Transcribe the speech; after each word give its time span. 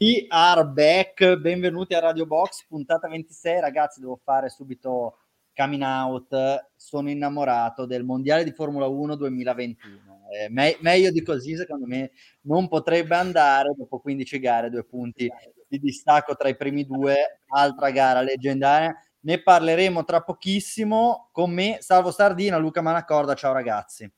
We 0.00 0.24
are 0.30 0.64
back, 0.64 1.36
benvenuti 1.36 1.92
a 1.92 2.00
Radio 2.00 2.24
Box, 2.24 2.64
puntata 2.66 3.06
26. 3.06 3.60
Ragazzi, 3.60 4.00
devo 4.00 4.18
fare 4.24 4.48
subito 4.48 5.18
coming 5.54 5.82
out. 5.82 6.70
Sono 6.74 7.10
innamorato 7.10 7.84
del 7.84 8.02
mondiale 8.02 8.42
di 8.42 8.52
Formula 8.52 8.86
1 8.86 9.14
2021. 9.14 9.98
Eh, 10.32 10.48
me- 10.48 10.78
meglio 10.80 11.10
di 11.10 11.22
così, 11.22 11.54
secondo 11.54 11.84
me, 11.84 12.12
non 12.44 12.66
potrebbe 12.68 13.14
andare. 13.14 13.74
Dopo 13.76 14.00
15 14.00 14.38
gare, 14.38 14.70
due 14.70 14.84
punti 14.84 15.30
di 15.68 15.78
distacco 15.78 16.34
tra 16.34 16.48
i 16.48 16.56
primi 16.56 16.86
due, 16.86 17.40
altra 17.48 17.90
gara 17.90 18.22
leggendaria. 18.22 18.98
Ne 19.20 19.42
parleremo 19.42 20.02
tra 20.04 20.22
pochissimo. 20.22 21.28
Con 21.30 21.50
me, 21.50 21.76
Salvo 21.80 22.10
Sardina, 22.10 22.56
Luca 22.56 22.80
Manacorda. 22.80 23.34
Ciao 23.34 23.52
ragazzi. 23.52 24.10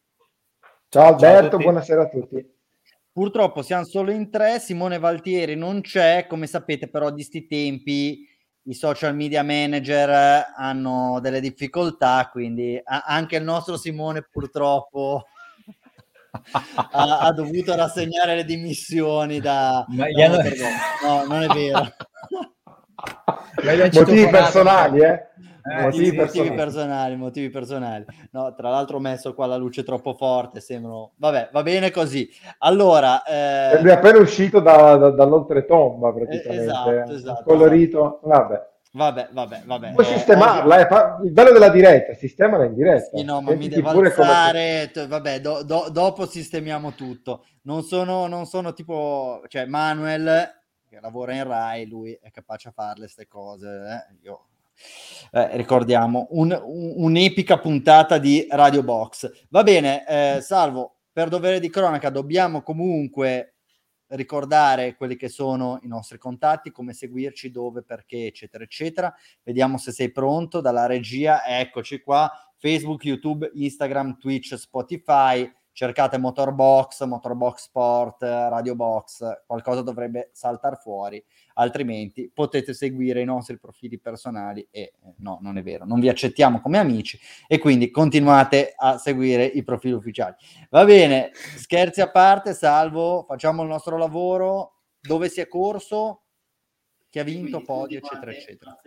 Ciao 0.88 1.08
Alberto, 1.08 1.50
Ciao 1.56 1.58
buonasera 1.58 2.02
a 2.02 2.08
tutti. 2.08 2.60
Purtroppo 3.12 3.60
siamo 3.60 3.84
solo 3.84 4.10
in 4.10 4.30
tre, 4.30 4.58
Simone 4.58 4.98
Valtieri 4.98 5.54
non 5.54 5.82
c'è, 5.82 6.26
come 6.26 6.46
sapete 6.46 6.88
però 6.88 7.10
di 7.10 7.22
sti 7.22 7.46
tempi 7.46 8.26
i 8.64 8.74
social 8.74 9.14
media 9.14 9.42
manager 9.42 10.46
hanno 10.56 11.18
delle 11.20 11.40
difficoltà, 11.40 12.30
quindi 12.32 12.80
anche 12.84 13.36
il 13.36 13.42
nostro 13.42 13.76
Simone 13.76 14.26
purtroppo 14.30 15.26
ha, 16.90 17.18
ha, 17.18 17.32
dovuto 17.32 17.74
rassegnare 17.74 18.34
le 18.36 18.44
dimissioni 18.46 19.40
da... 19.40 19.84
Ma 19.88 20.06
da 20.10 20.24
hanno... 20.24 20.36
No, 21.04 21.24
non 21.26 21.42
è 21.42 21.48
vero. 21.48 21.94
Motivi 23.92 24.28
personali, 24.28 25.00
eh? 25.02 25.31
Eh, 25.62 25.82
motivi, 25.82 26.04
sì, 26.06 26.14
personali. 26.16 26.48
motivi, 26.48 26.56
personali. 26.56 27.16
motivi 27.16 27.50
personali. 27.50 28.04
No, 28.32 28.54
tra 28.54 28.70
l'altro 28.70 28.96
ho 28.96 29.00
messo 29.00 29.34
qua 29.34 29.46
la 29.46 29.56
luce 29.56 29.82
troppo 29.82 30.14
forte, 30.14 30.60
sembrano... 30.60 31.12
Vabbè, 31.16 31.50
va 31.52 31.62
bene 31.62 31.90
così. 31.90 32.28
Allora... 32.58 33.22
Eh... 33.22 33.78
È 33.78 33.90
appena 33.90 34.18
uscito 34.18 34.60
da, 34.60 34.96
da, 34.96 35.10
dall'oltretomba 35.10 36.08
eh, 36.08 36.12
praticamente. 36.12 36.64
Esatto, 36.64 37.12
esatto. 37.12 37.42
Colorito, 37.44 38.20
vabbè. 38.22 38.70
Vabbè, 38.94 39.28
vabbè, 39.32 39.62
vabbè. 39.64 39.92
Puoi 39.92 40.04
sistemarla, 40.04 41.20
eh, 41.20 41.24
il 41.24 41.32
bello 41.32 41.50
della 41.50 41.70
diretta, 41.70 42.12
sistemala 42.12 42.66
in 42.66 42.74
diretta. 42.74 43.16
Sì, 43.16 43.24
no, 43.24 43.40
ma 43.40 43.54
mi 43.54 43.68
devo 43.68 43.88
alzare, 43.88 44.90
come... 44.92 45.06
vabbè, 45.06 45.40
do, 45.40 45.62
do, 45.62 45.88
dopo 45.90 46.26
sistemiamo 46.26 46.92
tutto. 46.92 47.44
Non 47.62 47.84
sono, 47.84 48.26
non 48.26 48.44
sono 48.44 48.74
tipo, 48.74 49.42
cioè 49.48 49.64
Manuel, 49.64 50.46
che 50.86 50.98
lavora 51.00 51.32
in 51.32 51.44
Rai, 51.44 51.88
lui 51.88 52.12
è 52.20 52.30
capace 52.30 52.68
a 52.68 52.72
farle 52.72 53.04
queste 53.04 53.26
cose, 53.26 53.66
eh? 53.66 54.16
io 54.24 54.48
eh, 55.30 55.56
ricordiamo, 55.56 56.28
un, 56.30 56.50
un, 56.62 56.92
un'epica 56.96 57.58
puntata 57.58 58.18
di 58.18 58.46
Radio 58.50 58.82
Box. 58.82 59.46
Va 59.48 59.62
bene, 59.62 60.06
eh, 60.06 60.40
Salvo, 60.40 60.96
per 61.12 61.28
dovere 61.28 61.60
di 61.60 61.70
cronaca 61.70 62.10
dobbiamo 62.10 62.62
comunque 62.62 63.54
ricordare 64.12 64.94
quelli 64.94 65.16
che 65.16 65.28
sono 65.28 65.78
i 65.82 65.88
nostri 65.88 66.18
contatti, 66.18 66.70
come 66.70 66.92
seguirci, 66.92 67.50
dove, 67.50 67.82
perché, 67.82 68.26
eccetera, 68.26 68.64
eccetera. 68.64 69.14
Vediamo 69.42 69.78
se 69.78 69.92
sei 69.92 70.10
pronto 70.10 70.60
dalla 70.60 70.86
regia. 70.86 71.44
Eccoci 71.46 72.00
qua, 72.00 72.30
Facebook, 72.58 73.04
YouTube, 73.04 73.50
Instagram, 73.54 74.18
Twitch, 74.18 74.54
Spotify 74.54 75.50
cercate 75.72 76.18
Motorbox, 76.18 77.04
Motorbox 77.04 77.62
Sport, 77.62 78.22
Radio 78.22 78.74
Box, 78.74 79.42
qualcosa 79.46 79.82
dovrebbe 79.82 80.30
saltare 80.32 80.76
fuori, 80.76 81.22
altrimenti 81.54 82.30
potete 82.32 82.74
seguire 82.74 83.20
i 83.20 83.24
nostri 83.24 83.58
profili 83.58 83.98
personali 83.98 84.66
e 84.70 84.80
eh, 84.80 85.14
no, 85.18 85.38
non 85.40 85.56
è 85.56 85.62
vero, 85.62 85.84
non 85.84 86.00
vi 86.00 86.08
accettiamo 86.08 86.60
come 86.60 86.78
amici 86.78 87.18
e 87.46 87.58
quindi 87.58 87.90
continuate 87.90 88.74
a 88.76 88.98
seguire 88.98 89.44
i 89.44 89.62
profili 89.62 89.94
ufficiali. 89.94 90.34
Va 90.70 90.84
bene, 90.84 91.30
scherzi 91.56 92.00
a 92.00 92.10
parte, 92.10 92.54
salvo, 92.54 93.24
facciamo 93.26 93.62
il 93.62 93.68
nostro 93.68 93.96
lavoro, 93.96 94.74
dove 95.00 95.28
si 95.28 95.40
è 95.40 95.48
corso, 95.48 96.22
chi 97.08 97.18
ha 97.18 97.24
vinto, 97.24 97.62
podio, 97.62 97.98
eccetera, 97.98 98.30
eccetera. 98.30 98.78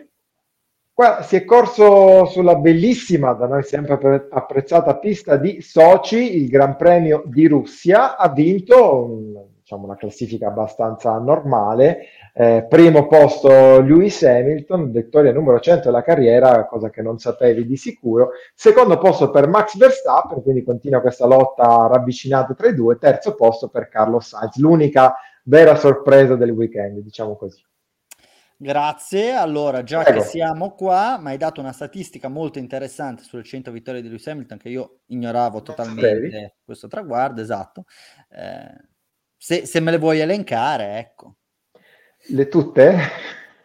Qua 0.95 1.23
si 1.23 1.35
è 1.35 1.43
corso 1.43 2.23
sulla 2.23 2.55
bellissima, 2.55 3.33
da 3.33 3.47
noi 3.47 3.63
sempre 3.63 4.27
apprezzata 4.29 4.95
pista 4.95 5.35
di 5.35 5.59
Sochi, 5.59 6.37
il 6.37 6.47
Gran 6.47 6.77
Premio 6.77 7.21
di 7.25 7.47
Russia, 7.47 8.15
ha 8.15 8.29
vinto 8.29 9.49
diciamo, 9.59 9.83
una 9.83 9.97
classifica 9.97 10.47
abbastanza 10.47 11.17
normale, 11.17 12.05
eh, 12.33 12.65
primo 12.69 13.07
posto 13.07 13.81
Lewis 13.81 14.23
Hamilton, 14.23 14.91
vittoria 14.91 15.33
numero 15.33 15.59
100 15.59 15.83
della 15.83 16.01
carriera, 16.01 16.65
cosa 16.65 16.89
che 16.89 17.01
non 17.01 17.19
sapevi 17.19 17.65
di 17.65 17.75
sicuro, 17.75 18.29
secondo 18.53 18.97
posto 18.97 19.29
per 19.31 19.49
Max 19.49 19.75
Verstappen, 19.75 20.41
quindi 20.43 20.63
continua 20.63 21.01
questa 21.01 21.25
lotta 21.25 21.87
ravvicinata 21.91 22.53
tra 22.53 22.69
i 22.69 22.73
due, 22.73 22.97
terzo 22.97 23.35
posto 23.35 23.67
per 23.67 23.89
Carlos 23.89 24.29
Sainz, 24.29 24.55
l'unica 24.59 25.13
vera 25.43 25.75
sorpresa 25.75 26.37
del 26.37 26.51
weekend, 26.51 26.99
diciamo 26.99 27.35
così. 27.35 27.61
Grazie, 28.57 29.31
allora 29.31 29.83
già 29.83 30.01
Prego. 30.01 30.21
che 30.21 30.25
siamo 30.25 30.75
qua, 30.75 31.17
mi 31.19 31.31
hai 31.31 31.37
dato 31.37 31.59
una 31.59 31.73
statistica 31.73 32.29
molto 32.29 32.57
interessante 32.57 33.23
sulle 33.23 33.43
100 33.43 33.69
vittorie 33.71 34.01
di 34.01 34.07
Lewis 34.07 34.27
Hamilton 34.27 34.57
che 34.57 34.69
io 34.69 34.99
ignoravo 35.07 35.61
totalmente 35.61 36.55
questo 36.63 36.87
traguardo, 36.87 37.41
esatto. 37.41 37.83
Eh, 38.29 38.87
se, 39.35 39.65
se, 39.65 39.79
me 39.81 39.91
le 39.91 39.97
vuoi 39.97 40.19
elencare, 40.19 40.97
ecco. 40.99 41.35
Le 42.29 42.47
tutte? 42.47 42.95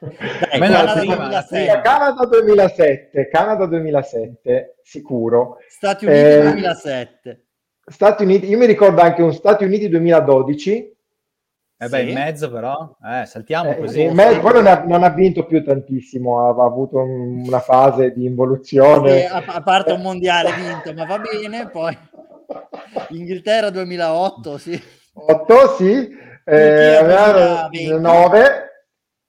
Dai, 0.01 0.59
Canada, 0.59 0.95
2007. 0.95 1.81
Canada 1.83 2.27
2007, 2.27 3.29
Canada 3.29 3.67
2007, 3.67 4.77
sicuro. 4.83 5.59
Stati 5.69 6.07
Uniti 6.07 6.21
eh, 6.21 6.43
2007. 6.43 7.47
Stati 7.85 8.23
Uniti, 8.25 8.49
io 8.49 8.59
mi 8.59 8.67
ricordo 8.67 9.03
anche 9.03 9.23
un 9.23 9.33
Stati 9.33 9.65
Uniti 9.65 9.89
2012 9.89 10.97
eh 11.83 11.89
beh, 11.89 12.01
sì. 12.01 12.09
in 12.09 12.15
mezzo 12.15 12.51
però, 12.51 12.97
eh, 13.03 13.25
saltiamo 13.25 13.71
eh, 13.71 13.79
così. 13.79 14.03
In 14.03 14.15
mezzo, 14.15 14.41
poi 14.41 14.53
non 14.53 14.67
ha, 14.67 14.83
non 14.85 15.03
ha, 15.03 15.09
vinto 15.09 15.47
più 15.47 15.65
tantissimo, 15.65 16.41
ha, 16.41 16.63
ha 16.63 16.67
avuto 16.67 16.99
un, 16.99 17.43
una 17.47 17.61
fase 17.61 18.13
di 18.13 18.27
involuzione. 18.27 19.21
Sì, 19.21 19.25
a, 19.25 19.43
a, 19.47 19.63
parte 19.63 19.93
un 19.93 20.03
mondiale 20.03 20.51
vinto, 20.53 20.93
ma 20.93 21.07
va 21.07 21.19
bene, 21.19 21.71
poi 21.71 21.97
Inghilterra 23.09 23.71
2008, 23.71 24.59
sì. 24.59 24.83
8, 25.15 25.75
sì. 25.77 26.09
Eh, 26.45 26.99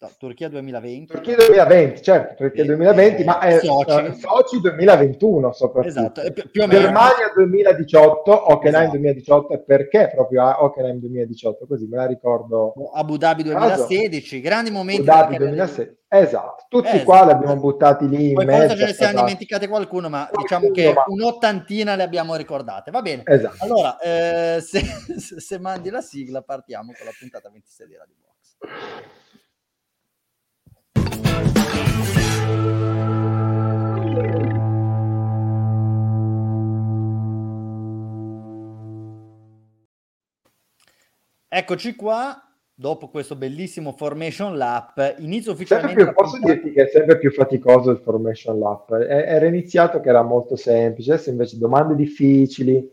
9, 0.01 0.15
Turchia 0.17 0.49
2020. 0.49 1.13
Turchia 1.13 1.35
2020, 1.35 2.01
certo, 2.01 2.33
Turchia 2.35 2.65
2020, 2.65 3.21
eh, 3.21 3.23
ma 3.23 3.39
è 3.39 3.59
Sochi. 3.59 4.19
Sochi 4.19 4.59
2021 4.59 5.51
soprattutto. 5.51 5.87
Esatto, 5.87 6.31
più, 6.31 6.49
più. 6.49 6.67
Germania 6.67 7.31
2018, 7.35 8.51
Hockenheim 8.51 8.83
esatto. 8.83 8.97
2018, 8.97 9.53
e 9.53 9.59
perché 9.59 10.09
proprio 10.11 10.43
a 10.43 10.63
Hockenheim 10.63 10.97
2018? 10.97 11.67
Così 11.67 11.85
me 11.85 11.97
la 11.97 12.07
ricordo. 12.07 12.73
Abu 12.93 13.17
Dhabi 13.17 13.43
2016, 13.43 14.41
grandi 14.41 14.71
momenti. 14.71 15.07
Abu 15.07 15.33
Dhabi 15.33 15.37
2016, 15.37 15.97
esatto, 16.07 16.65
tutti 16.67 16.87
esatto. 16.87 17.03
qua 17.03 17.25
li 17.25 17.31
abbiamo 17.31 17.57
buttati 17.57 18.09
lì 18.09 18.29
in 18.29 18.33
Poi 18.33 18.45
mezzo. 18.45 18.69
Forse 18.69 18.77
ce 18.77 18.85
ne 18.85 18.93
siamo 18.93 19.19
dimenticate 19.19 19.67
qualcuno, 19.67 20.09
ma 20.09 20.27
diciamo 20.35 20.71
che 20.71 20.93
ma... 20.93 21.03
un'ottantina 21.05 21.95
le 21.95 22.01
abbiamo 22.01 22.33
ricordate. 22.33 22.89
Va 22.89 23.03
bene. 23.03 23.21
Esatto. 23.23 23.63
Allora, 23.63 23.99
eh, 23.99 24.61
se, 24.65 24.81
se 25.19 25.59
mandi 25.59 25.91
la 25.91 26.01
sigla 26.01 26.41
partiamo 26.41 26.91
con 26.97 27.05
la 27.05 27.13
puntata 27.19 27.51
26 27.51 27.87
di 27.87 27.95
Radio 27.95 28.15
Box. 28.19 29.20
Eccoci 41.53 41.97
qua, 41.97 42.41
dopo 42.73 43.09
questo 43.09 43.35
bellissimo 43.35 43.91
Formation 43.91 44.55
Lap, 44.55 45.15
inizio 45.17 45.51
ufficialmente... 45.51 46.01
Più, 46.01 46.13
posso 46.13 46.37
puntata... 46.37 46.53
dirti 46.53 46.71
che 46.71 46.83
è 46.83 46.87
sempre 46.87 47.17
più 47.17 47.29
faticoso 47.29 47.91
il 47.91 47.97
Formation 47.97 48.57
Lap. 48.57 48.91
Era 48.93 49.45
iniziato 49.47 49.99
che 49.99 50.07
era 50.07 50.21
molto 50.21 50.55
semplice, 50.55 51.11
adesso 51.11 51.29
invece 51.29 51.57
domande 51.57 51.95
difficili. 51.95 52.89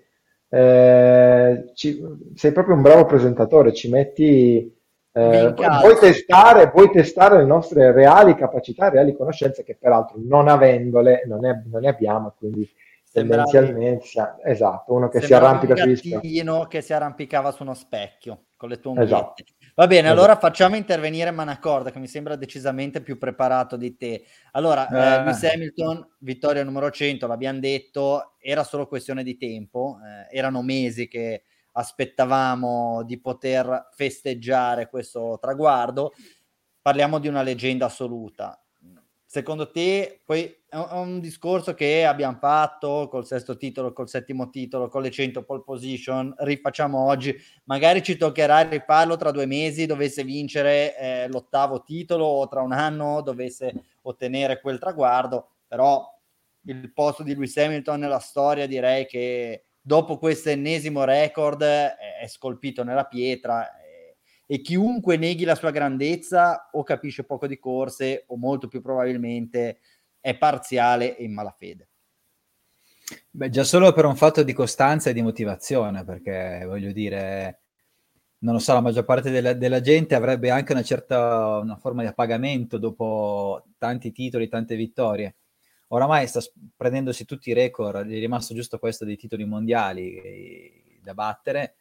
Eh, 0.49 1.71
ci, 1.75 2.05
sei 2.35 2.51
proprio 2.51 2.75
un 2.75 2.83
bravo 2.83 3.05
presentatore, 3.05 3.73
ci 3.73 3.89
metti... 3.89 4.77
Eh, 5.13 5.55
puoi, 5.55 5.97
testare, 6.01 6.71
puoi 6.71 6.91
testare 6.91 7.37
le 7.37 7.45
nostre 7.45 7.93
reali 7.93 8.35
capacità, 8.35 8.89
reali 8.89 9.15
conoscenze 9.15 9.63
che 9.63 9.77
peraltro 9.79 10.17
non 10.21 10.49
avendole 10.49 11.23
non 11.27 11.39
ne, 11.41 11.65
non 11.71 11.83
ne 11.83 11.89
abbiamo, 11.89 12.35
quindi 12.37 12.69
tendenzialmente 13.13 14.37
esatto, 14.45 14.93
uno 14.93 15.09
che 15.09 15.21
si 15.21 15.33
arrampica 15.33 15.75
un 15.75 15.93
gattino 15.93 16.67
che 16.67 16.81
si 16.83 16.93
arrampicava 16.93 17.51
su 17.51 17.63
uno 17.63 17.75
specchio 17.75 18.47
con 18.57 18.69
le 18.69 18.81
tue 18.81 18.91
unghiette. 18.91 19.15
Esatto. 19.15 19.45
Va 19.75 19.87
bene, 19.87 20.09
esatto. 20.09 20.19
allora 20.19 20.37
facciamo 20.37 20.77
intervenire 20.77 21.31
Manacorda 21.31 21.91
che 21.91 22.01
mi 22.01 22.09
sembra 22.09 22.35
decisamente 22.37 23.01
più 23.01 23.17
preparato 23.17 23.77
di 23.77 23.97
te. 23.97 24.25
Allora, 24.53 24.89
eh. 24.89 24.97
Eh, 24.97 25.25
Lewis 25.25 25.45
Hamilton, 25.45 26.17
vittoria 26.19 26.65
numero 26.65 26.91
100, 26.91 27.27
l'abbiamo 27.27 27.61
detto, 27.61 28.35
era 28.39 28.65
solo 28.65 28.89
questione 28.89 29.23
di 29.23 29.37
tempo, 29.37 29.99
eh, 30.05 30.37
erano 30.37 30.63
mesi 30.63 31.07
che 31.07 31.45
aspettavamo 31.73 33.05
di 33.05 33.21
poter 33.21 33.89
festeggiare 33.93 34.89
questo 34.89 35.39
traguardo. 35.41 36.13
Parliamo 36.83 37.21
di 37.21 37.29
una 37.29 37.43
leggenda 37.43 37.87
assoluta 37.87 38.61
secondo 39.31 39.71
te, 39.71 40.23
poi 40.25 40.45
è 40.67 40.77
un, 40.77 41.21
discorso 41.21 41.75
che 41.75 42.07
abbiamo 42.07 42.39
fatto 42.41 43.09
col 43.11 43.27
sesto 43.27 43.59
titolo, 43.59 43.93
col 43.93 44.09
settimo 44.09 44.49
titolo, 44.49 44.89
con 44.89 45.03
le 45.03 45.11
100 45.11 45.45
pole 45.45 45.63
position, 45.63 46.35
rifacciamo 46.39 46.99
oggi, 46.99 47.37
magari 47.65 48.03
ci 48.03 48.17
toccherà 48.17 48.63
rifarlo 48.63 49.19
tra 49.19 49.31
due 49.31 49.45
mesi, 49.45 49.85
dovesse 49.85 50.25
vincere 50.25 50.97
eh, 50.97 51.29
l'ottavo 51.29 51.83
titolo 51.83 52.25
o 52.25 52.49
tra 52.49 52.63
un 52.63 52.73
anno 52.73 53.21
dovesse 53.21 53.99
ottenere 54.03 54.63
quel 54.63 54.79
traguardo, 54.79 55.57
però 55.67 56.11
il 56.63 56.91
posto 56.95 57.23
di 57.23 57.35
Lewis 57.35 57.55
Hamilton 57.59 58.01
nella 58.01 58.21
storia 58.21 58.67
direi 58.67 59.05
che 59.05 59.65
dopo 59.79 60.17
questo 60.17 60.49
ennesimo 60.49 61.05
record 61.05 61.63
è, 61.63 61.97
è 62.23 62.27
scolpito 62.27 62.83
nella 62.83 63.05
pietra 63.05 63.79
e 64.51 64.63
chiunque 64.63 65.19
neghi 65.19 65.45
la 65.45 65.55
sua 65.55 65.71
grandezza 65.71 66.71
o 66.73 66.83
capisce 66.83 67.25
poco 67.25 67.47
di 67.47 67.59
corse 67.59 68.25
o 68.29 68.39
molto 68.39 68.67
più 68.67 68.81
probabilmente 68.81 69.81
è 70.19 70.39
parziale 70.39 71.19
e 71.19 71.25
in 71.25 71.35
malafede. 71.35 71.89
Beh, 73.31 73.51
già 73.51 73.63
solo 73.63 73.93
per 73.93 74.07
un 74.07 74.17
fatto 74.17 74.43
di 74.43 74.55
costanza 74.55 75.11
e 75.11 75.13
di 75.13 75.21
motivazione, 75.21 76.03
perché 76.03 76.63
voglio 76.65 76.93
dire, 76.93 77.61
non 78.39 78.55
lo 78.55 78.59
so, 78.59 78.73
la 78.73 78.81
maggior 78.81 79.05
parte 79.05 79.31
della, 79.31 79.53
della 79.53 79.83
gente 79.83 80.15
avrebbe 80.15 80.49
anche 80.49 80.73
una 80.73 80.83
certa 80.83 81.59
una 81.59 81.77
forma 81.77 82.01
di 82.01 82.09
appagamento 82.09 82.79
dopo 82.79 83.67
tanti 83.77 84.13
titoli, 84.13 84.49
tante 84.49 84.77
vittorie. 84.77 85.37
Oramai 85.89 86.27
sta 86.27 86.41
prendendosi 86.75 87.27
tutti 87.27 87.51
i 87.51 87.55
record, 87.55 88.07
gli 88.07 88.17
è 88.17 88.19
rimasto 88.19 88.55
giusto 88.55 88.79
questo 88.79 89.05
dei 89.05 89.17
titoli 89.19 89.45
mondiali 89.45 90.15
eh, 90.17 91.01
da 91.03 91.13
battere 91.13 91.75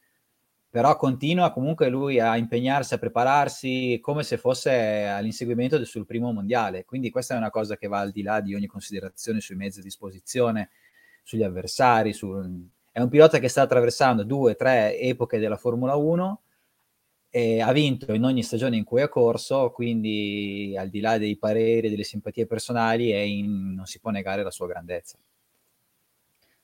però 0.77 0.95
continua 0.95 1.51
comunque 1.51 1.89
lui 1.89 2.19
a 2.19 2.37
impegnarsi, 2.37 2.93
a 2.93 2.99
prepararsi 2.99 3.97
come 3.99 4.21
se 4.21 4.37
fosse 4.37 5.05
all'inseguimento 5.05 5.75
del 5.77 5.87
suo 5.87 6.05
primo 6.05 6.31
mondiale. 6.31 6.85
Quindi 6.85 7.09
questa 7.09 7.33
è 7.33 7.37
una 7.37 7.49
cosa 7.49 7.75
che 7.77 7.87
va 7.87 7.97
al 7.97 8.11
di 8.11 8.21
là 8.21 8.41
di 8.41 8.53
ogni 8.53 8.67
considerazione 8.67 9.41
sui 9.41 9.55
mezzi 9.55 9.79
a 9.79 9.81
disposizione, 9.81 10.69
sugli 11.23 11.41
avversari. 11.41 12.13
Su... 12.13 12.29
È 12.91 12.99
un 12.99 13.09
pilota 13.09 13.39
che 13.39 13.47
sta 13.47 13.63
attraversando 13.63 14.23
due, 14.23 14.53
tre 14.53 14.99
epoche 14.99 15.39
della 15.39 15.57
Formula 15.57 15.95
1 15.95 16.41
e 17.31 17.59
ha 17.59 17.71
vinto 17.71 18.13
in 18.13 18.23
ogni 18.23 18.43
stagione 18.43 18.77
in 18.77 18.83
cui 18.83 19.01
ha 19.01 19.09
corso, 19.09 19.71
quindi 19.71 20.75
al 20.77 20.89
di 20.89 20.99
là 20.99 21.17
dei 21.17 21.37
pareri, 21.37 21.89
delle 21.89 22.03
simpatie 22.03 22.45
personali, 22.45 23.39
in... 23.39 23.73
non 23.73 23.87
si 23.87 23.99
può 23.99 24.11
negare 24.11 24.43
la 24.43 24.51
sua 24.51 24.67
grandezza. 24.67 25.17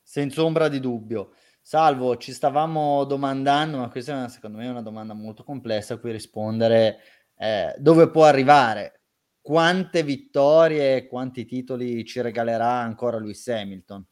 Senza 0.00 0.44
ombra 0.44 0.68
di 0.68 0.78
dubbio. 0.78 1.32
Salvo, 1.66 2.18
ci 2.18 2.34
stavamo 2.34 3.04
domandando, 3.04 3.78
ma 3.78 3.88
questa 3.88 4.26
è 4.26 4.28
secondo 4.28 4.58
me 4.58 4.66
è 4.66 4.68
una 4.68 4.82
domanda 4.82 5.14
molto 5.14 5.44
complessa 5.44 5.94
a 5.94 5.96
cui 5.96 6.12
rispondere, 6.12 6.98
eh, 7.38 7.74
dove 7.78 8.10
può 8.10 8.24
arrivare? 8.24 9.00
Quante 9.40 10.02
vittorie, 10.02 11.06
quanti 11.06 11.46
titoli 11.46 12.04
ci 12.04 12.20
regalerà 12.20 12.68
ancora 12.68 13.18
Lewis 13.18 13.48
Hamilton? 13.48 14.04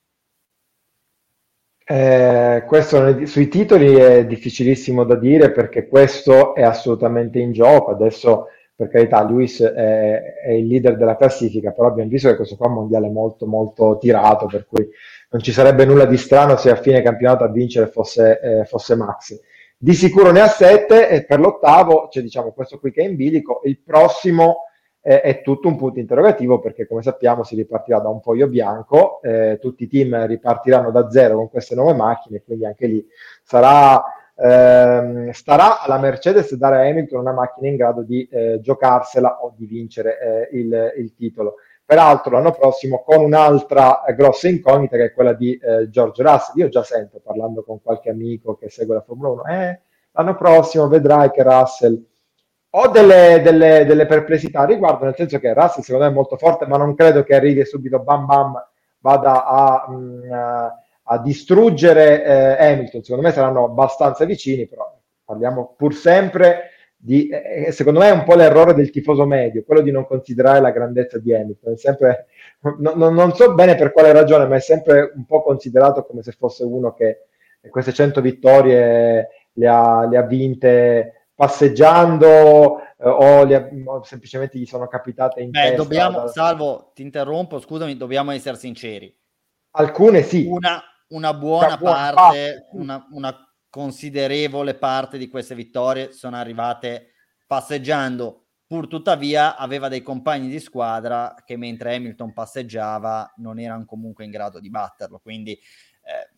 Eh, 1.85 2.65
questo 2.67 3.27
sui 3.27 3.49
titoli 3.49 3.97
è 3.97 4.25
difficilissimo 4.25 5.05
da 5.05 5.17
dire 5.17 5.53
perché 5.53 5.89
questo 5.89 6.55
è 6.55 6.63
assolutamente 6.63 7.39
in 7.39 7.53
gioco. 7.53 7.91
Adesso, 7.91 8.47
per 8.75 8.89
carità, 8.89 9.23
Lewis 9.27 9.61
è, 9.61 10.37
è 10.43 10.53
il 10.53 10.69
leader 10.69 10.97
della 10.97 11.19
classifica, 11.19 11.71
però 11.73 11.89
abbiamo 11.89 12.09
visto 12.09 12.31
che 12.31 12.37
questo 12.37 12.57
qua 12.57 12.69
è 12.69 12.71
un 12.71 12.77
mondiale 12.77 13.11
molto, 13.11 13.47
molto 13.47 13.99
tirato, 13.99 14.47
per 14.47 14.65
cui 14.67 14.89
non 15.33 15.41
ci 15.41 15.53
sarebbe 15.53 15.87
nulla 15.87 16.05
di 16.05 16.19
strano 16.19 16.57
se 16.57 16.71
a 16.71 16.77
fine 16.77 17.03
campionato 17.03 17.45
a 17.45 17.49
vincere 17.49 17.87
fosse, 17.87 18.39
eh, 18.41 18.65
fosse 18.65 18.95
Maxi. 18.95 19.41
Di 19.79 19.95
sicuro 19.95 20.31
ne 20.31 20.41
ha 20.41 20.47
sette 20.47 21.09
e 21.09 21.25
per 21.25 21.41
l'ottavo 21.41 22.09
c'è 22.09 22.21
diciamo 22.21 22.53
questo 22.53 22.79
qui 22.79 22.93
che 22.93 23.03
è 23.03 23.09
in 23.09 23.17
bilico, 23.17 23.63
il 23.65 23.81
prossimo 23.81 24.67
eh, 25.01 25.23
è 25.23 25.41
tutto 25.41 25.69
un 25.69 25.77
punto 25.77 25.99
interrogativo 25.99 26.61
perché 26.61 26.87
come 26.87 27.03
sappiamo 27.03 27.45
si 27.45 27.57
ripartirà 27.57 27.99
da 27.99 28.11
un 28.11 28.21
foglio 28.21 28.47
bianco, 28.47 29.21
eh, 29.23 29.59
tutti 29.61 29.85
i 29.85 29.89
team 29.89 30.27
ripartiranno 30.27 30.91
da 30.91 31.11
zero 31.11 31.37
con 31.37 31.49
queste 31.49 31.75
nuove 31.75 31.95
macchine, 31.95 32.43
quindi 32.45 32.67
anche 32.67 32.87
lì 32.87 33.05
sarà, 33.43 34.05
ehm, 34.37 35.31
starà 35.31 35.81
alla 35.81 35.99
Mercedes 35.99 36.55
dare 36.55 36.77
a 36.77 36.89
Hamilton 36.89 37.21
una 37.21 37.33
macchina 37.33 37.69
in 37.69 37.77
grado 37.77 38.03
di 38.03 38.29
eh, 38.31 38.61
giocarsela 38.61 39.43
o 39.43 39.55
di 39.57 39.65
vincere 39.65 40.49
eh, 40.51 40.59
il, 40.59 40.93
il 40.99 41.15
titolo 41.15 41.55
peraltro 41.85 42.33
l'anno 42.33 42.53
prossimo 42.53 43.03
con 43.03 43.23
un'altra 43.23 44.05
eh, 44.05 44.15
grossa 44.15 44.49
incognita 44.49 44.97
che 44.97 45.05
è 45.07 45.13
quella 45.13 45.33
di 45.33 45.57
eh, 45.57 45.89
George 45.91 46.23
Russell. 46.23 46.57
Io 46.57 46.69
già 46.69 46.83
sento 46.83 47.21
parlando 47.23 47.63
con 47.63 47.83
qualche 47.83 48.11
amico 48.11 48.57
che 48.57 48.69
segue 48.69 48.95
la 48.95 49.03
Formula 49.03 49.31
1, 49.31 49.45
eh, 49.45 49.81
l'anno 50.13 50.37
prossimo 50.37 50.89
vedrai 50.89 51.31
che 51.31 51.43
Russell 51.43 52.03
ho 52.75 52.89
delle, 52.89 53.41
delle, 53.43 53.85
delle, 53.85 54.07
perplessità 54.07 54.61
a 54.61 54.65
riguardo, 54.65 55.05
nel 55.05 55.15
senso 55.15 55.39
che 55.39 55.53
Russell 55.53 55.83
secondo 55.83 56.07
me 56.07 56.11
è 56.11 56.15
molto 56.15 56.37
forte, 56.39 56.67
ma 56.67 56.79
non 56.79 56.95
credo 56.95 57.23
che 57.23 57.35
arrivi 57.35 57.65
subito 57.67 57.99
bam 57.99 58.25
bam 58.25 58.67
vada 59.01 59.45
a, 59.45 59.91
mh, 59.91 59.95
mm, 59.95 60.33
a 61.03 61.19
distruggere 61.19 62.25
eh, 62.25 62.67
Hamilton. 62.67 63.03
Secondo 63.03 63.27
me 63.27 63.33
saranno 63.35 63.65
abbastanza 63.65 64.25
vicini, 64.25 64.67
però 64.67 64.91
parliamo 65.25 65.75
pur 65.77 65.95
sempre 65.95 66.71
di, 67.05 67.27
eh, 67.27 67.73
secondo 67.73 67.99
me 67.99 68.11
è 68.11 68.13
un 68.13 68.23
po' 68.23 68.37
l'errore 68.37 68.75
del 68.75 68.91
tifoso 68.91 69.27
medio, 69.27 69.65
quello 69.65 69.81
di 69.81 69.91
non 69.91 70.07
considerare 70.07 70.61
la 70.61 70.71
grandezza 70.71 71.19
di 71.19 71.35
Hamilton. 71.35 71.77
Sempre, 71.77 72.27
no, 72.79 72.93
no, 72.95 73.11
non 73.11 73.35
so 73.35 73.55
bene 73.55 73.75
per 73.75 73.91
quale 73.91 74.13
ragione, 74.13 74.47
ma 74.47 74.55
è 74.55 74.61
sempre 74.61 75.11
un 75.13 75.27
po' 75.27 75.43
considerato 75.43 76.05
come 76.05 76.23
se 76.23 76.31
fosse 76.31 76.63
uno 76.63 76.95
che 76.95 77.27
queste 77.71 77.93
100 77.93 78.21
vittorie 78.21 79.29
le 79.51 79.67
ha, 79.67 80.07
le 80.07 80.17
ha 80.17 80.23
vinte 80.23 81.27
passeggiando 81.35 82.79
eh, 82.79 83.09
o, 83.09 83.41
ha, 83.41 83.69
o, 83.85 84.03
semplicemente 84.05 84.59
gli 84.59 84.67
sono 84.67 84.87
capitate 84.87 85.41
in 85.41 85.51
Beh, 85.51 85.61
testa. 85.61 85.77
Dobbiamo, 85.77 86.21
da... 86.21 86.29
Salvo, 86.29 86.93
ti 86.95 87.03
interrompo, 87.03 87.59
scusami, 87.59 87.97
dobbiamo 87.97 88.31
essere 88.31 88.57
sinceri. 88.57 89.13
Alcune 89.73 90.23
sì. 90.23 90.47
Una, 90.47 90.81
una 91.09 91.35
buona, 91.35 91.77
buona 91.77 92.13
parte, 92.13 92.15
parte. 92.15 92.69
Una, 92.75 93.09
una 93.11 93.52
considerevole 93.73 94.75
parte 94.75 95.17
di 95.17 95.29
queste 95.29 95.55
vittorie 95.55 96.13
sono 96.13 96.37
arrivate 96.37 97.13
passeggiando, 97.47 98.45
pur 98.67 98.87
tuttavia 98.87 99.57
aveva 99.57 99.89
dei 99.89 100.03
compagni 100.03 100.51
di 100.51 100.61
squadra 100.61 101.35
che 101.43 101.57
mentre 101.57 101.95
Hamilton 101.95 102.35
passeggiava 102.35 103.33
non 103.39 103.59
erano 103.59 103.87
comunque 103.87 104.27
in 104.27 104.31
grado 104.31 104.61
di 104.61 104.69
batterlo, 104.69 105.21
quindi 105.21 105.53
eh, 105.53 106.31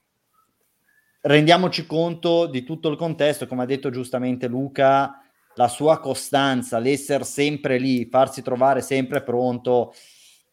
rendiamoci 1.23 1.87
conto 1.87 2.47
di 2.47 2.63
tutto 2.63 2.89
il 2.89 2.97
contesto, 2.97 3.49
come 3.49 3.65
ha 3.65 3.67
detto 3.67 3.91
giustamente 3.91 4.47
Luca, 4.47 5.21
la 5.57 5.67
sua 5.67 5.99
costanza, 5.99 6.79
l'essere 6.79 7.25
sempre 7.25 7.79
lì, 7.79 8.05
farsi 8.05 8.43
trovare 8.43 8.81
sempre 8.81 9.25
pronto, 9.25 9.93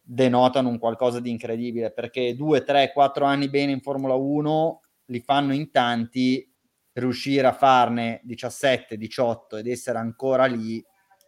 denotano 0.02 0.68
un 0.68 0.80
qualcosa 0.80 1.20
di 1.20 1.30
incredibile, 1.30 1.92
perché 1.92 2.34
due, 2.34 2.64
tre, 2.64 2.90
quattro 2.92 3.24
anni 3.24 3.48
bene 3.48 3.70
in 3.70 3.80
Formula 3.80 4.14
1 4.14 4.80
li 5.06 5.20
fanno 5.20 5.54
in 5.54 5.70
tanti 5.70 6.51
riuscire 6.94 7.46
a 7.46 7.52
farne 7.52 8.20
17, 8.24 8.96
18 8.96 9.56
ed 9.56 9.66
essere 9.66 9.98
ancora 9.98 10.46
lì, 10.46 10.84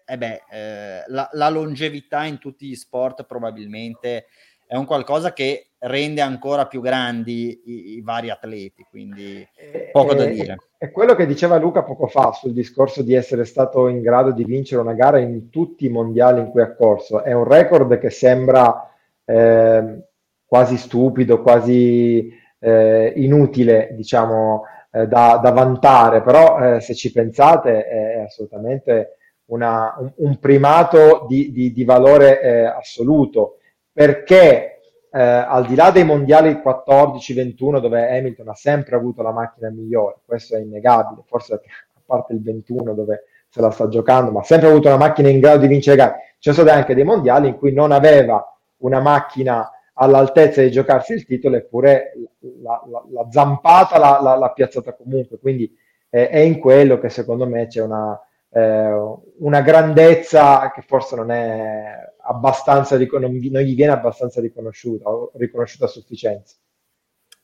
eh 0.07 0.19
beh, 0.19 0.43
eh, 0.51 1.05
la, 1.07 1.29
la, 1.33 1.49
longevità 1.49 2.25
in 2.25 2.39
tutti 2.39 2.67
gli 2.67 2.75
sport 2.75 3.25
probabilmente 3.25 4.27
è 4.67 4.77
un 4.77 4.85
qualcosa 4.85 5.33
che 5.33 5.69
rende 5.79 6.21
ancora 6.21 6.67
più 6.67 6.81
grandi 6.81 7.63
i, 7.65 7.97
i 7.97 8.01
vari 8.03 8.31
atleti, 8.31 8.87
quindi 8.89 9.47
poco 9.93 10.13
eh, 10.13 10.17
da 10.17 10.25
dire. 10.25 10.57
È 10.77 10.91
quello 10.91 11.15
che 11.15 11.27
diceva 11.27 11.59
Luca 11.59 11.83
poco 11.83 12.07
fa 12.07 12.33
sul 12.33 12.53
discorso 12.53 13.03
di 13.03 13.15
essere 13.15 13.45
stato 13.45 13.89
in 13.89 14.01
grado 14.01 14.33
di 14.33 14.45
vincere 14.45 14.81
una 14.81 14.95
gara 14.95 15.19
in 15.19 15.51
tutti 15.51 15.87
i 15.87 15.91
mondiali 15.91 16.41
in 16.41 16.51
cui 16.51 16.63
ha 16.63 16.75
corso. 16.75 17.23
È 17.23 17.33
un 17.33 17.45
record 17.45 17.99
che 17.99 18.11
sembra 18.11 18.91
eh, 19.25 20.03
quasi 20.45 20.77
stupido, 20.77 21.43
quasi 21.43 22.33
eh, 22.59 23.13
inutile, 23.17 23.91
diciamo, 23.93 24.65
eh, 24.95 25.09
da, 25.09 25.41
da, 25.43 25.51
vantare, 25.51 26.23
però 26.23 26.77
eh, 26.77 26.81
se 26.81 26.95
ci 26.95 27.11
pensate 27.11 27.85
è 27.85 28.21
assolutamente 28.21 29.17
una, 29.47 29.93
un, 29.99 30.13
un, 30.19 30.39
primato 30.39 31.27
di, 31.29 31.51
di, 31.51 31.73
di 31.73 31.85
valore 31.85 32.41
eh, 32.41 32.65
assoluto, 32.65 33.59
perché 33.93 34.81
eh, 35.11 35.21
al 35.21 35.67
di 35.67 35.75
là 35.75 35.91
dei 35.91 36.05
mondiali 36.05 36.61
14-21 36.65 37.81
dove 37.81 38.17
Hamilton 38.17 38.49
ha 38.49 38.55
sempre 38.55 38.95
avuto 38.95 39.23
la 39.23 39.33
macchina 39.33 39.69
migliore, 39.69 40.19
questo 40.25 40.55
è 40.55 40.61
innegabile, 40.61 41.23
forse 41.27 41.55
a 41.55 41.61
parte 42.07 42.33
il 42.33 42.43
21 42.43 42.95
dove 42.95 43.25
se 43.49 43.61
la 43.61 43.73
sta 43.73 43.89
giocando, 43.89 44.31
ma 44.31 44.41
ha 44.41 44.45
sempre 44.45 44.69
avuto 44.69 44.87
una 44.87 44.97
macchina 44.97 45.29
in 45.29 45.41
grado 45.41 45.59
di 45.59 45.67
vincere 45.67 45.97
gare. 45.97 46.15
Ci 46.39 46.53
sono 46.53 46.67
stati 46.67 46.71
anche 46.71 46.95
dei 46.95 47.05
mondiali 47.05 47.49
in 47.49 47.57
cui 47.57 47.73
non 47.73 47.91
aveva 47.91 48.45
una 48.79 49.01
macchina 49.01 49.69
all'altezza 49.95 50.63
di 50.63 50.71
giocarsi 50.71 51.13
il 51.13 51.27
titolo, 51.27 51.57
eppure 51.57 52.13
la, 52.63 52.83
la, 52.91 53.05
la 53.11 53.27
zampata 53.31 53.99
l'ha, 53.99 54.21
l'ha, 54.21 54.53
piazzata 54.53 54.95
comunque. 54.95 55.39
Quindi 55.39 55.71
eh, 56.11 56.29
è 56.29 56.39
in 56.39 56.59
quello 56.59 56.99
che 56.99 57.09
secondo 57.09 57.47
me 57.47 57.67
c'è 57.67 57.83
una, 57.83 58.19
eh, 58.51 59.17
una 59.39 59.61
grandezza 59.61 60.71
che 60.73 60.83
forse 60.83 61.17
non 61.17 61.31
è 61.31 62.13
abbastanza, 62.27 62.97
non, 62.97 63.21
non 63.21 63.63
gli 63.63 63.75
viene 63.75 63.93
abbastanza 63.93 64.41
riconosciuta 64.41 65.09
o 65.09 65.33
riconosciuta 65.35 65.85
a 65.85 65.89
sufficienza. 65.89 66.57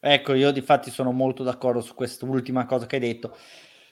Ecco, 0.03 0.33
io 0.33 0.51
di 0.51 0.63
fatti 0.63 0.91
sono 0.91 1.13
molto 1.13 1.43
d'accordo 1.43 1.83
su 1.83 1.95
quest'ultima 1.95 2.65
cosa 2.65 2.87
che 2.87 2.97
hai 2.97 3.03
detto. 3.03 3.37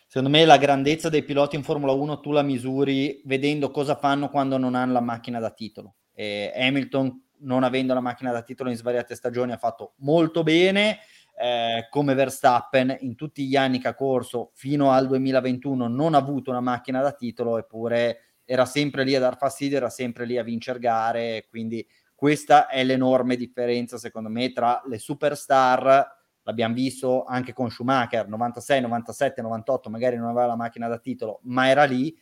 Secondo 0.06 0.30
me 0.30 0.46
la 0.46 0.56
grandezza 0.56 1.10
dei 1.10 1.22
piloti 1.22 1.54
in 1.54 1.62
Formula 1.62 1.92
1 1.92 2.20
tu 2.20 2.32
la 2.32 2.40
misuri 2.40 3.20
vedendo 3.26 3.70
cosa 3.70 3.94
fanno 3.94 4.30
quando 4.30 4.56
non 4.56 4.74
hanno 4.74 4.94
la 4.94 5.02
macchina 5.02 5.38
da 5.38 5.50
titolo 5.50 5.96
E 6.14 6.50
Hamilton, 6.56 7.27
non 7.40 7.62
avendo 7.62 7.94
la 7.94 8.00
macchina 8.00 8.32
da 8.32 8.42
titolo 8.42 8.70
in 8.70 8.76
svariate 8.76 9.14
stagioni, 9.14 9.52
ha 9.52 9.58
fatto 9.58 9.94
molto 9.98 10.42
bene. 10.42 10.98
Eh, 11.40 11.86
come 11.88 12.14
Verstappen 12.14 12.96
in 13.00 13.14
tutti 13.14 13.46
gli 13.46 13.54
anni 13.54 13.78
che 13.78 13.86
ha 13.86 13.94
corso 13.94 14.50
fino 14.54 14.90
al 14.90 15.06
2021 15.06 15.86
non 15.86 16.14
ha 16.14 16.18
avuto 16.18 16.50
una 16.50 16.60
macchina 16.60 17.00
da 17.00 17.12
titolo 17.12 17.58
eppure 17.58 18.22
era 18.44 18.64
sempre 18.64 19.04
lì 19.04 19.14
a 19.14 19.20
dar 19.20 19.36
fastidio, 19.36 19.76
era 19.76 19.88
sempre 19.88 20.24
lì 20.24 20.36
a 20.36 20.42
vincere 20.42 20.80
gare, 20.80 21.46
quindi 21.48 21.86
questa 22.12 22.66
è 22.66 22.82
l'enorme 22.82 23.36
differenza 23.36 23.98
secondo 23.98 24.28
me 24.28 24.50
tra 24.52 24.82
le 24.86 24.98
superstar 24.98 26.16
l'abbiamo 26.42 26.74
visto 26.74 27.24
anche 27.24 27.52
con 27.52 27.70
Schumacher 27.70 28.26
96, 28.26 28.80
97, 28.80 29.40
98 29.42 29.90
magari 29.90 30.16
non 30.16 30.26
aveva 30.26 30.46
la 30.46 30.56
macchina 30.56 30.88
da 30.88 30.98
titolo 30.98 31.38
ma 31.44 31.68
era 31.68 31.84
lì 31.84 32.18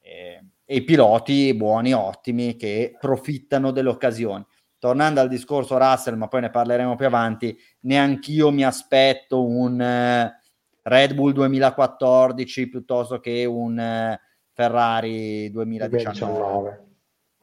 eh, 0.00 0.44
e 0.64 0.76
i 0.76 0.84
piloti 0.84 1.52
buoni, 1.54 1.92
ottimi 1.92 2.56
che 2.56 2.96
profittano 3.00 3.70
delle 3.72 3.88
occasioni 3.88 4.44
tornando 4.80 5.20
al 5.20 5.28
discorso 5.28 5.76
Russell, 5.78 6.16
ma 6.16 6.26
poi 6.26 6.40
ne 6.40 6.50
parleremo 6.50 6.96
più 6.96 7.06
avanti, 7.06 7.56
neanch'io 7.80 8.50
mi 8.50 8.64
aspetto 8.64 9.46
un 9.46 9.78
eh, 9.80 10.40
Red 10.82 11.12
Bull 11.12 11.32
2014 11.32 12.68
piuttosto 12.68 13.20
che 13.20 13.44
un 13.44 13.78
eh, 13.78 14.18
Ferrari 14.52 15.50
2019. 15.50 15.88
2019. 15.90 16.88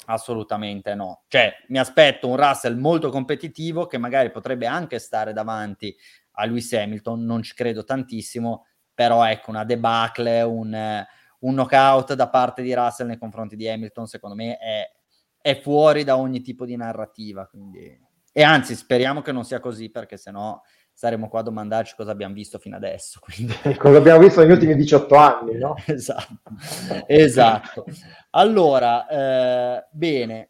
Assolutamente 0.07 0.95
no. 0.95 1.23
Cioè, 1.27 1.53
mi 1.67 1.77
aspetto 1.77 2.27
un 2.27 2.37
Russell 2.37 2.75
molto 2.75 3.11
competitivo 3.11 3.85
che 3.85 3.99
magari 3.99 4.31
potrebbe 4.31 4.65
anche 4.65 4.97
stare 4.97 5.31
davanti 5.31 5.95
a 6.39 6.45
Lewis 6.45 6.73
Hamilton, 6.73 7.23
non 7.23 7.43
ci 7.43 7.53
credo 7.53 7.83
tantissimo, 7.83 8.65
però 8.93 9.23
ecco, 9.25 9.51
una 9.51 9.63
debacle, 9.63 10.41
un, 10.41 10.73
eh, 10.73 11.07
un 11.39 11.53
knockout 11.53 12.13
da 12.15 12.29
parte 12.29 12.63
di 12.63 12.73
Russell 12.73 13.07
nei 13.07 13.19
confronti 13.19 13.55
di 13.55 13.69
Hamilton, 13.69 14.07
secondo 14.07 14.35
me 14.35 14.57
è 14.57 14.89
è 15.47 15.61
fuori 15.61 16.03
da 16.03 16.17
ogni 16.17 16.41
tipo 16.41 16.65
di 16.65 16.75
narrativa. 16.75 17.47
Quindi... 17.47 18.05
E 18.33 18.43
anzi, 18.43 18.75
speriamo 18.75 19.21
che 19.21 19.31
non 19.31 19.45
sia 19.45 19.61
così, 19.61 19.89
perché 19.89 20.17
sennò 20.17 20.61
staremo 20.91 21.29
qua 21.29 21.39
a 21.39 21.43
domandarci 21.43 21.95
cosa 21.95 22.11
abbiamo 22.11 22.33
visto 22.33 22.59
fino 22.59 22.75
adesso. 22.75 23.21
Quindi... 23.23 23.53
cosa 23.77 23.97
abbiamo 23.97 24.19
visto 24.19 24.41
negli 24.41 24.51
ultimi 24.51 24.75
18 24.75 25.15
anni, 25.15 25.57
no? 25.57 25.75
esatto, 25.87 26.41
esatto. 27.07 27.85
Allora, 28.31 29.07
eh, 29.07 29.87
bene, 29.89 30.49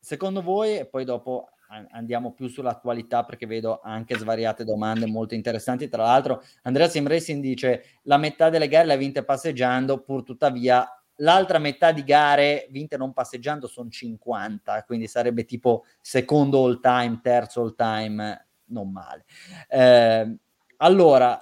secondo 0.00 0.40
voi, 0.40 0.78
e 0.78 0.86
poi 0.86 1.04
dopo 1.04 1.50
andiamo 1.90 2.32
più 2.32 2.48
sull'attualità 2.48 3.24
perché 3.24 3.46
vedo 3.46 3.80
anche 3.82 4.16
svariate 4.16 4.64
domande 4.64 5.04
molto 5.04 5.34
interessanti. 5.34 5.88
Tra 5.88 6.04
l'altro, 6.04 6.42
Andrea 6.62 6.88
Sim 6.88 7.06
Racing 7.06 7.42
dice 7.42 7.98
la 8.04 8.16
metà 8.16 8.48
delle 8.48 8.68
gare 8.68 8.86
le 8.86 8.94
ha 8.94 8.96
vinte 8.96 9.22
passeggiando, 9.22 10.02
pur 10.02 10.22
tuttavia 10.22 10.88
l'altra 11.16 11.58
metà 11.58 11.92
di 11.92 12.02
gare 12.02 12.66
vinte 12.70 12.96
non 12.96 13.12
passeggiando 13.12 13.66
sono 13.66 13.88
50, 13.88 14.84
quindi 14.84 15.06
sarebbe 15.06 15.44
tipo 15.44 15.84
secondo 16.00 16.64
all 16.64 16.80
time, 16.80 17.20
terzo 17.22 17.62
all 17.62 17.74
time, 17.74 18.48
non 18.66 18.90
male. 18.90 19.24
Eh, 19.68 20.36
allora, 20.78 21.40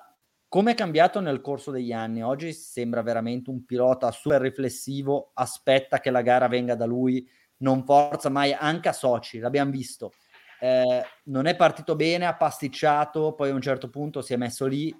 come 0.48 0.72
è 0.72 0.74
cambiato 0.74 1.20
nel 1.20 1.40
corso 1.40 1.70
degli 1.70 1.92
anni? 1.92 2.22
Oggi 2.22 2.52
sembra 2.52 3.02
veramente 3.02 3.48
un 3.48 3.64
pilota 3.64 4.10
super 4.10 4.40
riflessivo, 4.40 5.30
aspetta 5.34 6.00
che 6.00 6.10
la 6.10 6.22
gara 6.22 6.48
venga 6.48 6.74
da 6.74 6.84
lui, 6.84 7.26
non 7.58 7.84
forza 7.84 8.28
mai, 8.28 8.52
anche 8.52 8.88
a 8.88 8.92
Soci, 8.92 9.38
l'abbiamo 9.38 9.70
visto. 9.70 10.12
Eh, 10.60 11.02
non 11.24 11.46
è 11.46 11.56
partito 11.56 11.96
bene, 11.96 12.26
ha 12.26 12.36
pasticciato, 12.36 13.32
poi 13.34 13.50
a 13.50 13.54
un 13.54 13.62
certo 13.62 13.88
punto 13.88 14.20
si 14.20 14.34
è 14.34 14.36
messo 14.36 14.66
lì, 14.66 14.94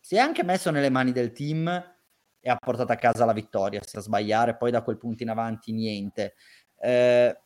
si 0.00 0.16
è 0.16 0.18
anche 0.18 0.42
messo 0.42 0.70
nelle 0.70 0.90
mani 0.90 1.12
del 1.12 1.32
team, 1.32 1.95
e 2.40 2.50
ha 2.50 2.56
portato 2.56 2.92
a 2.92 2.96
casa 2.96 3.24
la 3.24 3.32
vittoria, 3.32 3.80
senza 3.82 4.00
sbagliare, 4.00 4.56
poi 4.56 4.70
da 4.70 4.82
quel 4.82 4.98
punto 4.98 5.22
in 5.22 5.30
avanti 5.30 5.72
niente. 5.72 6.34
Eh, 6.78 7.36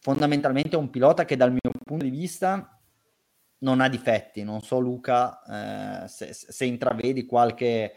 fondamentalmente 0.00 0.76
è 0.76 0.78
un 0.78 0.90
pilota 0.90 1.24
che 1.24 1.36
dal 1.36 1.50
mio 1.50 1.72
punto 1.84 2.04
di 2.04 2.10
vista 2.10 2.78
non 3.58 3.80
ha 3.80 3.88
difetti, 3.88 4.42
non 4.42 4.60
so 4.60 4.78
Luca 4.78 6.02
eh, 6.04 6.08
se, 6.08 6.34
se, 6.34 6.64
intravedi 6.66 7.24
qualche 7.24 7.94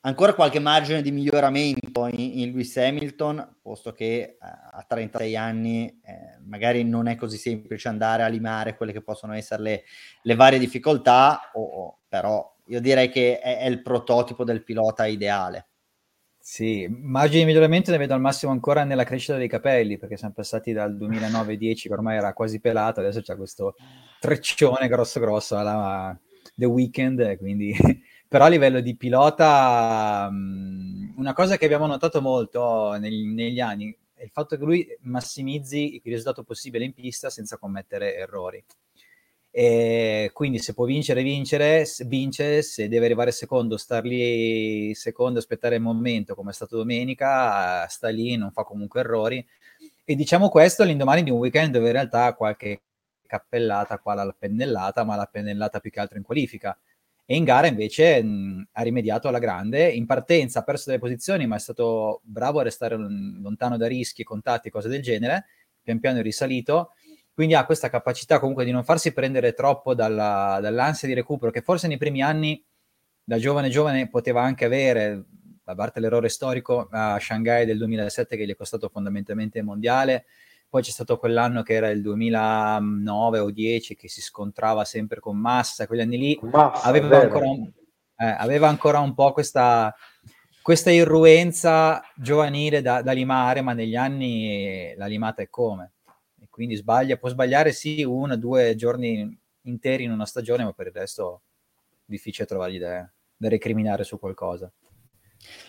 ancora 0.00 0.34
qualche 0.34 0.58
margine 0.58 1.02
di 1.02 1.12
miglioramento 1.12 2.06
in, 2.06 2.40
in 2.40 2.50
Lewis 2.50 2.76
Hamilton, 2.76 3.58
posto 3.62 3.92
che 3.92 4.20
eh, 4.20 4.36
a 4.40 4.84
36 4.86 5.36
anni 5.36 6.00
eh, 6.02 6.38
magari 6.44 6.84
non 6.84 7.06
è 7.06 7.16
così 7.16 7.36
semplice 7.36 7.88
andare 7.88 8.22
a 8.22 8.28
limare 8.28 8.76
quelle 8.76 8.92
che 8.92 9.02
possono 9.02 9.34
essere 9.34 9.62
le, 9.62 9.84
le 10.22 10.34
varie 10.34 10.58
difficoltà, 10.58 11.50
o, 11.54 11.62
o, 11.62 11.98
però 12.08 12.55
io 12.66 12.80
direi 12.80 13.10
che 13.10 13.38
è, 13.38 13.58
è 13.58 13.66
il 13.66 13.82
prototipo 13.82 14.44
del 14.44 14.62
pilota 14.62 15.06
ideale. 15.06 15.68
Sì, 16.38 16.86
margini 16.88 17.40
di 17.40 17.46
miglioramento 17.46 17.90
ne 17.90 17.98
vedo 17.98 18.14
al 18.14 18.20
massimo 18.20 18.52
ancora 18.52 18.84
nella 18.84 19.02
crescita 19.04 19.36
dei 19.36 19.48
capelli, 19.48 19.98
perché 19.98 20.16
siamo 20.16 20.34
passati 20.34 20.72
dal 20.72 20.96
2009-10 20.96 21.82
che 21.82 21.92
ormai 21.92 22.16
era 22.16 22.32
quasi 22.34 22.60
pelato, 22.60 23.00
adesso 23.00 23.20
c'è 23.20 23.36
questo 23.36 23.74
treccione 24.20 24.86
grosso 24.86 25.18
grosso 25.18 25.56
alla 25.56 26.16
The 26.54 26.66
Weeknd, 26.66 27.36
quindi... 27.38 27.76
però 28.28 28.44
a 28.44 28.48
livello 28.48 28.80
di 28.80 28.96
pilota 28.96 30.28
una 30.30 31.32
cosa 31.32 31.56
che 31.56 31.64
abbiamo 31.64 31.86
notato 31.86 32.20
molto 32.20 32.96
negli, 32.98 33.24
negli 33.24 33.60
anni 33.60 33.96
è 34.14 34.22
il 34.24 34.30
fatto 34.30 34.56
che 34.56 34.64
lui 34.64 34.86
massimizzi 35.02 35.96
il 35.96 36.00
risultato 36.04 36.42
possibile 36.42 36.84
in 36.84 36.94
pista 36.94 37.30
senza 37.30 37.58
commettere 37.58 38.16
errori. 38.16 38.64
E 39.58 40.32
quindi 40.34 40.58
se 40.58 40.74
può 40.74 40.84
vincere, 40.84 41.22
vincere, 41.22 41.86
vince, 42.04 42.60
se 42.60 42.88
deve 42.88 43.06
arrivare 43.06 43.32
secondo, 43.32 43.78
star 43.78 44.04
lì 44.04 44.94
secondo, 44.94 45.38
aspettare 45.38 45.76
il 45.76 45.80
momento, 45.80 46.34
come 46.34 46.50
è 46.50 46.52
stato 46.52 46.76
domenica, 46.76 47.86
sta 47.88 48.10
lì, 48.10 48.36
non 48.36 48.52
fa 48.52 48.64
comunque 48.64 49.00
errori. 49.00 49.42
E 50.04 50.14
diciamo 50.14 50.50
questo 50.50 50.82
all'indomani 50.82 51.22
di 51.22 51.30
un 51.30 51.38
weekend 51.38 51.72
dove 51.72 51.86
in 51.86 51.92
realtà 51.92 52.34
qualche 52.34 52.82
cappellata 53.26 53.98
qua 53.98 54.12
la 54.12 54.36
pennellata, 54.38 55.04
ma 55.04 55.16
la 55.16 55.24
pennellata 55.24 55.80
più 55.80 55.90
che 55.90 56.00
altro 56.00 56.18
in 56.18 56.24
qualifica. 56.24 56.78
E 57.24 57.34
in 57.34 57.44
gara 57.44 57.66
invece 57.66 58.22
mh, 58.22 58.68
ha 58.72 58.82
rimediato 58.82 59.28
alla 59.28 59.38
grande. 59.38 59.88
In 59.88 60.04
partenza 60.04 60.58
ha 60.58 60.64
perso 60.64 60.90
delle 60.90 61.00
posizioni, 61.00 61.46
ma 61.46 61.56
è 61.56 61.60
stato 61.60 62.20
bravo 62.24 62.60
a 62.60 62.62
restare 62.62 62.94
lontano 62.94 63.78
da 63.78 63.86
rischi, 63.86 64.22
contatti, 64.22 64.68
cose 64.68 64.90
del 64.90 65.00
genere. 65.00 65.46
Pian 65.82 65.98
piano 65.98 66.18
è 66.18 66.22
risalito 66.22 66.90
quindi 67.36 67.52
ha 67.52 67.66
questa 67.66 67.90
capacità 67.90 68.38
comunque 68.38 68.64
di 68.64 68.70
non 68.70 68.82
farsi 68.82 69.12
prendere 69.12 69.52
troppo 69.52 69.94
dalla, 69.94 70.58
dall'ansia 70.62 71.06
di 71.06 71.12
recupero 71.12 71.52
che 71.52 71.60
forse 71.60 71.86
nei 71.86 71.98
primi 71.98 72.22
anni 72.22 72.64
da 73.22 73.36
giovane 73.36 73.68
giovane 73.68 74.08
poteva 74.08 74.40
anche 74.40 74.64
avere, 74.64 75.22
a 75.64 75.74
parte 75.74 76.00
l'errore 76.00 76.30
storico 76.30 76.88
a 76.90 77.18
Shanghai 77.20 77.66
del 77.66 77.76
2007 77.76 78.38
che 78.38 78.46
gli 78.46 78.52
è 78.52 78.56
costato 78.56 78.88
fondamentalmente 78.88 79.58
il 79.58 79.64
mondiale, 79.64 80.24
poi 80.66 80.80
c'è 80.80 80.90
stato 80.90 81.18
quell'anno 81.18 81.62
che 81.62 81.74
era 81.74 81.90
il 81.90 82.00
2009 82.00 83.38
o 83.38 83.50
10 83.50 83.96
che 83.96 84.08
si 84.08 84.22
scontrava 84.22 84.86
sempre 84.86 85.20
con 85.20 85.36
Massa, 85.36 85.86
quegli 85.86 86.00
anni 86.00 86.16
lì. 86.16 86.38
Massa, 86.40 86.86
aveva, 86.86 87.20
ancora 87.20 87.48
un, 87.48 87.70
eh, 88.16 88.24
aveva, 88.24 88.68
ancora 88.68 89.00
un, 89.00 89.12
po' 89.12 89.32
questa, 89.32 89.94
questa 90.62 90.90
irruenza 90.90 92.02
giovanile 92.16 92.80
da, 92.80 93.02
da 93.02 93.12
limare, 93.12 93.60
ma 93.60 93.74
negli 93.74 93.94
anni 93.94 94.94
la 94.96 95.04
limata 95.04 95.42
è 95.42 95.50
come 95.50 95.90
quindi 96.56 96.76
sbaglia, 96.76 97.18
può 97.18 97.28
sbagliare 97.28 97.70
sì 97.70 98.02
uno, 98.02 98.34
due 98.34 98.74
giorni 98.76 99.38
interi 99.64 100.04
in 100.04 100.10
una 100.10 100.24
stagione, 100.24 100.64
ma 100.64 100.72
per 100.72 100.86
il 100.86 100.94
resto 100.94 101.42
difficile 102.02 102.46
trovargli 102.46 102.78
da, 102.78 103.06
da 103.36 103.48
recriminare 103.50 104.04
su 104.04 104.18
qualcosa. 104.18 104.72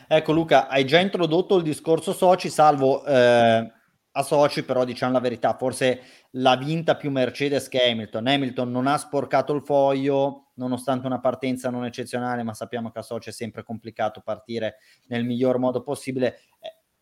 Ecco 0.08 0.32
Luca, 0.32 0.70
hai 0.70 0.86
già 0.86 1.02
introdotto 1.02 1.58
il 1.58 1.64
discorso 1.64 2.14
soci, 2.14 2.48
salvo 2.48 3.04
eh, 3.04 3.72
a 4.12 4.24
soci, 4.24 4.64
però 4.64 4.86
diciamo 4.86 5.12
la 5.12 5.20
verità, 5.20 5.58
forse 5.58 6.00
l'ha 6.32 6.56
vinta 6.56 6.96
più 6.96 7.12
Mercedes 7.12 7.68
che 7.68 7.84
Hamilton. 7.84 8.26
Hamilton 8.26 8.72
non 8.72 8.88
ha 8.88 8.98
sporcato 8.98 9.52
il 9.54 9.64
foglio, 9.64 10.52
nonostante 10.54 11.06
una 11.06 11.20
partenza 11.20 11.70
non 11.70 11.84
eccezionale, 11.84 12.44
ma 12.44 12.54
sappiamo 12.54 12.92
che 12.92 13.00
a 13.00 13.02
soci 13.04 13.28
è 13.28 13.34
sempre 13.34 13.64
complicato 13.64 14.22
partire 14.22 14.78
nel 15.08 15.26
miglior 15.26 15.60
modo 15.60 15.84
possibile. 15.84 16.40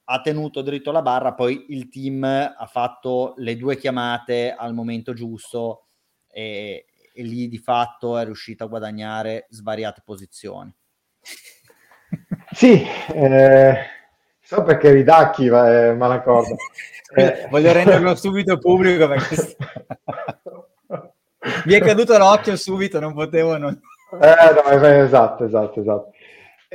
Ha 0.06 0.22
tenuto 0.22 0.62
dritto 0.62 0.92
la 0.92 1.02
barra, 1.02 1.34
poi 1.34 1.66
il 1.70 1.90
team 1.90 2.24
ha 2.24 2.66
fatto 2.68 3.34
le 3.38 3.58
due 3.58 3.76
chiamate 3.78 4.54
al 4.54 4.74
momento 4.74 5.14
giusto 5.14 5.88
e, 6.28 6.86
e 7.14 7.24
lì 7.24 7.48
di 7.48 7.58
fatto 7.58 8.18
è 8.18 8.26
riuscito 8.26 8.64
a 8.64 8.68
guadagnare 8.68 9.48
svariate 9.50 10.02
posizioni. 10.04 10.74
Sì, 12.52 12.86
eh, 13.14 13.76
so 14.42 14.64
perché 14.64 14.92
ridacchi 14.92 15.48
eh, 15.48 15.94
Malacorda. 15.94 16.56
Eh, 17.18 17.48
Voglio 17.50 17.72
renderlo 17.72 18.16
subito 18.16 18.58
pubblico 18.58 19.08
perché 19.08 19.36
mi 21.66 21.74
è 21.74 21.80
caduto 21.80 22.18
l'occhio 22.18 22.58
subito, 22.58 23.00
non 23.00 23.14
potevo 23.14 23.58
non... 23.58 23.80
Eh, 24.20 24.80
no, 24.80 24.88
esatto, 24.88 25.46
esatto, 25.46 25.80
esatto. 25.80 26.12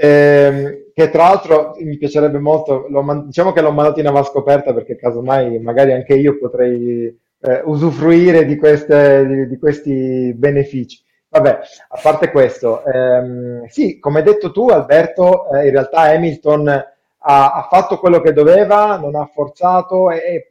Eh, 0.03 0.93
che 0.95 1.11
tra 1.11 1.25
l'altro 1.25 1.75
mi 1.81 1.99
piacerebbe 1.99 2.39
molto, 2.39 2.87
diciamo 3.27 3.53
che 3.53 3.61
l'ho 3.61 3.71
mandato 3.71 4.01
in 4.01 4.07
avascoperta 4.07 4.73
perché 4.73 4.97
casomai 4.97 5.59
magari 5.59 5.93
anche 5.93 6.15
io 6.15 6.39
potrei 6.39 7.15
eh, 7.41 7.61
usufruire 7.67 8.47
di, 8.47 8.57
queste, 8.57 9.27
di, 9.27 9.47
di, 9.47 9.59
questi 9.59 10.33
benefici. 10.35 11.05
Vabbè, 11.29 11.61
a 11.89 12.01
parte 12.03 12.31
questo, 12.31 12.83
ehm, 12.83 13.67
sì, 13.67 13.99
come 13.99 14.21
hai 14.21 14.25
detto 14.25 14.51
tu 14.53 14.69
Alberto, 14.69 15.51
eh, 15.51 15.67
in 15.67 15.73
realtà 15.73 16.01
Hamilton 16.01 16.69
ha, 16.69 17.53
ha, 17.53 17.67
fatto 17.71 17.99
quello 17.99 18.23
che 18.23 18.33
doveva, 18.33 18.97
non 18.97 19.15
ha 19.17 19.27
forzato 19.27 20.11
e, 20.11 20.17
e 20.17 20.51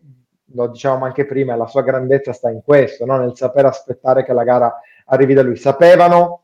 lo 0.53 0.67
dicevamo 0.67 1.05
anche 1.05 1.25
prima, 1.25 1.55
la 1.55 1.65
sua 1.65 1.81
grandezza 1.81 2.33
sta 2.33 2.51
in 2.51 2.61
questo, 2.63 3.03
no? 3.03 3.17
nel 3.17 3.35
saper 3.35 3.65
aspettare 3.65 4.23
che 4.23 4.33
la 4.33 4.43
gara 4.43 4.79
arrivi 5.05 5.33
da 5.33 5.41
lui. 5.41 5.55
Sapevano 5.55 6.43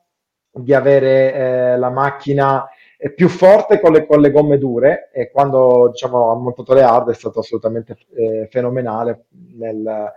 di 0.51 0.73
avere 0.73 1.33
eh, 1.33 1.77
la 1.77 1.91
macchina 1.91 2.67
più 3.15 3.27
forte 3.27 3.79
con 3.79 3.91
le, 3.91 4.05
con 4.05 4.21
le, 4.21 4.31
gomme 4.31 4.57
dure 4.57 5.09
e 5.11 5.29
quando 5.29 5.89
diciamo, 5.91 6.31
ha 6.31 6.35
montato 6.35 6.73
le 6.73 6.83
hard 6.83 7.11
è 7.11 7.13
stato 7.13 7.39
assolutamente 7.39 7.97
eh, 8.15 8.47
fenomenale 8.49 9.25
nel, 9.57 10.11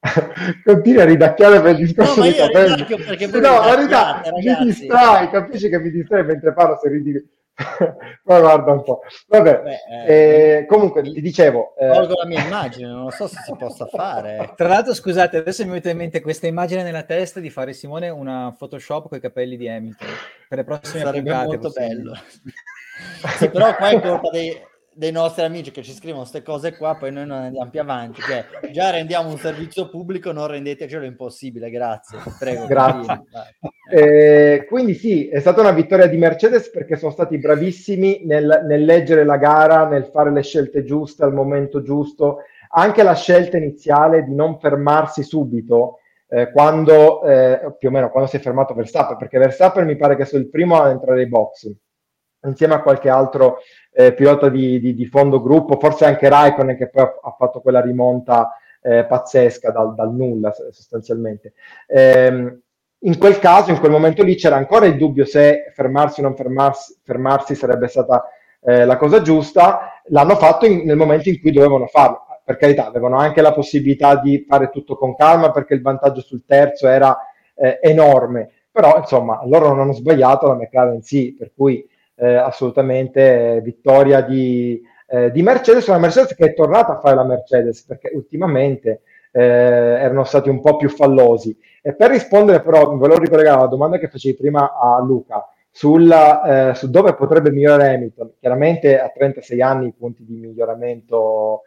continui 0.64 1.00
a 1.00 1.04
ridacchiare 1.04 1.60
per 1.60 1.70
il 1.72 1.86
discorso 1.86 2.20
no, 2.20 2.22
dei 2.22 2.34
capelli. 2.34 2.84
Perché 2.84 3.26
no, 3.26 3.40
la 3.40 3.76
verità, 3.76 4.22
mi 4.34 4.64
distrai, 4.64 5.28
capisci 5.30 5.68
che 5.68 5.78
mi 5.78 5.90
distrai 5.90 6.24
mentre 6.24 6.52
parlo 6.52 6.78
se 6.80 6.88
ridi 6.88 7.12
ma 8.24 8.40
guarda 8.40 8.72
un 8.72 8.82
po'. 8.82 9.00
Vabbè, 9.28 9.62
Beh, 9.62 9.78
eh, 10.06 10.56
eh, 10.58 10.66
comunque 10.66 11.02
ti 11.02 11.20
dicevo. 11.20 11.74
Eh... 11.76 11.90
Tolgo 11.90 12.14
la 12.14 12.26
mia 12.26 12.44
immagine, 12.44 12.88
non 12.88 13.10
so 13.10 13.26
se 13.26 13.38
si 13.44 13.54
possa 13.56 13.86
fare. 13.86 14.52
Tra 14.54 14.68
l'altro, 14.68 14.92
scusate, 14.92 15.38
adesso 15.38 15.64
mi 15.64 15.70
mette 15.70 15.90
in 15.90 15.96
mente 15.96 16.20
questa 16.20 16.46
immagine 16.46 16.82
nella 16.82 17.04
testa 17.04 17.40
di 17.40 17.48
fare 17.48 17.72
Simone 17.72 18.10
una 18.10 18.54
Photoshop 18.56 19.08
con 19.08 19.18
i 19.18 19.20
capelli 19.20 19.56
di 19.56 19.68
Hamilton 19.68 20.08
per 20.48 20.58
le 20.58 20.64
prossime 20.64 21.02
Sarebbe 21.02 21.30
puntate. 21.30 21.46
molto 21.46 21.70
bello. 21.70 22.14
sì, 23.38 23.48
però 23.48 23.74
qua 23.74 23.88
è 23.88 24.00
colpa 24.00 24.30
dei, 24.30 24.60
dei 24.96 25.12
nostri 25.12 25.44
amici 25.44 25.70
che 25.70 25.82
ci 25.82 25.92
scrivono 25.92 26.20
queste 26.20 26.42
cose 26.42 26.74
qua, 26.74 26.96
poi 26.96 27.12
noi 27.12 27.26
non 27.26 27.38
andiamo 27.38 27.68
più 27.68 27.80
avanti. 27.80 28.22
Cioè, 28.22 28.70
già 28.72 28.90
rendiamo 28.90 29.28
un 29.28 29.36
servizio 29.36 29.90
pubblico, 29.90 30.32
non 30.32 30.46
rendetecelo 30.46 31.04
impossibile. 31.04 31.68
Grazie, 31.68 32.18
prego. 32.38 32.66
Grazie. 32.66 33.24
Eh, 33.90 34.64
quindi 34.66 34.94
sì, 34.94 35.28
è 35.28 35.38
stata 35.38 35.60
una 35.60 35.72
vittoria 35.72 36.06
di 36.06 36.16
Mercedes 36.16 36.70
perché 36.70 36.96
sono 36.96 37.12
stati 37.12 37.36
bravissimi 37.38 38.22
nel, 38.24 38.62
nel, 38.66 38.84
leggere 38.84 39.24
la 39.24 39.36
gara, 39.36 39.86
nel 39.86 40.06
fare 40.06 40.32
le 40.32 40.42
scelte 40.42 40.82
giuste 40.82 41.24
al 41.24 41.34
momento 41.34 41.82
giusto. 41.82 42.38
Anche 42.70 43.02
la 43.02 43.14
scelta 43.14 43.58
iniziale 43.58 44.24
di 44.24 44.34
non 44.34 44.58
fermarsi 44.58 45.22
subito. 45.22 45.98
Eh, 46.28 46.50
quando 46.50 47.22
eh, 47.22 47.76
più 47.78 47.88
o 47.88 47.92
meno 47.92 48.10
quando 48.10 48.28
si 48.28 48.36
è 48.36 48.40
fermato 48.40 48.74
Verstappen, 48.74 49.16
perché 49.16 49.38
Verstappen 49.38 49.86
mi 49.86 49.96
pare 49.96 50.16
che 50.16 50.24
sia 50.24 50.38
il 50.38 50.48
primo 50.48 50.80
ad 50.80 50.90
entrare 50.90 51.20
ai 51.20 51.28
box 51.28 51.70
insieme 52.46 52.74
a 52.74 52.82
qualche 52.82 53.08
altro 53.08 53.58
eh, 53.98 54.12
pilota 54.12 54.50
di, 54.50 54.78
di, 54.78 54.94
di, 54.94 55.06
fondo 55.06 55.40
gruppo, 55.40 55.78
forse 55.78 56.04
anche 56.04 56.28
Raikkonen 56.28 56.76
che 56.76 56.90
poi 56.90 57.02
ha, 57.02 57.14
ha 57.22 57.34
fatto 57.38 57.60
quella 57.60 57.80
rimonta 57.80 58.54
eh, 58.82 59.06
pazzesca 59.06 59.70
dal, 59.70 59.94
dal, 59.94 60.12
nulla 60.12 60.52
sostanzialmente. 60.52 61.54
Eh, 61.86 62.58
in 62.98 63.18
quel 63.18 63.38
caso, 63.38 63.70
in 63.70 63.78
quel 63.78 63.90
momento 63.90 64.22
lì 64.22 64.34
c'era 64.34 64.56
ancora 64.56 64.84
il 64.84 64.98
dubbio 64.98 65.24
se 65.24 65.72
fermarsi 65.74 66.20
o 66.20 66.24
non 66.24 66.36
fermarsi, 66.36 66.98
fermarsi 67.02 67.54
sarebbe 67.54 67.88
stata 67.88 68.28
eh, 68.62 68.84
la 68.84 68.98
cosa 68.98 69.22
giusta, 69.22 70.02
l'hanno 70.08 70.36
fatto 70.36 70.66
in, 70.66 70.84
nel 70.84 70.96
momento 70.96 71.30
in 71.30 71.40
cui 71.40 71.50
dovevano 71.50 71.86
farlo. 71.86 72.24
Per 72.44 72.58
carità, 72.58 72.86
avevano 72.86 73.16
anche 73.16 73.40
la 73.40 73.52
possibilità 73.54 74.16
di 74.20 74.44
fare 74.46 74.68
tutto 74.68 74.96
con 74.96 75.16
calma 75.16 75.50
perché 75.50 75.72
il 75.72 75.82
vantaggio 75.82 76.20
sul 76.20 76.44
terzo 76.44 76.86
era 76.86 77.16
eh, 77.54 77.78
enorme, 77.80 78.50
però 78.70 78.98
insomma 78.98 79.40
loro 79.46 79.68
non 79.68 79.80
hanno 79.80 79.94
sbagliato, 79.94 80.48
la 80.48 80.54
McLaren 80.54 81.02
sì, 81.02 81.34
per 81.36 81.52
cui 81.56 81.84
eh, 82.16 82.34
assolutamente 82.34 83.60
vittoria 83.62 84.20
di, 84.22 84.82
eh, 85.08 85.30
di, 85.30 85.42
Mercedes, 85.42 85.86
una 85.86 85.98
Mercedes 85.98 86.34
che 86.34 86.46
è 86.46 86.54
tornata 86.54 86.94
a 86.94 87.00
fare 87.00 87.14
la 87.14 87.24
Mercedes 87.24 87.84
perché 87.84 88.10
ultimamente 88.14 89.02
eh, 89.30 89.42
erano 89.42 90.24
stati 90.24 90.48
un 90.48 90.60
po' 90.60 90.76
più 90.76 90.88
fallosi. 90.88 91.56
E 91.82 91.94
per 91.94 92.10
rispondere 92.10 92.62
però, 92.62 92.90
mi 92.92 92.98
volevo 92.98 93.20
ricollegare 93.20 93.58
alla 93.58 93.68
domanda 93.68 93.98
che 93.98 94.08
facevi 94.08 94.36
prima 94.36 94.72
a 94.78 95.00
Luca, 95.00 95.48
sulla, 95.70 96.70
eh, 96.70 96.74
su 96.74 96.90
dove 96.90 97.14
potrebbe 97.14 97.50
migliorare 97.50 97.94
Hamilton. 97.94 98.32
Chiaramente 98.40 98.98
a 98.98 99.10
36 99.10 99.60
anni 99.60 99.88
i 99.88 99.94
punti 99.96 100.24
di 100.24 100.34
miglioramento 100.34 101.62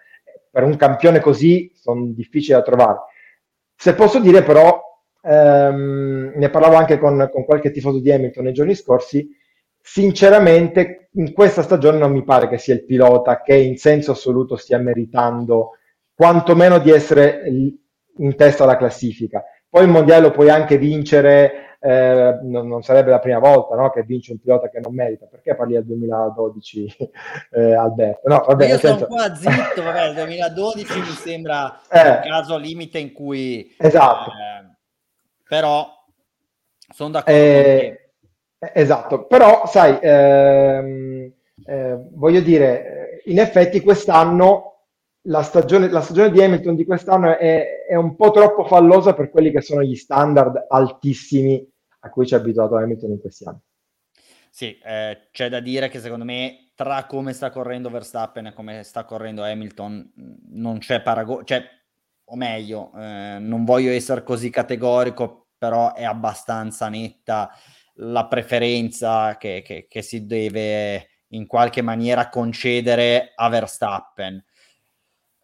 per 0.50 0.64
un 0.64 0.76
campione 0.76 1.20
così 1.20 1.72
sono 1.76 2.08
difficili 2.08 2.58
da 2.58 2.64
trovare. 2.64 3.00
Se 3.76 3.94
posso 3.94 4.20
dire 4.20 4.44
però, 4.44 4.82
ehm, 5.22 6.34
ne 6.36 6.50
parlavo 6.50 6.76
anche 6.76 6.98
con, 6.98 7.30
con 7.32 7.46
qualche 7.46 7.72
tifoso 7.72 8.00
di 8.00 8.12
Hamilton 8.12 8.44
nei 8.46 8.54
giorni 8.54 8.76
scorsi, 8.76 9.30
sinceramente 9.82 11.10
in 11.14 11.34
questa 11.34 11.64
stagione 11.64 11.98
non 11.98 12.12
mi 12.12 12.24
pare 12.24 12.48
che 12.48 12.58
sia 12.58 12.74
il 12.74 12.86
pilota 12.86 13.42
che 13.42 13.56
in 13.56 13.78
senso 13.78 14.12
assoluto 14.12 14.56
stia 14.56 14.78
meritando 14.78 15.72
quantomeno 16.14 16.80
di 16.80 16.92
essere 16.92 17.44
in 17.48 18.36
testa 18.36 18.64
alla 18.64 18.78
classifica. 18.78 19.44
Poi 19.70 19.84
il 19.84 19.90
mondiale 19.90 20.24
lo 20.24 20.32
puoi 20.32 20.50
anche 20.50 20.78
vincere, 20.78 21.78
eh, 21.80 22.40
non, 22.44 22.68
non, 22.68 22.82
sarebbe 22.82 23.12
la 23.12 23.20
prima 23.20 23.40
volta 23.40 23.76
no, 23.76 23.90
che 23.92 24.04
vince 24.04 24.32
un 24.32 24.40
pilota 24.40 24.70
che 24.70 24.80
non 24.80 24.94
merita. 24.94 25.28
Perché 25.28 25.56
parli 25.56 25.74
del 25.74 25.86
2012, 25.86 26.98
eh, 27.52 27.74
Alberto? 27.74 28.28
No, 28.28 28.44
vabbè, 28.48 28.68
Io 28.68 28.78
sono 28.78 28.98
senso... 28.98 29.08
qua 29.08 29.36
zitto, 29.36 29.84
vabbè, 29.84 30.08
il 30.08 30.16
2012 30.16 31.00
mi 31.00 31.06
sembra 31.06 31.82
eh, 31.90 32.10
il 32.10 32.20
caso 32.30 32.58
limite 32.58 33.00
in 33.00 33.14
cui... 33.14 33.76
Esatto. 33.78 34.32
Eh, 34.32 34.76
però 35.48 35.88
sono 36.92 37.12
d'accordo 37.12 37.40
eh, 37.40 38.09
esatto, 38.60 39.26
però 39.26 39.66
sai, 39.66 39.98
ehm, 40.02 41.32
eh, 41.66 41.98
voglio 42.12 42.42
dire, 42.42 43.22
in 43.26 43.40
effetti 43.40 43.82
quest'anno 43.82 44.70
la 45.24 45.42
stagione, 45.44 45.90
la 45.90 46.02
stagione 46.02 46.32
di 46.32 46.42
Hamilton 46.42 46.76
di 46.76 46.86
quest'anno 46.86 47.38
è, 47.38 47.86
è, 47.88 47.96
un 47.96 48.16
po' 48.16 48.32
troppo 48.32 48.66
fallosa 48.66 49.14
per 49.14 49.30
quelli 49.30 49.52
che 49.52 49.62
sono 49.62 49.84
gli 49.84 49.96
standard 49.96 50.66
altissimi 50.70 51.66
a 52.02 52.10
cui 52.10 52.26
ci 52.26 52.34
ha 52.34 52.38
abituato 52.38 52.78
Hamilton 52.78 53.12
in 53.12 53.20
questi 53.20 53.46
anni. 53.46 53.60
Sì, 54.50 54.78
eh, 54.84 55.28
c'è 55.32 55.50
da 55.50 55.60
dire 55.60 55.90
che 55.90 56.00
secondo 56.00 56.26
me 56.26 56.72
tra 56.74 57.06
come 57.06 57.34
sta 57.34 57.50
correndo 57.50 57.90
Verstappen 57.90 58.48
e 58.48 58.54
come 58.54 58.84
sta 58.84 59.04
correndo 59.04 59.44
Hamilton 59.44 60.12
non 60.52 60.80
c'è 60.80 61.02
paragone, 61.02 61.44
cioè, 61.46 61.62
o 62.26 62.36
meglio, 62.36 62.92
eh, 62.96 63.38
non 63.40 63.66
voglio 63.66 63.92
essere 63.92 64.24
così 64.24 64.50
categorico, 64.50 65.50
però 65.58 65.94
è 65.94 66.06
abbastanza 66.06 66.88
netta 66.88 67.52
la 68.02 68.28
preferenza 68.28 69.38
che, 69.38 69.62
che, 69.64 69.88
che, 69.90 70.02
si 70.02 70.26
deve 70.26 71.10
in 71.30 71.48
qualche 71.48 71.82
maniera 71.82 72.30
concedere 72.30 73.34
a 73.36 73.50
Verstappen. 73.50 74.44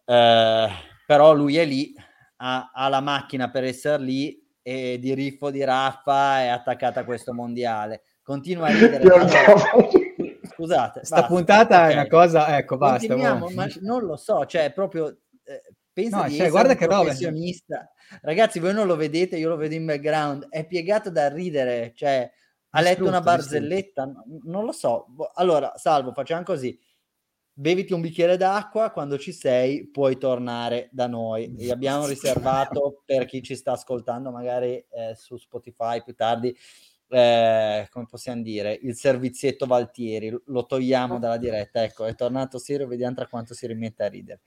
Eh, 0.04 0.68
però 1.06 1.34
lui 1.34 1.56
è 1.56 1.64
lì, 1.64 1.94
ha, 2.36 2.70
ha, 2.72 2.88
la 2.88 3.00
macchina 3.00 3.50
per 3.50 3.64
essere 3.64 4.02
lì 4.02 4.44
e 4.62 4.98
di 4.98 5.14
riffo 5.14 5.50
di 5.50 5.62
Raffa 5.62 6.40
è 6.40 6.48
attaccata 6.48 7.00
a 7.00 7.04
questo 7.04 7.32
mondiale. 7.32 8.02
Continua 8.22 8.66
a 8.66 8.70
ridere. 8.70 9.04
Scusate, 10.56 11.04
sta 11.04 11.16
basta, 11.16 11.34
puntata 11.34 11.76
okay. 11.76 11.90
è 11.90 11.92
una 11.92 12.06
cosa, 12.08 12.56
ecco, 12.56 12.76
basta. 12.78 13.14
Ma 13.16 13.68
non 13.80 14.04
lo 14.04 14.16
so, 14.16 14.46
cioè 14.46 14.72
proprio 14.72 15.08
eh, 15.44 15.62
pensa 15.92 16.22
no, 16.22 16.28
di 16.28 16.36
cioè, 16.36 16.50
guarda 16.50 16.74
che 16.74 16.86
professionista. 16.86 17.76
Roba. 17.76 18.20
Ragazzi, 18.22 18.58
voi 18.58 18.72
non 18.72 18.86
lo 18.86 18.96
vedete, 18.96 19.36
io 19.36 19.50
lo 19.50 19.56
vedo 19.56 19.74
in 19.74 19.84
background, 19.84 20.46
è 20.48 20.66
piegato 20.66 21.10
da 21.10 21.28
ridere, 21.28 21.92
cioè 21.94 22.30
ha 22.76 22.80
letto 22.80 23.04
una 23.04 23.20
barzelletta? 23.20 24.12
Non 24.44 24.64
lo 24.64 24.72
so. 24.72 25.06
Allora, 25.34 25.72
Salvo, 25.76 26.12
facciamo 26.12 26.42
così. 26.42 26.78
Beviti 27.58 27.94
un 27.94 28.02
bicchiere 28.02 28.36
d'acqua, 28.36 28.90
quando 28.90 29.18
ci 29.18 29.32
sei 29.32 29.88
puoi 29.88 30.18
tornare 30.18 30.90
da 30.92 31.06
noi. 31.06 31.54
E 31.56 31.70
abbiamo 31.70 32.06
riservato 32.06 33.02
per 33.06 33.24
chi 33.24 33.42
ci 33.42 33.56
sta 33.56 33.72
ascoltando, 33.72 34.30
magari 34.30 34.74
eh, 34.90 35.14
su 35.14 35.38
Spotify 35.38 36.02
più 36.02 36.14
tardi, 36.14 36.54
eh, 37.08 37.88
come 37.90 38.06
possiamo 38.10 38.42
dire, 38.42 38.78
il 38.82 38.94
servizietto 38.94 39.64
Valtieri. 39.64 40.36
Lo 40.46 40.66
togliamo 40.66 41.18
dalla 41.18 41.38
diretta. 41.38 41.82
Ecco, 41.82 42.04
è 42.04 42.14
tornato 42.14 42.58
Sirio, 42.58 42.86
vediamo 42.86 43.14
tra 43.14 43.26
quanto 43.26 43.54
si 43.54 43.66
rimette 43.66 44.04
a 44.04 44.08
ridere. 44.08 44.40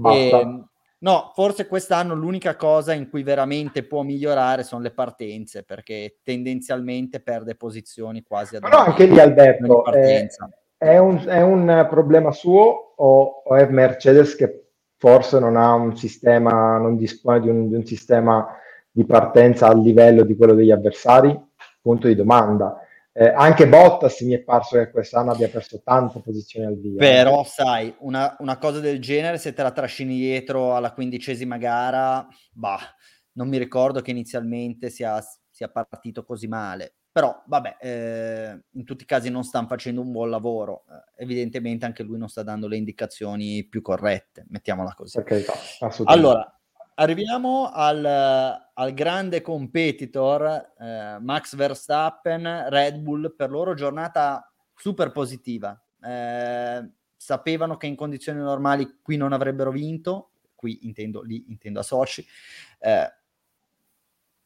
E, 0.00 0.28
ehm, 0.28 0.70
No, 1.02 1.32
forse 1.34 1.66
quest'anno 1.66 2.14
l'unica 2.14 2.54
cosa 2.54 2.92
in 2.92 3.10
cui 3.10 3.24
veramente 3.24 3.82
può 3.82 4.02
migliorare 4.02 4.62
sono 4.62 4.82
le 4.82 4.92
partenze, 4.92 5.64
perché 5.64 6.18
tendenzialmente 6.22 7.20
perde 7.20 7.56
posizioni 7.56 8.22
quasi 8.22 8.54
ad 8.54 8.62
Però 8.62 8.78
anche 8.78 9.06
lì 9.06 9.18
Alberto, 9.18 9.84
è, 9.86 10.28
è, 10.76 10.98
un, 10.98 11.24
è, 11.26 11.40
un, 11.40 11.86
problema 11.90 12.30
suo 12.30 12.94
o, 12.96 13.42
o, 13.44 13.56
è 13.56 13.66
Mercedes 13.66 14.36
che 14.36 14.68
forse 14.96 15.40
non 15.40 15.56
ha 15.56 15.74
un 15.74 15.96
sistema, 15.96 16.78
non 16.78 16.96
dispone 16.96 17.40
di 17.40 17.48
un, 17.48 17.68
di 17.68 17.74
un 17.74 17.84
sistema 17.84 18.56
di 18.88 19.04
partenza 19.04 19.66
a 19.66 19.74
livello 19.74 20.22
di 20.22 20.36
quello 20.36 20.54
degli 20.54 20.70
avversari? 20.70 21.36
Punto 21.80 22.06
di 22.06 22.14
domanda. 22.14 22.78
Eh, 23.14 23.28
anche 23.28 23.68
Bottas 23.68 24.20
mi 24.22 24.32
è 24.32 24.40
parso 24.40 24.78
che 24.78 24.90
quest'anno 24.90 25.32
abbia 25.32 25.48
perso 25.48 25.82
tante 25.82 26.20
posizioni 26.20 26.64
al 26.66 26.78
via. 26.78 26.96
Però, 26.96 27.44
sai, 27.44 27.94
una, 27.98 28.36
una, 28.38 28.56
cosa 28.56 28.80
del 28.80 29.00
genere, 29.00 29.36
se 29.36 29.52
te 29.52 29.62
la 29.62 29.70
trascini 29.70 30.16
dietro 30.16 30.74
alla 30.74 30.92
quindicesima 30.92 31.58
gara, 31.58 32.26
bah, 32.52 32.80
non 33.32 33.48
mi 33.48 33.58
ricordo 33.58 34.00
che 34.00 34.10
inizialmente 34.10 34.88
sia, 34.88 35.22
sia 35.50 35.68
partito 35.68 36.24
così 36.24 36.46
male. 36.46 36.94
Però, 37.12 37.42
vabbè, 37.46 37.76
eh, 37.78 38.62
in 38.70 38.84
tutti 38.84 39.02
i 39.02 39.06
casi 39.06 39.28
non 39.28 39.44
stanno 39.44 39.66
facendo 39.66 40.00
un 40.00 40.10
buon 40.10 40.30
lavoro. 40.30 40.84
Eh, 40.88 41.24
evidentemente 41.24 41.84
anche 41.84 42.02
lui 42.02 42.16
non 42.16 42.28
sta 42.28 42.42
dando 42.42 42.66
le 42.66 42.78
indicazioni 42.78 43.68
più 43.68 43.82
corrette, 43.82 44.46
mettiamola 44.48 44.94
così. 44.94 45.18
Okay, 45.18 45.44
allora, 46.04 46.50
Arriviamo 46.94 47.70
al, 47.72 48.04
al, 48.04 48.94
grande 48.94 49.40
competitor 49.40 50.72
eh, 50.78 51.18
Max 51.20 51.54
Verstappen, 51.54 52.68
Red 52.68 52.98
Bull, 52.98 53.34
per 53.34 53.50
loro 53.50 53.74
giornata 53.74 54.52
super 54.74 55.10
positiva. 55.10 55.80
Eh, 56.02 56.90
sapevano 57.16 57.76
che 57.76 57.86
in 57.86 57.96
condizioni 57.96 58.40
normali 58.40 58.98
qui 59.00 59.16
non 59.16 59.32
avrebbero 59.32 59.70
vinto, 59.70 60.32
qui 60.54 60.80
intendo, 60.86 61.22
lì 61.22 61.44
intendo 61.48 61.80
a 61.80 61.82
Sochi, 61.82 62.26
eh, 62.80 63.12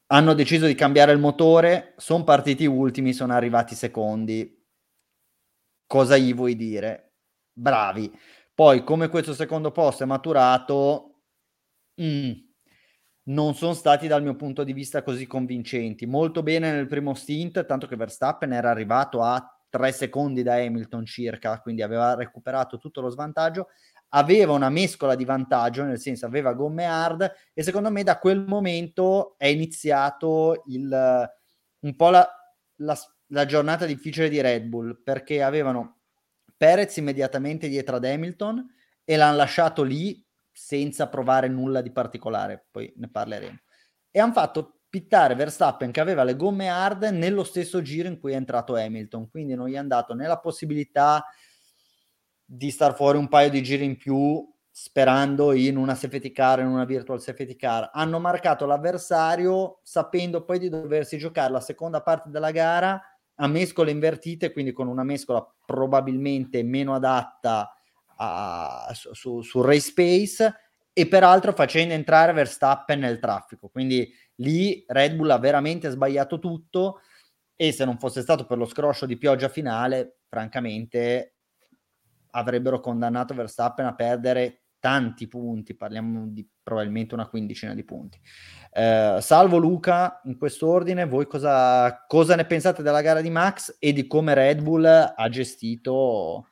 hanno 0.07 0.33
deciso 0.33 0.67
di 0.67 0.75
cambiare 0.75 1.11
il 1.11 1.19
motore, 1.19 1.95
sono 1.97 2.23
partiti 2.23 2.65
ultimi, 2.65 3.13
sono 3.13 3.33
arrivati 3.33 3.75
secondi. 3.75 4.55
Cosa 5.85 6.17
gli 6.17 6.33
vuoi 6.33 6.55
dire? 6.55 7.11
Bravi. 7.51 8.17
Poi, 8.53 8.83
come 8.83 9.09
questo 9.09 9.33
secondo 9.33 9.71
posto 9.71 10.03
è 10.03 10.05
maturato, 10.05 11.16
mm, 12.01 12.31
non 13.23 13.55
sono 13.55 13.73
stati 13.73 14.07
dal 14.07 14.23
mio 14.23 14.35
punto 14.35 14.63
di 14.63 14.73
vista 14.73 15.03
così 15.03 15.27
convincenti. 15.27 16.05
Molto 16.05 16.43
bene 16.43 16.71
nel 16.71 16.87
primo 16.87 17.13
stint, 17.13 17.65
tanto 17.65 17.87
che 17.87 17.95
Verstappen 17.95 18.53
era 18.53 18.69
arrivato 18.69 19.21
a 19.21 19.57
tre 19.69 19.91
secondi 19.91 20.43
da 20.43 20.55
Hamilton 20.55 21.05
circa, 21.05 21.59
quindi 21.59 21.81
aveva 21.81 22.15
recuperato 22.15 22.77
tutto 22.77 23.01
lo 23.01 23.09
svantaggio. 23.09 23.67
Aveva 24.09 24.53
una 24.53 24.69
mescola 24.69 25.15
di 25.15 25.25
vantaggio, 25.25 25.83
nel 25.83 25.99
senso 25.99 26.25
aveva 26.25 26.53
gomme 26.53 26.85
hard 26.85 27.29
e 27.53 27.63
secondo 27.63 27.91
me 27.91 28.03
da 28.03 28.17
quel 28.17 28.45
momento 28.45 29.35
è 29.37 29.47
iniziato 29.47 30.63
il, 30.67 31.29
un 31.79 31.95
po' 31.97 32.09
la, 32.09 32.25
la, 32.77 32.97
la 33.27 33.45
giornata 33.45 33.85
difficile 33.85 34.29
di 34.29 34.39
Red 34.39 34.63
Bull 34.67 35.01
perché 35.03 35.43
avevano 35.43 35.99
Perez 36.55 36.95
immediatamente 36.97 37.67
dietro 37.67 37.97
ad 37.97 38.05
Hamilton 38.05 38.65
e 39.03 39.15
l'hanno 39.17 39.35
lasciato 39.35 39.83
lì 39.83 40.25
senza 40.57 41.07
provare 41.07 41.47
nulla 41.47 41.81
di 41.81 41.91
particolare, 41.91 42.65
poi 42.71 42.91
ne 42.97 43.07
parleremo. 43.09 43.59
E 44.09 44.19
hanno 44.19 44.33
fatto 44.33 44.79
pittare 44.89 45.35
Verstappen 45.35 45.91
che 45.91 45.99
aveva 45.99 46.23
le 46.23 46.35
gomme 46.35 46.67
hard 46.67 47.03
nello 47.03 47.43
stesso 47.43 47.83
giro 47.83 48.07
in 48.07 48.19
cui 48.19 48.31
è 48.31 48.35
entrato 48.35 48.75
Hamilton, 48.75 49.29
quindi 49.29 49.53
non 49.53 49.67
gli 49.67 49.75
è 49.75 49.77
andato 49.77 50.15
né 50.15 50.25
la 50.25 50.39
possibilità 50.39 51.23
di 52.43 52.71
star 52.71 52.95
fuori 52.95 53.19
un 53.19 53.27
paio 53.27 53.51
di 53.51 53.61
giri 53.61 53.85
in 53.85 53.97
più 53.97 54.51
sperando 54.71 55.53
in 55.53 55.77
una 55.77 55.93
safety 55.93 56.31
car, 56.31 56.61
in 56.61 56.67
una 56.67 56.85
virtual 56.85 57.21
safety 57.21 57.55
car. 57.55 57.91
Hanno 57.93 58.19
marcato 58.19 58.65
l'avversario 58.65 59.79
sapendo 59.83 60.43
poi 60.43 60.57
di 60.57 60.69
doversi 60.69 61.19
giocare 61.19 61.51
la 61.51 61.61
seconda 61.61 62.01
parte 62.01 62.31
della 62.31 62.51
gara 62.51 62.99
a 63.35 63.47
mescole 63.47 63.91
invertite, 63.91 64.51
quindi 64.51 64.71
con 64.71 64.87
una 64.87 65.03
mescola 65.03 65.47
probabilmente 65.65 66.63
meno 66.63 66.95
adatta 66.95 67.71
a, 68.17 68.91
su, 68.93 69.41
su 69.41 69.61
race 69.61 69.93
pace 69.93 70.55
e 70.93 71.07
peraltro 71.07 71.53
facendo 71.53 71.93
entrare 71.93 72.33
Verstappen 72.33 72.99
nel 72.99 73.19
traffico. 73.19 73.69
Quindi 73.69 74.11
lì 74.35 74.83
Red 74.87 75.15
Bull 75.15 75.29
ha 75.29 75.37
veramente 75.37 75.89
sbagliato 75.89 76.39
tutto 76.39 77.01
e 77.55 77.71
se 77.71 77.85
non 77.85 77.97
fosse 77.97 78.21
stato 78.21 78.45
per 78.45 78.57
lo 78.57 78.65
scroscio 78.65 79.05
di 79.05 79.17
pioggia 79.17 79.49
finale, 79.49 80.19
francamente 80.27 81.35
avrebbero 82.31 82.79
condannato 82.79 83.33
Verstappen 83.33 83.85
a 83.85 83.95
perdere 83.95 84.61
tanti 84.79 85.27
punti, 85.27 85.75
parliamo 85.75 86.27
di 86.27 86.47
probabilmente 86.61 87.13
una 87.13 87.27
quindicina 87.27 87.73
di 87.73 87.83
punti. 87.83 88.19
Eh, 88.71 89.17
salvo 89.21 89.57
Luca, 89.57 90.21
in 90.25 90.37
questo 90.37 90.67
ordine, 90.67 91.05
voi 91.05 91.25
cosa, 91.25 92.05
cosa 92.05 92.35
ne 92.35 92.45
pensate 92.45 92.83
della 92.83 93.01
gara 93.01 93.21
di 93.21 93.29
Max 93.29 93.75
e 93.79 93.91
di 93.91 94.05
come 94.07 94.33
Red 94.33 94.61
Bull 94.61 94.85
ha 94.85 95.29
gestito 95.29 96.47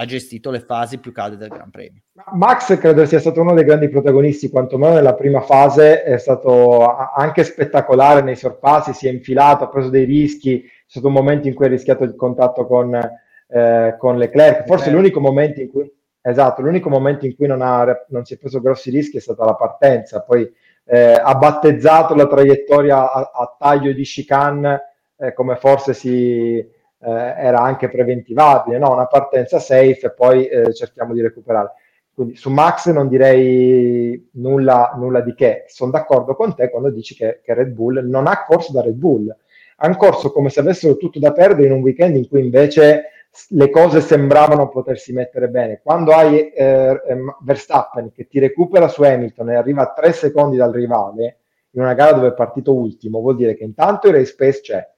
ha 0.00 0.04
gestito 0.04 0.50
le 0.52 0.60
fasi 0.60 0.98
più 0.98 1.10
calde 1.10 1.36
del 1.36 1.48
Gran 1.48 1.70
Premio. 1.70 2.02
Max 2.32 2.78
credo 2.78 3.04
sia 3.04 3.18
stato 3.18 3.40
uno 3.40 3.52
dei 3.52 3.64
grandi 3.64 3.88
protagonisti, 3.88 4.48
quantomeno 4.48 4.94
nella 4.94 5.14
prima 5.14 5.40
fase 5.40 6.04
è 6.04 6.18
stato 6.18 6.86
anche 6.86 7.42
spettacolare 7.42 8.22
nei 8.22 8.36
sorpassi, 8.36 8.92
si 8.92 9.08
è 9.08 9.10
infilato, 9.10 9.64
ha 9.64 9.68
preso 9.68 9.90
dei 9.90 10.04
rischi, 10.04 10.62
c'è 10.62 10.70
stato 10.86 11.08
un 11.08 11.14
momento 11.14 11.48
in 11.48 11.54
cui 11.54 11.66
ha 11.66 11.68
rischiato 11.68 12.04
il 12.04 12.14
contatto 12.14 12.64
con, 12.64 12.94
eh, 12.94 13.96
con 13.98 14.18
Leclerc, 14.18 14.66
forse 14.66 14.90
l'unico 14.90 15.18
momento 15.18 15.60
in 15.60 15.68
cui 15.68 15.92
esatto, 16.22 16.62
l'unico 16.62 16.88
momento 16.88 17.26
in 17.26 17.34
cui 17.34 17.48
non, 17.48 17.60
ha, 17.60 18.04
non 18.10 18.24
si 18.24 18.34
è 18.34 18.38
preso 18.38 18.60
grossi 18.60 18.90
rischi 18.90 19.16
è 19.16 19.20
stata 19.20 19.44
la 19.44 19.56
partenza, 19.56 20.20
poi 20.20 20.48
eh, 20.84 21.12
ha 21.12 21.34
battezzato 21.34 22.14
la 22.14 22.28
traiettoria 22.28 23.12
a, 23.12 23.30
a 23.34 23.56
taglio 23.58 23.92
di 23.92 24.04
chicane 24.04 24.80
eh, 25.16 25.32
come 25.32 25.56
forse 25.56 25.92
si 25.92 26.64
eh, 27.00 27.10
era 27.10 27.60
anche 27.60 27.88
preventivabile, 27.88 28.78
no? 28.78 28.92
una 28.92 29.06
partenza 29.06 29.58
safe 29.58 30.00
e 30.06 30.12
poi 30.12 30.46
eh, 30.46 30.72
cerchiamo 30.72 31.12
di 31.12 31.22
recuperare. 31.22 31.72
Quindi 32.12 32.34
su 32.34 32.50
Max 32.50 32.90
non 32.90 33.08
direi 33.08 34.30
nulla, 34.32 34.94
nulla 34.96 35.20
di 35.20 35.34
che, 35.34 35.64
sono 35.68 35.92
d'accordo 35.92 36.34
con 36.34 36.54
te 36.56 36.68
quando 36.68 36.90
dici 36.90 37.14
che, 37.14 37.40
che, 37.44 37.54
Red 37.54 37.70
Bull 37.70 38.04
non 38.08 38.26
ha 38.26 38.44
corso 38.44 38.72
da 38.72 38.82
Red 38.82 38.94
Bull, 38.94 39.34
ha 39.76 39.96
corso 39.96 40.32
come 40.32 40.50
se 40.50 40.58
avessero 40.58 40.96
tutto 40.96 41.20
da 41.20 41.30
perdere 41.30 41.68
in 41.68 41.74
un 41.74 41.80
weekend 41.80 42.16
in 42.16 42.28
cui 42.28 42.40
invece 42.40 43.04
le 43.50 43.70
cose 43.70 44.00
sembravano 44.00 44.68
potersi 44.68 45.12
mettere 45.12 45.48
bene. 45.48 45.80
Quando 45.80 46.12
hai 46.12 46.48
eh, 46.50 47.00
ehm, 47.06 47.36
Verstappen 47.42 48.10
che 48.10 48.26
ti 48.26 48.40
recupera 48.40 48.88
su 48.88 49.02
Hamilton 49.02 49.50
e 49.50 49.54
arriva 49.54 49.82
a 49.82 49.92
tre 49.92 50.12
secondi 50.12 50.56
dal 50.56 50.72
rivale 50.72 51.38
in 51.72 51.82
una 51.82 51.94
gara 51.94 52.12
dove 52.12 52.28
è 52.28 52.34
partito 52.34 52.74
ultimo, 52.74 53.20
vuol 53.20 53.36
dire 53.36 53.54
che 53.54 53.62
intanto 53.62 54.08
il 54.08 54.14
race 54.14 54.34
pace 54.34 54.60
c'è, 54.60 54.88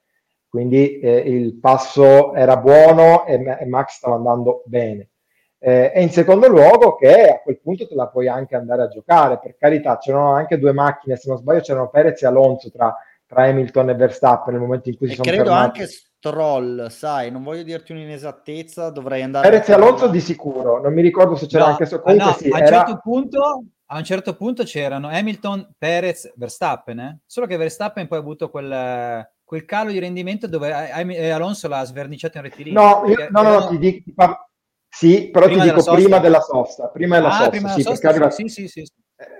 quindi 0.51 0.99
eh, 0.99 1.17
il 1.17 1.55
passo 1.61 2.35
era 2.35 2.57
buono 2.57 3.25
e, 3.25 3.35
e 3.61 3.67
Max 3.67 3.97
stava 3.97 4.17
andando 4.17 4.63
bene. 4.67 5.11
Eh, 5.63 5.93
e 5.95 6.03
in 6.03 6.11
secondo 6.11 6.49
luogo 6.49 6.97
che 6.97 7.29
a 7.29 7.41
quel 7.41 7.61
punto 7.61 7.87
te 7.87 7.95
la 7.95 8.09
puoi 8.09 8.27
anche 8.27 8.57
andare 8.57 8.83
a 8.83 8.89
giocare, 8.89 9.39
per 9.39 9.57
carità 9.57 9.99
c'erano 9.99 10.33
anche 10.33 10.59
due 10.59 10.73
macchine, 10.73 11.17
se 11.17 11.29
non 11.29 11.39
sbaglio 11.39 11.61
c'erano 11.61 11.89
Perez 11.89 12.21
e 12.23 12.27
Alonso 12.27 12.71
tra, 12.71 12.97
tra 13.27 13.45
Hamilton 13.45 13.91
e 13.91 13.95
Verstappen 13.95 14.55
nel 14.55 14.63
momento 14.63 14.89
in 14.89 14.97
cui 14.97 15.07
e 15.07 15.11
si 15.11 15.17
sono 15.17 15.29
credo 15.29 15.51
fermati. 15.51 15.81
anche 15.81 15.93
Stroll, 15.93 16.89
sai, 16.89 17.31
non 17.31 17.43
voglio 17.43 17.63
dirti 17.63 17.93
un'inesattezza, 17.93 18.91
dovrei 18.91 19.23
andare... 19.23 19.49
Perez 19.49 19.69
e 19.69 19.73
Alonso 19.75 20.09
di 20.09 20.21
sicuro, 20.21 20.81
non 20.81 20.93
mi 20.93 21.03
ricordo 21.03 21.37
se 21.37 21.47
c'era 21.47 21.65
no, 21.65 21.71
anche 21.71 21.87
so, 21.87 22.03
no, 22.05 22.33
sì, 22.33 22.49
a, 22.49 22.57
un 22.57 22.63
era... 22.63 22.67
certo 22.67 23.01
punto, 23.03 23.65
a 23.87 23.97
un 23.97 24.05
certo 24.05 24.35
punto 24.35 24.65
c'erano 24.65 25.09
Hamilton, 25.09 25.75
Perez, 25.79 26.33
Verstappen, 26.37 26.99
eh? 26.99 27.19
solo 27.27 27.47
che 27.47 27.57
Verstappen 27.57 28.09
poi 28.09 28.19
ha 28.19 28.21
avuto 28.23 28.49
quel 28.49 29.29
quel 29.51 29.65
calo 29.65 29.91
di 29.91 29.99
rendimento 29.99 30.47
dove 30.47 30.71
Alonso 31.33 31.67
l'ha 31.67 31.83
sverniciato 31.83 32.37
in 32.37 32.45
rettilineo. 32.45 32.81
No, 32.81 33.09
io, 33.09 33.27
no, 33.31 33.43
no, 33.43 33.59
no, 33.59 33.67
ti 33.67 33.79
dico, 33.79 34.03
ti 34.05 34.13
parlo, 34.15 34.47
sì, 34.89 35.29
però 35.29 35.47
prima 35.47 35.65
ti 35.65 35.71
dico 35.71 35.93
prima 35.93 36.19
della 36.21 36.39
sosta, 36.39 36.87
prima 36.87 37.17
della 37.17 37.31
ah, 37.31 37.33
sosta, 37.33 37.51
prima 37.51 37.69
sì, 37.71 37.83
sosta, 37.83 38.09
arriva, 38.11 38.31
sì, 38.31 38.47
sì, 38.47 38.69
sì, 38.69 38.85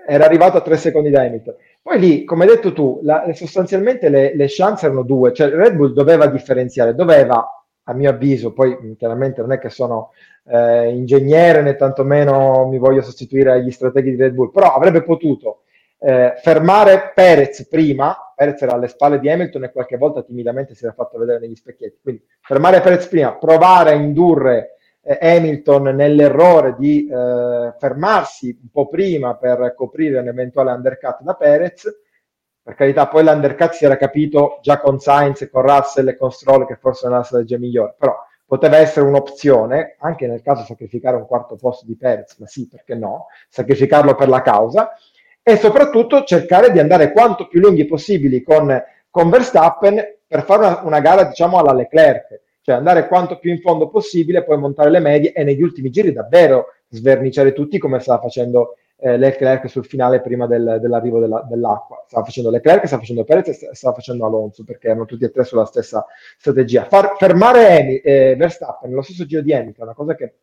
era 0.05 0.25
arrivato 0.25 0.57
a 0.57 0.61
tre 0.61 0.75
secondi 0.75 1.11
da 1.11 1.21
Hamilton. 1.21 1.55
Poi 1.81 1.97
lì, 1.97 2.23
come 2.25 2.43
hai 2.43 2.49
detto 2.49 2.73
tu, 2.73 2.99
la, 3.03 3.25
sostanzialmente 3.31 4.09
le, 4.09 4.35
le, 4.35 4.47
chance 4.49 4.85
erano 4.85 5.03
due, 5.03 5.31
cioè 5.31 5.47
Red 5.47 5.75
Bull 5.75 5.93
doveva 5.93 6.27
differenziare, 6.27 6.93
doveva, 6.93 7.65
a 7.83 7.93
mio 7.93 8.09
avviso, 8.09 8.51
poi 8.51 8.97
chiaramente 8.97 9.39
non 9.39 9.53
è 9.53 9.59
che 9.59 9.69
sono 9.69 10.11
eh, 10.43 10.89
ingegnere 10.89 11.61
né 11.61 11.77
tantomeno 11.77 12.67
mi 12.67 12.79
voglio 12.79 13.01
sostituire 13.01 13.53
agli 13.53 13.71
strateghi 13.71 14.09
di 14.09 14.21
Red 14.21 14.33
Bull, 14.33 14.51
però 14.51 14.75
avrebbe 14.75 15.03
potuto 15.03 15.61
eh, 15.99 16.33
fermare 16.41 17.13
Perez 17.15 17.65
prima, 17.69 18.30
Perez 18.41 18.61
era 18.63 18.73
alle 18.73 18.87
spalle 18.87 19.19
di 19.19 19.29
Hamilton 19.29 19.65
e 19.65 19.71
qualche 19.71 19.97
volta 19.97 20.23
timidamente 20.23 20.73
si 20.73 20.83
era 20.83 20.93
fatto 20.93 21.19
vedere 21.19 21.37
negli 21.37 21.55
specchietti, 21.55 21.99
quindi 22.01 22.25
fermare 22.41 22.81
Perez 22.81 23.05
prima, 23.05 23.35
provare 23.35 23.91
a 23.91 23.93
indurre 23.93 24.77
eh, 25.03 25.19
Hamilton 25.21 25.83
nell'errore 25.95 26.75
di 26.75 27.07
eh, 27.07 27.73
fermarsi 27.77 28.57
un 28.59 28.69
po' 28.71 28.87
prima 28.87 29.35
per 29.35 29.75
coprire 29.75 30.17
un 30.17 30.27
eventuale 30.27 30.71
undercut 30.71 31.21
da 31.21 31.35
Perez, 31.35 31.87
per 32.63 32.73
carità 32.73 33.07
poi 33.07 33.23
l'undercut 33.23 33.73
si 33.73 33.85
era 33.85 33.95
capito 33.95 34.57
già 34.63 34.79
con 34.79 34.99
Sainz, 34.99 35.47
con 35.51 35.61
Russell 35.61 36.07
e 36.07 36.17
con 36.17 36.31
Stroll 36.31 36.65
che 36.65 36.77
forse 36.77 37.01
non 37.03 37.13
era 37.13 37.21
la 37.21 37.27
strategia 37.27 37.59
migliore, 37.59 37.93
però 37.95 38.15
poteva 38.43 38.77
essere 38.77 39.05
un'opzione, 39.05 39.97
anche 39.99 40.25
nel 40.25 40.41
caso 40.41 40.63
sacrificare 40.63 41.15
un 41.15 41.27
quarto 41.27 41.55
posto 41.57 41.85
di 41.85 41.95
Perez, 41.95 42.37
ma 42.39 42.47
sì, 42.47 42.67
perché 42.67 42.95
no, 42.95 43.27
sacrificarlo 43.49 44.15
per 44.15 44.29
la 44.29 44.41
causa, 44.41 44.93
e 45.43 45.57
soprattutto 45.57 46.23
cercare 46.23 46.71
di 46.71 46.79
andare 46.79 47.11
quanto 47.11 47.47
più 47.47 47.59
lunghi 47.59 47.85
possibili 47.85 48.43
con, 48.43 48.81
con 49.09 49.29
Verstappen 49.29 50.01
per 50.27 50.43
fare 50.43 50.65
una, 50.65 50.81
una, 50.83 50.99
gara 50.99 51.23
diciamo 51.23 51.57
alla 51.57 51.73
Leclerc, 51.73 52.41
cioè 52.61 52.75
andare 52.75 53.07
quanto 53.07 53.39
più 53.39 53.51
in 53.51 53.59
fondo 53.59 53.89
possibile, 53.89 54.43
poi 54.43 54.57
montare 54.57 54.89
le 54.89 54.99
medie 54.99 55.33
e 55.33 55.43
negli 55.43 55.61
ultimi 55.61 55.89
giri 55.89 56.13
davvero 56.13 56.67
sverniciare 56.89 57.53
tutti 57.53 57.77
come 57.77 57.99
stava 57.99 58.21
facendo 58.21 58.75
eh, 58.97 59.17
Leclerc 59.17 59.67
sul 59.67 59.85
finale 59.85 60.21
prima 60.21 60.45
del, 60.45 60.77
dell'arrivo 60.79 61.19
della, 61.19 61.45
dell'acqua. 61.49 62.03
Stava 62.07 62.23
facendo 62.23 62.51
Leclerc, 62.51 62.85
stava 62.85 63.01
facendo 63.01 63.23
Perez 63.23 63.47
e 63.47 63.69
stava 63.73 63.95
facendo 63.95 64.25
Alonso 64.25 64.63
perché 64.63 64.87
erano 64.87 65.05
tutti 65.05 65.25
e 65.25 65.31
tre 65.31 65.43
sulla 65.43 65.65
stessa 65.65 66.05
strategia. 66.37 66.85
Far, 66.85 67.15
fermare 67.17 67.67
Emi, 67.79 67.97
eh, 67.97 68.35
Verstappen 68.37 68.89
nello 68.89 69.01
stesso 69.01 69.25
giro 69.25 69.41
di 69.41 69.53
Hamilton 69.53 69.81
è 69.81 69.87
una 69.87 69.95
cosa 69.95 70.15
che 70.15 70.33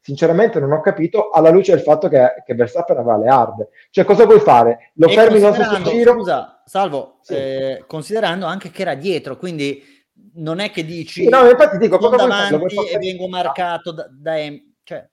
sinceramente 0.00 0.58
non 0.58 0.72
ho 0.72 0.80
capito 0.80 1.30
alla 1.30 1.50
luce 1.50 1.72
del 1.72 1.82
fatto 1.82 2.08
che, 2.08 2.42
che 2.44 2.54
Verstappen 2.54 2.96
aveva 2.96 3.18
le 3.18 3.28
hard. 3.28 3.68
Cioè, 3.90 4.04
cosa 4.04 4.24
vuoi 4.24 4.40
fare? 4.40 4.90
Lo 4.94 5.08
e 5.08 5.12
fermi 5.12 5.38
nello 5.38 5.54
stesso 5.54 5.82
giro? 5.82 6.14
Scusa, 6.14 6.62
Salvo, 6.64 7.18
sì. 7.20 7.34
eh, 7.34 7.84
considerando 7.86 8.46
anche 8.46 8.70
che 8.70 8.82
era 8.82 8.94
dietro, 8.94 9.36
quindi 9.36 9.82
non 10.34 10.58
è 10.58 10.70
che 10.70 10.84
dici... 10.84 11.24
Sì, 11.24 11.28
no, 11.28 11.48
infatti 11.48 11.78
dico, 11.78 11.98
cosa 11.98 12.16
davanti 12.16 12.56
vuoi 12.56 12.70
fare? 12.70 12.90
e 12.90 12.98
vengo 12.98 13.28
marcato 13.28 13.92
da... 13.92 14.06
da 14.10 14.34
cioè, 14.82 15.08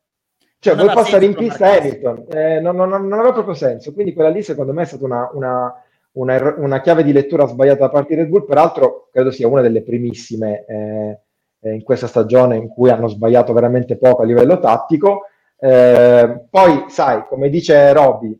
cioè 0.59 0.75
vuoi 0.75 0.93
passare 0.93 1.25
in 1.25 1.35
pista 1.35 1.71
Hamilton? 1.71 2.25
Eh, 2.29 2.59
non, 2.59 2.75
non, 2.75 2.89
non, 2.89 3.13
aveva 3.13 3.33
proprio 3.33 3.53
senso. 3.53 3.93
Quindi 3.93 4.13
quella 4.13 4.29
lì, 4.29 4.41
secondo 4.41 4.73
me, 4.73 4.83
è 4.83 4.85
stata 4.85 5.05
una, 5.05 5.29
una, 5.33 5.83
una, 6.13 6.55
una 6.57 6.81
chiave 6.81 7.03
di 7.03 7.11
lettura 7.11 7.45
sbagliata 7.45 7.81
da 7.81 7.89
parte 7.89 8.15
di 8.15 8.21
Red 8.21 8.29
Bull. 8.29 8.45
Peraltro, 8.45 9.09
credo 9.11 9.31
sia 9.31 9.47
una 9.47 9.61
delle 9.61 9.83
primissime... 9.83 10.65
Eh, 10.65 11.19
eh, 11.59 11.73
in 11.73 11.83
questa 11.83 12.07
stagione 12.07 12.55
in 12.55 12.67
cui 12.67 12.89
hanno 12.89 13.07
sbagliato 13.07 13.53
veramente 13.53 13.97
poco 13.97 14.21
a 14.21 14.25
livello 14.25 14.59
tattico. 14.59 15.27
Eh, 15.59 16.45
poi, 16.49 16.85
sai, 16.87 17.25
come 17.27 17.49
dice 17.49 17.91
Robby, 17.93 18.39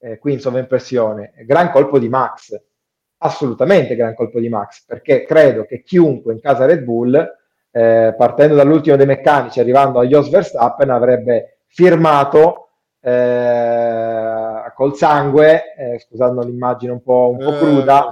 eh, 0.00 0.18
qui 0.18 0.32
in 0.34 0.40
sovraimpressione. 0.40 1.32
Gran 1.46 1.70
colpo 1.70 1.98
di 1.98 2.08
Max, 2.08 2.60
assolutamente 3.18 3.96
gran 3.96 4.14
colpo 4.14 4.38
di 4.38 4.48
Max, 4.48 4.84
perché 4.84 5.24
credo 5.24 5.64
che 5.64 5.82
chiunque 5.82 6.32
in 6.32 6.40
casa 6.40 6.66
Red 6.66 6.82
Bull, 6.82 7.36
eh, 7.70 8.14
partendo 8.16 8.54
dall'ultimo 8.54 8.96
dei 8.96 9.06
meccanici, 9.06 9.60
arrivando 9.60 9.98
a 9.98 10.04
Jos 10.04 10.30
Verstappen, 10.30 10.90
avrebbe 10.90 11.60
firmato 11.66 12.68
eh, 13.00 14.72
col 14.74 14.94
sangue, 14.94 15.74
eh, 15.76 15.98
scusando 15.98 16.42
l'immagine 16.42 16.92
un 16.92 17.02
po', 17.02 17.34
un 17.36 17.38
po 17.38 17.52
Eh, 17.52 17.58
cruda, 17.58 18.08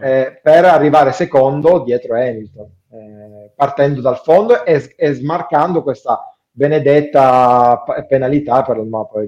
eh, 0.00 0.40
per 0.42 0.64
arrivare 0.64 1.12
secondo 1.12 1.80
dietro 1.80 2.14
Hamilton, 2.14 2.70
eh, 2.90 3.52
partendo 3.54 4.00
dal 4.00 4.18
fondo 4.18 4.64
e, 4.64 4.94
e 4.96 5.12
smarcando 5.12 5.82
questa 5.82 6.34
benedetta 6.50 7.82
penalità 8.08 8.62
per 8.62 8.78
il 8.78 8.86
mappa 8.86 9.20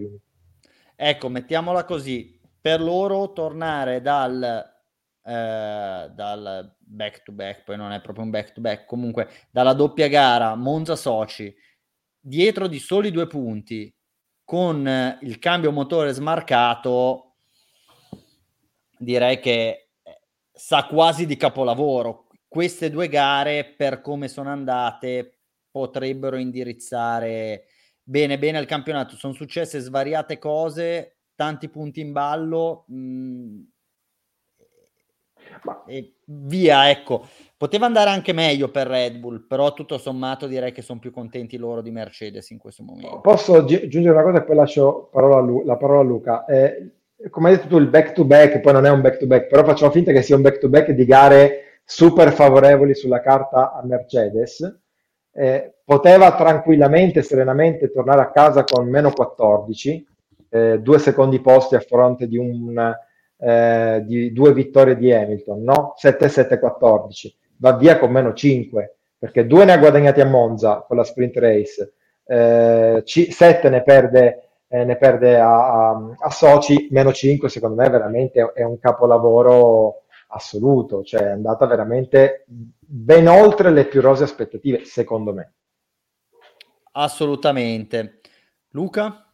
Ecco, 0.96 1.28
mettiamola 1.28 1.84
così, 1.84 2.38
per 2.60 2.80
loro 2.80 3.32
tornare 3.32 4.02
dal, 4.02 4.42
eh, 5.24 6.10
dal 6.12 6.76
back 6.78 7.22
to 7.22 7.32
back, 7.32 7.64
poi 7.64 7.76
non 7.76 7.92
è 7.92 8.00
proprio 8.00 8.24
un 8.24 8.30
back 8.30 8.52
to 8.52 8.60
back, 8.60 8.84
comunque 8.84 9.28
dalla 9.50 9.72
doppia 9.72 10.08
gara 10.08 10.54
Monza-Soci, 10.56 11.54
dietro 12.18 12.66
di 12.66 12.78
soli 12.78 13.10
due 13.10 13.26
punti, 13.26 13.94
con 14.44 14.86
eh, 14.86 15.18
il 15.22 15.38
cambio 15.38 15.70
motore 15.70 16.12
smarcato, 16.12 17.36
direi 18.98 19.38
che 19.38 19.90
eh, 20.02 20.20
sa 20.52 20.86
quasi 20.86 21.24
di 21.24 21.36
capolavoro. 21.36 22.26
Queste 22.50 22.90
due 22.90 23.06
gare, 23.06 23.64
per 23.76 24.00
come 24.00 24.26
sono 24.26 24.48
andate, 24.50 25.38
potrebbero 25.70 26.36
indirizzare 26.36 27.66
bene 28.02 28.40
bene 28.40 28.58
il 28.58 28.66
campionato. 28.66 29.14
Sono 29.14 29.34
successe 29.34 29.78
svariate 29.78 30.36
cose, 30.38 31.18
tanti 31.36 31.68
punti 31.68 32.00
in 32.00 32.10
ballo. 32.10 32.86
mh, 32.88 33.60
Ma- 35.62 35.84
e 35.86 36.14
via, 36.24 36.90
ecco. 36.90 37.24
Poteva 37.56 37.86
andare 37.86 38.10
anche 38.10 38.32
meglio 38.32 38.68
per 38.68 38.88
Red 38.88 39.18
Bull, 39.18 39.46
però 39.46 39.72
tutto 39.72 39.96
sommato 39.96 40.48
direi 40.48 40.72
che 40.72 40.82
sono 40.82 40.98
più 40.98 41.12
contenti 41.12 41.56
loro 41.56 41.82
di 41.82 41.92
Mercedes 41.92 42.50
in 42.50 42.58
questo 42.58 42.82
momento. 42.82 43.20
Posso 43.20 43.64
gi- 43.64 43.76
aggiungere 43.84 44.14
una 44.14 44.24
cosa 44.24 44.38
e 44.38 44.44
poi 44.44 44.56
lascio 44.56 45.08
parola 45.12 45.36
a 45.36 45.40
Lu- 45.40 45.64
la 45.64 45.76
parola 45.76 46.00
a 46.00 46.02
Luca. 46.02 46.44
Eh, 46.46 46.94
come 47.30 47.50
hai 47.50 47.56
detto 47.56 47.68
tu, 47.68 47.78
il 47.78 47.86
back 47.86 48.10
to 48.12 48.24
back, 48.24 48.58
poi 48.58 48.72
non 48.72 48.86
è 48.86 48.90
un 48.90 49.02
back 49.02 49.18
to 49.18 49.28
back, 49.28 49.46
però 49.46 49.62
facciamo 49.64 49.92
finta 49.92 50.10
che 50.10 50.22
sia 50.22 50.34
un 50.34 50.42
back 50.42 50.58
to 50.58 50.68
back 50.68 50.90
di 50.90 51.04
gare 51.04 51.64
super 51.90 52.32
favorevoli 52.32 52.94
sulla 52.94 53.20
carta 53.20 53.72
a 53.72 53.84
Mercedes. 53.84 54.78
Eh, 55.32 55.74
poteva 55.84 56.36
tranquillamente, 56.36 57.20
serenamente 57.22 57.90
tornare 57.90 58.20
a 58.20 58.30
casa 58.30 58.62
con 58.62 58.88
meno 58.88 59.10
14, 59.10 60.06
eh, 60.50 60.78
due 60.78 60.98
secondi 61.00 61.40
posti 61.40 61.74
a 61.74 61.80
fronte 61.80 62.28
di, 62.28 62.36
un, 62.36 62.94
eh, 63.38 64.02
di 64.06 64.32
due 64.32 64.52
vittorie 64.52 64.96
di 64.96 65.12
Hamilton, 65.12 65.62
no? 65.64 65.94
7-7-14, 65.96 67.34
va 67.56 67.76
via 67.76 67.98
con 67.98 68.12
meno 68.12 68.34
5, 68.34 68.96
perché 69.18 69.46
due 69.48 69.64
ne 69.64 69.72
ha 69.72 69.78
guadagnati 69.78 70.20
a 70.20 70.26
Monza 70.26 70.84
con 70.86 70.96
la 70.96 71.04
sprint 71.04 71.36
race, 71.38 71.92
eh, 72.24 73.02
7 73.04 73.68
ne 73.68 73.82
perde, 73.82 74.48
eh, 74.68 74.84
ne 74.84 74.96
perde 74.96 75.40
a, 75.40 75.88
a, 75.90 76.16
a 76.20 76.30
Sochi, 76.30 76.86
meno 76.92 77.12
5 77.12 77.48
secondo 77.48 77.82
me 77.82 77.90
veramente 77.90 78.52
è 78.54 78.62
un 78.62 78.78
capolavoro 78.78 80.02
assoluto, 80.30 81.02
cioè 81.02 81.22
è 81.22 81.30
andata 81.30 81.66
veramente 81.66 82.44
ben 82.46 83.28
oltre 83.28 83.70
le 83.70 83.86
più 83.86 84.00
rose 84.00 84.24
aspettative, 84.24 84.84
secondo 84.84 85.32
me. 85.32 85.52
Assolutamente. 86.92 88.20
Luca? 88.70 89.24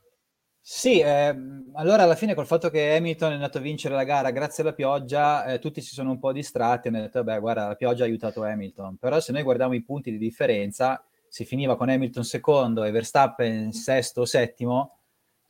Sì, 0.61 0.99
ehm, 0.99 1.71
allora 1.75 2.03
alla 2.03 2.17
fine 2.17 2.35
col 2.35 2.47
fatto 2.47 2.71
che 2.71 2.97
Hamilton 2.97 3.31
è 3.31 3.35
andato 3.35 3.59
a 3.59 3.61
vincere 3.61 3.95
la 3.95 4.03
gara 4.03 4.31
grazie 4.31 4.65
alla 4.65 4.73
pioggia, 4.73 5.45
eh, 5.45 5.59
tutti 5.61 5.81
si 5.81 5.95
sono 5.95 6.11
un 6.11 6.19
po' 6.19 6.33
distratti 6.33 6.89
e 6.89 6.91
hanno 6.91 7.03
detto, 7.03 7.23
vabbè, 7.23 7.39
guarda, 7.39 7.69
la 7.69 7.77
pioggia 7.77 8.03
ha 8.03 8.07
aiutato 8.07 8.43
Hamilton. 8.43 8.97
Però 8.97 9.21
se 9.21 9.31
noi 9.33 9.43
guardiamo 9.43 9.75
i 9.75 9.85
punti 9.85 10.11
di 10.11 10.19
differenza, 10.19 11.05
si 11.29 11.45
finiva 11.45 11.77
con 11.77 11.89
Hamilton 11.89 12.25
secondo 12.25 12.83
e 12.83 12.91
Verstappen 12.91 13.71
sesto 13.73 14.23
o 14.23 14.25
settimo, 14.25 14.99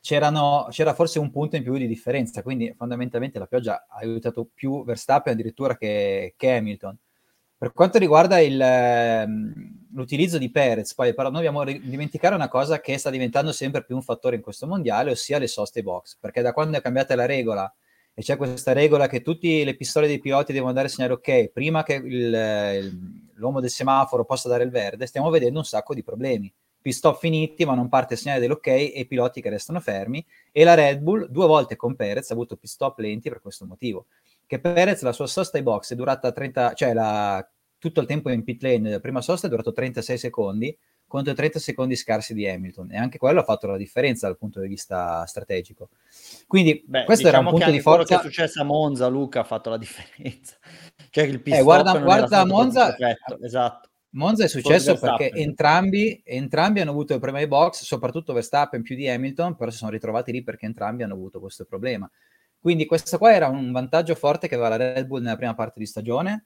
c'era 0.07 0.93
forse 0.93 1.19
un 1.19 1.31
punto 1.31 1.55
in 1.55 1.63
più 1.63 1.75
di 1.77 1.87
differenza, 1.87 2.41
quindi 2.41 2.73
fondamentalmente 2.77 3.39
la 3.39 3.45
pioggia 3.47 3.85
ha 3.89 3.97
aiutato 3.97 4.49
più 4.53 4.83
Verstappen 4.85 5.33
addirittura 5.33 5.75
che, 5.77 6.33
che 6.37 6.51
Hamilton. 6.51 6.97
Per 7.57 7.73
quanto 7.73 7.97
riguarda 7.97 8.39
il, 8.39 8.59
ehm, 8.61 9.87
l'utilizzo 9.93 10.37
di 10.37 10.51
Perez, 10.51 10.93
poi 10.93 11.13
però 11.15 11.29
noi 11.31 11.43
dobbiamo 11.43 11.63
dimenticare 11.63 12.35
una 12.35 12.47
cosa 12.49 12.79
che 12.79 12.97
sta 12.99 13.09
diventando 13.09 13.51
sempre 13.51 13.83
più 13.83 13.95
un 13.95 14.03
fattore 14.03 14.35
in 14.35 14.41
questo 14.43 14.67
mondiale, 14.67 15.11
ossia 15.11 15.39
le 15.39 15.47
soste 15.47 15.81
box, 15.81 16.17
perché 16.19 16.41
da 16.41 16.53
quando 16.53 16.77
è 16.77 16.81
cambiata 16.81 17.15
la 17.15 17.25
regola 17.25 17.73
e 18.13 18.21
c'è 18.21 18.37
questa 18.37 18.73
regola 18.73 19.07
che 19.07 19.21
tutte 19.21 19.63
le 19.63 19.75
pistole 19.75 20.07
dei 20.07 20.19
piloti 20.19 20.53
devono 20.53 20.73
dare 20.73 20.87
segnale 20.87 21.13
ok 21.13 21.49
prima 21.49 21.83
che 21.83 21.93
il- 21.95 23.19
l'uomo 23.35 23.59
del 23.59 23.69
semaforo 23.69 24.25
possa 24.25 24.49
dare 24.49 24.63
il 24.63 24.71
verde, 24.71 25.05
stiamo 25.05 25.29
vedendo 25.29 25.59
un 25.59 25.65
sacco 25.65 25.93
di 25.93 26.03
problemi. 26.03 26.51
Pit 26.87 26.95
stop 26.95 27.19
finiti, 27.19 27.65
ma 27.65 27.73
non 27.75 27.89
parte 27.89 28.13
il 28.13 28.19
segnale 28.21 28.39
dell'ok 28.39 28.67
e 28.67 29.05
piloti 29.09 29.41
che 29.41 29.49
restano 29.49 29.81
fermi. 29.81 30.25
E 30.53 30.63
la 30.63 30.73
Red 30.73 30.99
Bull, 30.99 31.27
due 31.29 31.45
volte 31.45 31.75
con 31.75 31.97
Perez, 31.97 32.29
ha 32.29 32.33
avuto 32.33 32.55
pit 32.55 32.69
stop 32.69 32.99
lenti 32.99 33.27
per 33.27 33.41
questo 33.41 33.65
motivo 33.65 34.05
che 34.45 34.59
Perez 34.59 35.01
la 35.01 35.11
sua 35.11 35.27
sosta 35.27 35.57
ai 35.57 35.63
box 35.63 35.91
è 35.91 35.95
durata 35.95 36.31
30, 36.31 36.73
cioè 36.73 36.93
la, 36.93 37.45
tutto 37.77 37.99
il 37.99 38.07
tempo 38.07 38.29
in 38.29 38.45
pit 38.45 38.63
lane 38.63 38.79
della 38.79 38.99
prima 39.01 39.19
sosta 39.19 39.47
è 39.47 39.49
durato 39.49 39.73
36 39.73 40.17
secondi 40.17 40.75
contro 41.05 41.33
i 41.33 41.35
30 41.35 41.59
secondi 41.59 41.95
scarsi 41.95 42.33
di 42.33 42.47
Hamilton 42.47 42.91
e 42.91 42.97
anche 42.97 43.17
quello 43.17 43.41
ha 43.41 43.43
fatto 43.43 43.67
la 43.67 43.77
differenza 43.77 44.27
dal 44.27 44.37
punto 44.37 44.61
di 44.61 44.67
vista 44.69 45.25
strategico. 45.25 45.89
Quindi 46.47 46.81
Beh, 46.85 47.03
questo 47.03 47.27
era 47.27 47.39
un 47.39 47.45
diciamo 47.45 47.57
punto 47.57 47.71
di 47.71 47.77
anche 47.77 47.83
quello 47.83 48.03
che 48.03 48.13
forza. 48.13 48.27
è 48.27 48.31
successo 48.31 48.61
a 48.61 48.63
Monza, 48.63 49.07
Luca, 49.07 49.41
ha 49.41 49.43
fatto 49.43 49.69
la 49.69 49.77
differenza. 49.77 50.55
Cioè 51.09 51.25
il 51.25 51.41
pit 51.41 51.55
Eh, 51.55 51.61
guarda, 51.61 51.97
guarda 51.99 52.45
Monza, 52.45 52.93
perfetto, 52.93 53.39
esatto. 53.41 53.89
Monza 54.17 54.43
è 54.43 54.47
successo 54.47 54.97
perché 54.97 55.31
entrambi, 55.31 56.21
entrambi 56.25 56.79
hanno 56.79 56.89
avuto 56.89 57.13
il 57.13 57.19
problema 57.19 57.43
ai 57.43 57.49
box, 57.49 57.83
soprattutto 57.83 58.33
Verstappen 58.33 58.81
più 58.81 58.95
di 58.95 59.07
Hamilton, 59.07 59.55
però 59.55 59.69
si 59.69 59.77
sono 59.77 59.91
ritrovati 59.91 60.31
lì 60.31 60.43
perché 60.43 60.65
entrambi 60.65 61.03
hanno 61.03 61.13
avuto 61.13 61.39
questo 61.39 61.65
problema. 61.65 62.09
Quindi 62.59 62.87
questo 62.87 63.19
qua 63.19 63.33
era 63.33 63.47
un 63.47 63.71
vantaggio 63.71 64.15
forte 64.15 64.47
che 64.47 64.55
aveva 64.55 64.69
la 64.69 64.93
Red 64.93 65.05
Bull 65.05 65.21
nella 65.21 65.35
prima 65.35 65.53
parte 65.53 65.79
di 65.79 65.85
stagione 65.85 66.45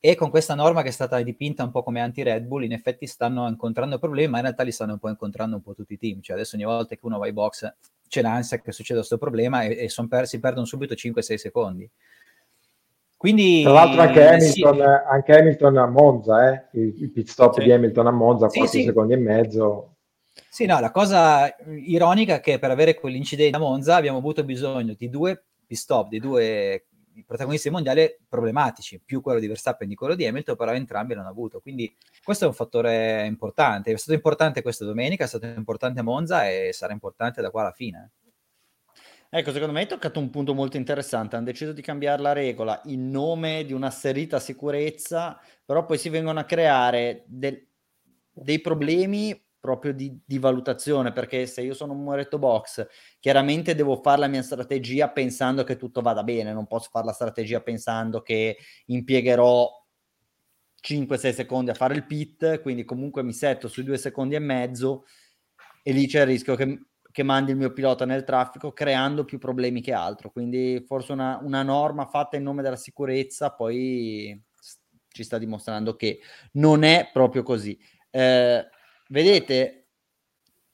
e 0.00 0.16
con 0.16 0.30
questa 0.30 0.56
norma 0.56 0.82
che 0.82 0.88
è 0.88 0.92
stata 0.92 1.22
dipinta 1.22 1.62
un 1.62 1.70
po' 1.70 1.84
come 1.84 2.00
anti-Red 2.00 2.44
Bull, 2.44 2.64
in 2.64 2.72
effetti 2.72 3.06
stanno 3.06 3.48
incontrando 3.48 3.98
problemi, 3.98 4.32
ma 4.32 4.38
in 4.38 4.42
realtà 4.42 4.64
li 4.64 4.72
stanno 4.72 4.92
un 4.92 4.98
po' 4.98 5.08
incontrando 5.08 5.56
un 5.56 5.62
po' 5.62 5.74
tutti 5.74 5.94
i 5.94 5.98
team. 5.98 6.20
Cioè 6.20 6.34
adesso 6.34 6.56
ogni 6.56 6.64
volta 6.64 6.96
che 6.96 7.00
uno 7.06 7.18
va 7.18 7.26
ai 7.26 7.32
box 7.32 7.72
c'è 8.08 8.20
l'ansia 8.20 8.60
che 8.60 8.72
succeda 8.72 8.98
questo 8.98 9.16
problema 9.16 9.62
e, 9.62 9.84
e 9.84 9.88
son 9.88 10.08
per- 10.08 10.26
si 10.26 10.40
perdono 10.40 10.66
subito 10.66 10.94
5-6 10.94 11.34
secondi. 11.36 11.88
Quindi 13.26 13.62
Tra 13.62 13.72
l'altro 13.72 14.02
anche 14.02 14.40
sì. 14.40 14.62
Hamilton, 14.62 15.02
anche 15.10 15.36
Hamilton 15.36 15.76
a 15.78 15.86
Monza, 15.86 16.48
eh? 16.48 16.66
il, 16.78 16.94
il 17.02 17.10
pit 17.10 17.26
stop 17.26 17.54
Sì. 17.54 17.64
di 17.64 17.72
Hamilton 17.72 18.06
a 18.06 18.10
Monza, 18.12 18.48
Sì, 18.48 18.58
4 18.60 18.78
sì. 18.78 18.84
secondi 18.84 19.14
e 19.14 19.16
mezzo. 19.16 19.96
Sì, 20.48 20.64
no, 20.64 20.78
la 20.78 20.92
cosa 20.92 21.52
ironica 21.66 22.36
è 22.36 22.40
che 22.40 22.60
per 22.60 22.70
avere 22.70 22.94
quell'incidente 22.94 23.56
a 23.56 23.58
Monza 23.58 23.96
abbiamo 23.96 24.18
avuto 24.18 24.44
bisogno 24.44 24.94
di 24.96 25.10
due 25.10 25.42
pit 25.66 25.76
stop, 25.76 26.08
di 26.08 26.20
due 26.20 26.86
protagonisti 27.26 27.68
mondiali 27.68 28.16
problematici, 28.28 29.02
più 29.04 29.20
quello 29.20 29.40
di 29.40 29.48
Verstappen 29.48 29.88
di 29.88 29.96
quello 29.96 30.14
di 30.14 30.24
Hamilton, 30.24 30.54
però 30.54 30.72
entrambi 30.72 31.14
l'hanno 31.14 31.28
avuto. 31.28 31.58
Quindi 31.58 31.92
questo 32.22 32.44
è 32.44 32.46
un 32.46 32.54
fattore 32.54 33.26
importante. 33.26 33.90
È 33.90 33.96
stato 33.96 34.12
importante 34.14 34.62
questa 34.62 34.84
domenica, 34.84 35.24
è 35.24 35.26
stato 35.26 35.46
importante 35.46 35.98
a 35.98 36.04
Monza 36.04 36.48
e 36.48 36.70
sarà 36.72 36.92
importante 36.92 37.42
da 37.42 37.50
qua 37.50 37.62
alla 37.62 37.72
fine. 37.72 38.12
Ecco, 39.28 39.52
secondo 39.52 39.72
me 39.72 39.80
hai 39.80 39.86
toccato 39.86 40.18
un 40.20 40.30
punto 40.30 40.54
molto 40.54 40.76
interessante. 40.76 41.36
Hanno 41.36 41.44
deciso 41.46 41.72
di 41.72 41.82
cambiare 41.82 42.22
la 42.22 42.32
regola 42.32 42.80
in 42.86 43.10
nome 43.10 43.64
di 43.64 43.72
un'asserita 43.72 44.38
sicurezza, 44.38 45.38
però 45.64 45.84
poi 45.84 45.98
si 45.98 46.08
vengono 46.08 46.38
a 46.40 46.44
creare 46.44 47.24
del- 47.26 47.66
dei 48.32 48.60
problemi 48.60 49.40
proprio 49.58 49.92
di, 49.92 50.16
di 50.24 50.38
valutazione, 50.38 51.12
perché 51.12 51.46
se 51.46 51.60
io 51.62 51.74
sono 51.74 51.92
un 51.92 52.02
muretto 52.04 52.38
box, 52.38 52.86
chiaramente 53.18 53.74
devo 53.74 53.96
fare 54.00 54.20
la 54.20 54.28
mia 54.28 54.42
strategia 54.42 55.08
pensando 55.10 55.64
che 55.64 55.76
tutto 55.76 56.02
vada 56.02 56.22
bene, 56.22 56.52
non 56.52 56.66
posso 56.68 56.88
fare 56.90 57.04
la 57.06 57.12
strategia 57.12 57.60
pensando 57.60 58.22
che 58.22 58.56
impiegherò 58.86 59.68
5-6 60.80 61.32
secondi 61.32 61.70
a 61.70 61.74
fare 61.74 61.94
il 61.94 62.06
pit, 62.06 62.60
quindi 62.62 62.84
comunque 62.84 63.22
mi 63.24 63.32
setto 63.32 63.66
sui 63.68 63.82
due 63.82 63.98
secondi 63.98 64.36
e 64.36 64.38
mezzo 64.38 65.04
e 65.82 65.92
lì 65.92 66.06
c'è 66.06 66.20
il 66.20 66.26
rischio 66.26 66.54
che, 66.56 66.80
che 67.16 67.22
mandi 67.22 67.52
il 67.52 67.56
mio 67.56 67.72
pilota 67.72 68.04
nel 68.04 68.24
traffico 68.24 68.74
creando 68.74 69.24
più 69.24 69.38
problemi 69.38 69.80
che 69.80 69.94
altro. 69.94 70.30
Quindi 70.30 70.84
forse 70.86 71.12
una, 71.12 71.38
una 71.40 71.62
norma 71.62 72.04
fatta 72.04 72.36
in 72.36 72.42
nome 72.42 72.60
della 72.60 72.76
sicurezza 72.76 73.54
poi 73.54 74.38
ci 75.08 75.24
sta 75.24 75.38
dimostrando 75.38 75.96
che 75.96 76.20
non 76.52 76.82
è 76.82 77.08
proprio 77.10 77.42
così. 77.42 77.74
Eh, 78.10 78.68
vedete, 79.08 79.86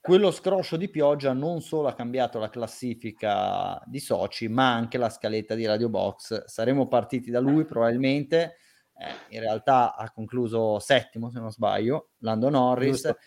quello 0.01 0.31
scroscio 0.31 0.75
di 0.75 0.89
pioggia 0.89 1.31
non 1.31 1.61
solo 1.61 1.87
ha 1.87 1.93
cambiato 1.93 2.39
la 2.39 2.49
classifica 2.49 3.81
di 3.85 4.01
Soci, 4.01 4.49
ma 4.49 4.73
anche 4.73 4.97
la 4.97 5.09
scaletta 5.09 5.55
di 5.55 5.65
Radio 5.65 5.87
Box. 5.87 6.43
Saremmo 6.43 6.89
partiti 6.89 7.31
da 7.31 7.39
lui 7.39 7.63
probabilmente. 7.63 8.57
eh, 8.97 9.35
in 9.35 9.39
realtà 9.39 9.95
ha 9.95 10.11
concluso 10.11 10.77
settimo, 10.79 11.29
se 11.29 11.39
non 11.39 11.51
sbaglio, 11.51 12.09
Lando 12.17 12.49
Norris. 12.49 13.01
Giusto. 13.01 13.17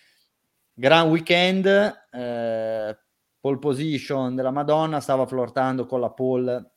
Gran 0.79 1.09
weekend, 1.09 1.67
eh, 2.11 2.99
pole 3.41 3.59
position 3.59 4.35
della 4.35 4.51
Madonna, 4.51 5.01
stava 5.01 5.27
flirtando 5.27 5.87
con 5.87 6.01
la 6.01 6.11
pole 6.11 6.73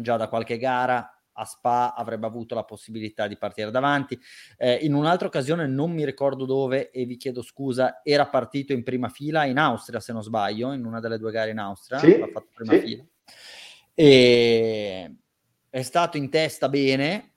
già 0.00 0.16
da 0.16 0.28
qualche 0.28 0.58
gara, 0.58 1.10
a 1.38 1.44
Spa 1.44 1.94
avrebbe 1.94 2.26
avuto 2.26 2.54
la 2.54 2.64
possibilità 2.64 3.26
di 3.26 3.36
partire 3.36 3.70
davanti. 3.70 4.18
Eh, 4.56 4.76
in 4.82 4.94
un'altra 4.94 5.26
occasione, 5.26 5.66
non 5.66 5.92
mi 5.92 6.04
ricordo 6.04 6.44
dove, 6.44 6.90
e 6.90 7.04
vi 7.04 7.16
chiedo 7.16 7.42
scusa, 7.42 8.00
era 8.02 8.26
partito 8.26 8.72
in 8.72 8.82
prima 8.82 9.08
fila 9.08 9.44
in 9.44 9.58
Austria, 9.58 10.00
se 10.00 10.12
non 10.12 10.22
sbaglio, 10.22 10.72
in 10.72 10.84
una 10.84 11.00
delle 11.00 11.18
due 11.18 11.30
gare 11.30 11.50
in 11.50 11.58
Austria, 11.58 11.98
sì, 11.98 12.12
ha 12.14 12.28
fatto 12.28 12.48
prima 12.54 12.72
sì. 12.72 12.80
fila. 12.80 13.04
E 13.94 15.16
è 15.68 15.82
stato 15.82 16.16
in 16.16 16.30
testa 16.30 16.68
bene, 16.68 17.34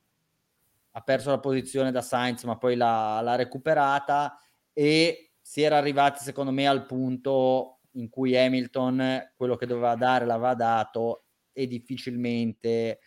ha 0.91 1.01
perso 1.01 1.29
la 1.29 1.39
posizione 1.39 1.91
da 1.91 2.01
Sainz, 2.01 2.43
ma 2.43 2.57
poi 2.57 2.75
l'ha, 2.75 3.19
l'ha 3.21 3.35
recuperata 3.35 4.39
e 4.71 5.33
si 5.41 5.61
era 5.61 5.77
arrivati, 5.77 6.23
secondo 6.23 6.51
me, 6.51 6.67
al 6.67 6.85
punto 6.85 7.78
in 7.93 8.09
cui 8.09 8.37
Hamilton 8.37 9.31
quello 9.35 9.55
che 9.55 9.65
doveva 9.65 9.95
dare 9.95 10.25
l'aveva 10.25 10.53
dato 10.53 11.23
e 11.51 11.67
difficilmente 11.67 12.99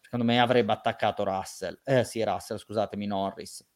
secondo 0.00 0.24
me 0.24 0.40
avrebbe 0.40 0.72
attaccato 0.72 1.24
Russell, 1.24 1.80
eh 1.84 2.04
sì 2.04 2.22
Russell 2.22 2.58
scusatemi 2.58 3.06
Norris, 3.06 3.66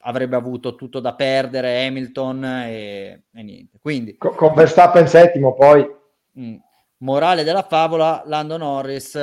avrebbe 0.00 0.36
avuto 0.36 0.74
tutto 0.74 1.00
da 1.00 1.14
perdere 1.14 1.86
Hamilton 1.86 2.44
e, 2.44 3.24
e 3.32 3.42
niente. 3.42 3.78
Quindi, 3.80 4.16
con, 4.16 4.34
con 4.34 4.54
Verstappen 4.54 5.08
settimo 5.08 5.54
poi. 5.54 5.86
Mm, 6.38 6.56
morale 6.98 7.44
della 7.44 7.62
favola, 7.62 8.22
Lando 8.26 8.56
Norris 8.56 9.16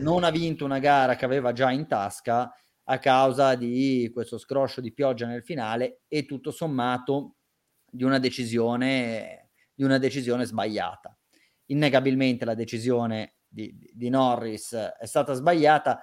non 0.00 0.24
ha 0.24 0.30
vinto 0.30 0.64
una 0.64 0.78
gara 0.78 1.16
che 1.16 1.24
aveva 1.24 1.52
già 1.52 1.70
in 1.70 1.86
tasca 1.86 2.52
a 2.90 2.98
causa 2.98 3.54
di 3.54 4.10
questo 4.12 4.38
scroscio 4.38 4.80
di 4.80 4.92
pioggia 4.92 5.26
nel 5.26 5.42
finale 5.42 6.02
e 6.08 6.24
tutto 6.24 6.50
sommato 6.50 7.34
di 7.90 8.04
una 8.04 8.18
decisione, 8.18 9.47
di 9.78 9.84
una 9.84 9.98
decisione 9.98 10.44
sbagliata. 10.44 11.16
Innegabilmente 11.66 12.44
la 12.44 12.54
decisione 12.54 13.36
di, 13.46 13.72
di 13.92 14.08
Norris 14.08 14.72
è 14.72 15.06
stata 15.06 15.34
sbagliata, 15.34 16.02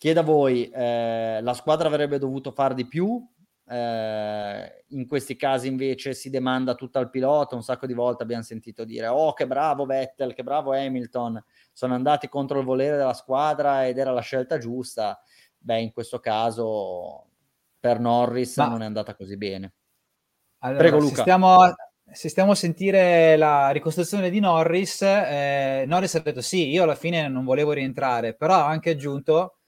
Chiedo 0.00 0.20
a 0.20 0.22
voi, 0.22 0.70
eh, 0.70 1.40
la 1.42 1.52
squadra 1.52 1.88
avrebbe 1.88 2.18
dovuto 2.18 2.52
fare 2.52 2.72
di 2.72 2.86
più? 2.86 3.22
Eh, 3.66 4.84
in 4.88 5.06
questi 5.06 5.36
casi 5.36 5.68
invece 5.68 6.14
si 6.14 6.30
demanda 6.30 6.74
tutto 6.74 6.98
al 6.98 7.10
pilota. 7.10 7.54
Un 7.54 7.62
sacco 7.62 7.84
di 7.84 7.92
volte 7.92 8.22
abbiamo 8.22 8.42
sentito 8.42 8.84
dire: 8.84 9.08
Oh, 9.08 9.34
che 9.34 9.46
bravo 9.46 9.84
Vettel, 9.84 10.32
che 10.32 10.42
bravo 10.42 10.72
Hamilton, 10.72 11.44
sono 11.72 11.92
andati 11.92 12.28
contro 12.28 12.60
il 12.60 12.64
volere 12.64 12.96
della 12.96 13.12
squadra 13.12 13.86
ed 13.86 13.98
era 13.98 14.12
la 14.12 14.22
scelta 14.22 14.56
giusta. 14.56 15.20
Beh, 15.58 15.80
in 15.80 15.92
questo 15.92 16.18
caso 16.18 17.28
per 17.78 18.00
Norris 18.00 18.56
Ma... 18.56 18.68
non 18.68 18.80
è 18.80 18.86
andata 18.86 19.14
così 19.14 19.36
bene. 19.36 19.74
Allora, 20.60 20.78
Prego, 20.78 20.98
Luca. 20.98 21.20
Stiamo, 21.20 21.58
se 22.12 22.28
stiamo 22.28 22.52
a 22.52 22.54
sentire 22.54 23.36
la 23.36 23.70
ricostruzione 23.70 24.30
di 24.30 24.40
Norris, 24.40 25.02
eh, 25.02 25.84
Norris 25.86 26.14
ha 26.14 26.20
detto: 26.20 26.40
Sì, 26.40 26.68
io 26.68 26.82
alla 26.82 26.94
fine 26.94 27.28
non 27.28 27.44
volevo 27.44 27.72
rientrare, 27.72 28.34
però 28.34 28.54
ha 28.54 28.66
anche 28.66 28.90
aggiunto 28.90 29.58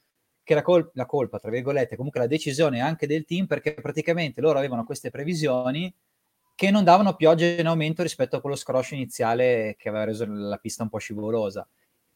che 0.42 0.54
la, 0.54 0.62
col- 0.62 0.90
la 0.94 1.06
colpa, 1.06 1.38
tra 1.38 1.50
virgolette, 1.50 1.96
comunque 1.96 2.20
la 2.20 2.26
decisione 2.26 2.80
anche 2.80 3.06
del 3.06 3.24
team, 3.24 3.46
perché 3.46 3.74
praticamente 3.74 4.40
loro 4.40 4.58
avevano 4.58 4.84
queste 4.84 5.10
previsioni 5.10 5.92
che 6.54 6.70
non 6.70 6.84
davano 6.84 7.14
pioggia 7.14 7.46
in 7.46 7.66
aumento 7.66 8.02
rispetto 8.02 8.36
a 8.36 8.40
quello 8.40 8.56
scroscio 8.56 8.94
iniziale 8.94 9.74
che 9.78 9.88
aveva 9.88 10.04
reso 10.04 10.26
la 10.28 10.58
pista 10.58 10.82
un 10.82 10.88
po' 10.88 10.98
scivolosa. 10.98 11.66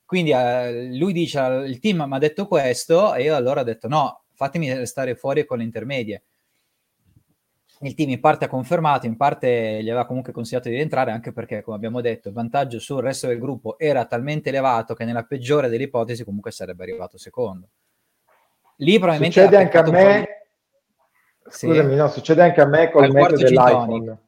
Quindi 0.04 0.30
eh, 0.32 0.96
lui 0.96 1.12
dice, 1.12 1.40
il 1.66 1.78
team 1.80 2.04
mi 2.06 2.14
ha 2.14 2.18
detto 2.18 2.46
questo 2.46 3.14
e 3.14 3.24
io 3.24 3.34
allora 3.34 3.62
ho 3.62 3.64
detto 3.64 3.88
no, 3.88 4.24
fatemi 4.34 4.72
restare 4.72 5.16
fuori 5.16 5.44
con 5.44 5.58
le 5.58 5.64
intermedie. 5.64 6.22
Il 7.80 7.94
team 7.94 8.10
in 8.10 8.20
parte 8.20 8.46
ha 8.46 8.48
confermato, 8.48 9.06
in 9.06 9.16
parte 9.16 9.82
gli 9.82 9.90
aveva 9.90 10.06
comunque 10.06 10.32
consigliato 10.32 10.68
di 10.68 10.76
rientrare, 10.76 11.10
anche 11.10 11.32
perché, 11.32 11.62
come 11.62 11.76
abbiamo 11.76 12.00
detto, 12.00 12.28
il 12.28 12.34
vantaggio 12.34 12.78
sul 12.78 13.02
resto 13.02 13.26
del 13.26 13.38
gruppo 13.38 13.78
era 13.78 14.06
talmente 14.06 14.48
elevato 14.48 14.94
che 14.94 15.04
nella 15.04 15.24
peggiore 15.24 15.68
delle 15.68 15.84
ipotesi 15.84 16.24
comunque 16.24 16.52
sarebbe 16.52 16.84
arrivato 16.84 17.18
secondo. 17.18 17.68
Lì 18.76 18.98
probabilmente 18.98 19.40
succede 19.40 19.56
anche 19.56 19.78
a 19.78 19.90
me. 19.90 20.28
Scusami, 21.48 21.90
sì. 21.90 21.96
no, 21.96 22.08
succede 22.08 22.42
anche 22.42 22.60
a 22.60 22.66
me 22.66 22.90
col 22.90 23.10
metodo 23.10 23.42
dell'iPhone. 23.42 24.18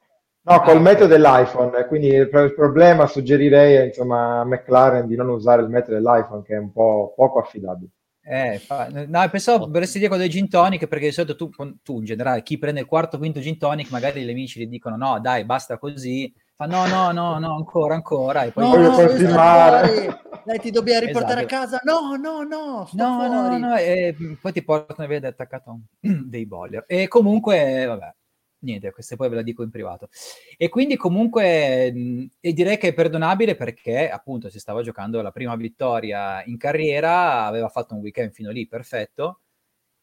No, 0.49 0.55
ah, 0.55 0.61
col 0.61 0.77
okay. 0.77 0.83
metodo 0.83 1.07
dell'iPhone, 1.09 1.87
quindi 1.87 2.09
il, 2.09 2.31
il, 2.33 2.55
problema 2.55 3.07
suggerirei 3.07 3.87
insomma, 3.87 4.41
a 4.41 4.45
McLaren 4.45 5.07
di 5.07 5.15
non 5.15 5.29
usare 5.29 5.61
il 5.63 5.69
metodo 5.69 5.95
dell'iPhone 5.95 6.43
che 6.43 6.55
è 6.55 6.59
un 6.59 6.73
po' 6.73 7.13
poco 7.15 7.41
affidabile. 7.41 7.91
Eh, 8.31 8.59
fa... 8.59 8.89
no, 8.91 9.29
pensavo 9.31 9.67
vorresti 9.71 9.99
dire 9.99 10.11
con 10.11 10.19
dei 10.19 10.29
gin 10.29 10.51
tonic 10.51 10.87
perché 10.87 11.07
di 11.07 11.13
solito 11.13 11.35
tu, 11.35 11.49
tu 11.83 11.99
in 11.99 12.05
generale 12.05 12.43
chi 12.43 12.59
prende 12.59 12.81
il 12.81 12.87
quarto 12.87 13.17
quinto 13.17 13.41
gin 13.41 13.57
tonic 13.57 13.91
magari 13.91 14.23
gli 14.23 14.29
amici 14.29 14.61
gli 14.61 14.67
dicono 14.67 14.97
no 14.97 15.19
dai 15.21 15.45
basta 15.45 15.79
così. 15.79 16.33
Fa 16.55 16.67
no 16.67 16.87
no 16.87 17.13
no 17.13 17.39
no 17.39 17.55
ancora 17.55 17.95
ancora. 17.95 18.43
E 18.43 18.51
poi 18.51 18.65
no, 18.65 18.71
voglio 18.71 18.91
continuare 18.91 20.27
dai, 20.49 20.59
ti 20.61 20.71
dobbiamo 20.71 21.05
riportare 21.05 21.45
esatto. 21.45 21.55
a 21.55 21.59
casa. 21.59 21.81
No, 21.85 22.17
no, 22.17 22.43
no, 22.43 22.89
no, 22.93 23.29
no, 23.29 23.59
no, 23.59 23.77
e 23.77 24.17
poi 24.41 24.53
ti 24.53 24.65
portano 24.65 25.05
a 25.05 25.07
vedere 25.07 25.33
attaccato 25.33 25.81
dei 26.01 26.47
boiler. 26.47 26.85
E 26.87 27.07
comunque, 27.07 27.85
vabbè, 27.85 28.15
niente, 28.61 28.91
queste 28.93 29.17
poi 29.17 29.29
ve 29.29 29.37
la 29.37 29.43
dico 29.43 29.63
in 29.63 29.71
privato. 29.71 30.09
E 30.57 30.69
quindi 30.69 30.97
comunque, 30.97 31.93
e 32.41 32.53
direi 32.53 32.79
che 32.79 32.89
è 32.89 32.95
perdonabile 32.95 33.55
perché 33.55 34.09
appunto 34.11 34.49
si 34.51 34.59
stava 34.59 34.83
giocando 34.83 35.21
la 35.23 35.31
prima 35.33 35.55
vittoria 35.57 36.43
in 36.45 36.57
carriera, 36.57 37.45
aveva 37.47 37.69
fatto 37.69 37.95
un 37.95 38.01
weekend 38.01 38.33
fino 38.33 38.51
lì 38.51 38.67
perfetto. 38.67 39.41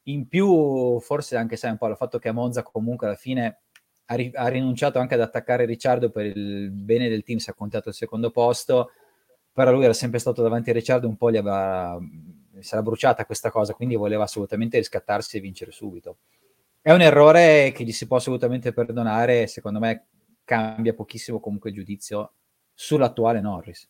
In 0.08 0.28
più, 0.28 1.00
forse 1.00 1.36
anche 1.38 1.56
sai 1.58 1.72
un 1.72 1.78
po' 1.78 1.88
il 1.88 1.98
fatto 1.98 2.20
che 2.20 2.30
a 2.30 2.34
Monza 2.34 2.64
comunque 2.64 3.08
alla 3.08 3.16
fine 3.16 3.62
ha, 4.06 4.16
ri- 4.16 4.32
ha 4.34 4.48
rinunciato 4.48 5.00
anche 5.00 5.16
ad 5.16 5.22
attaccare 5.22 5.66
Ricciardo 5.66 6.12
per 6.12 6.26
il 6.26 6.70
bene 6.72 7.10
del 7.10 7.24
team, 7.24 7.40
si 7.40 7.50
è 7.50 7.54
contato 7.56 7.90
il 7.90 7.96
secondo 7.96 8.30
posto 8.32 8.92
però 9.56 9.72
lui 9.72 9.86
era 9.86 9.94
sempre 9.94 10.20
stato 10.20 10.42
davanti 10.42 10.70
a 10.70 10.74
Ricciardo 10.74 11.08
un 11.08 11.16
po' 11.16 11.32
gli 11.32 11.38
aveva, 11.38 11.98
si 12.60 12.74
era 12.74 12.84
bruciata 12.84 13.26
questa 13.26 13.50
cosa, 13.50 13.74
quindi 13.74 13.96
voleva 13.96 14.24
assolutamente 14.24 14.78
riscattarsi 14.78 15.38
e 15.38 15.40
vincere 15.40 15.72
subito. 15.72 16.18
È 16.86 16.92
un 16.92 17.02
errore 17.02 17.72
che 17.74 17.84
gli 17.84 17.92
si 17.92 18.06
può 18.06 18.18
assolutamente 18.18 18.72
perdonare 18.72 19.48
secondo 19.48 19.80
me 19.80 20.10
cambia 20.44 20.94
pochissimo 20.94 21.40
comunque 21.40 21.72
il 21.72 21.76
giudizio 21.78 22.34
sull'attuale 22.76 23.42
Norris. 23.42 23.90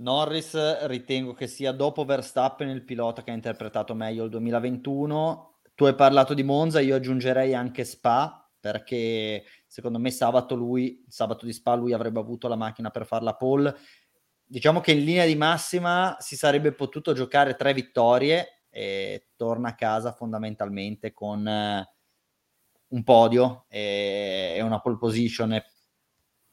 Norris 0.00 0.86
ritengo 0.86 1.32
che 1.32 1.46
sia 1.46 1.70
dopo 1.70 2.04
Verstappen 2.04 2.70
il 2.70 2.82
pilota 2.82 3.22
che 3.22 3.30
ha 3.30 3.34
interpretato 3.34 3.94
meglio 3.94 4.24
il 4.24 4.30
2021. 4.30 5.58
Tu 5.76 5.84
hai 5.84 5.94
parlato 5.94 6.34
di 6.34 6.42
Monza, 6.42 6.80
io 6.80 6.96
aggiungerei 6.96 7.54
anche 7.54 7.84
Spa, 7.84 8.50
perché 8.58 9.44
secondo 9.68 10.00
me 10.00 10.10
sabato 10.10 10.56
lui, 10.56 11.04
sabato 11.06 11.46
di 11.46 11.52
Spa 11.52 11.76
lui 11.76 11.92
avrebbe 11.92 12.18
avuto 12.18 12.48
la 12.48 12.56
macchina 12.56 12.90
per 12.90 13.06
fare 13.06 13.22
la 13.22 13.36
pole 13.36 13.76
diciamo 14.50 14.80
che 14.80 14.90
in 14.90 15.04
linea 15.04 15.26
di 15.26 15.36
massima 15.36 16.16
si 16.18 16.34
sarebbe 16.34 16.72
potuto 16.72 17.12
giocare 17.12 17.54
tre 17.54 17.72
vittorie 17.72 18.59
torna 19.36 19.70
a 19.70 19.74
casa 19.74 20.12
fondamentalmente 20.12 21.12
con 21.12 21.46
eh, 21.46 21.92
un 22.88 23.04
podio 23.04 23.64
e, 23.68 24.54
e, 24.56 24.62
una 24.62 24.80
pole 24.80 24.96
position 24.96 25.52
e, 25.52 25.64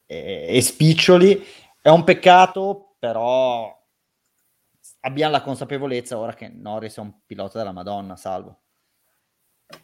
e, 0.05 0.61
spiccioli. 0.61 1.43
È 1.81 1.89
un 1.89 2.03
peccato, 2.03 2.95
però 2.99 3.73
abbiamo 5.01 5.31
la 5.31 5.41
consapevolezza 5.41 6.17
ora 6.17 6.33
che 6.33 6.49
Norris 6.49 6.97
è 6.97 7.01
un 7.01 7.13
pilota 7.25 7.59
della 7.59 7.71
Madonna, 7.71 8.15
salvo. 8.15 8.61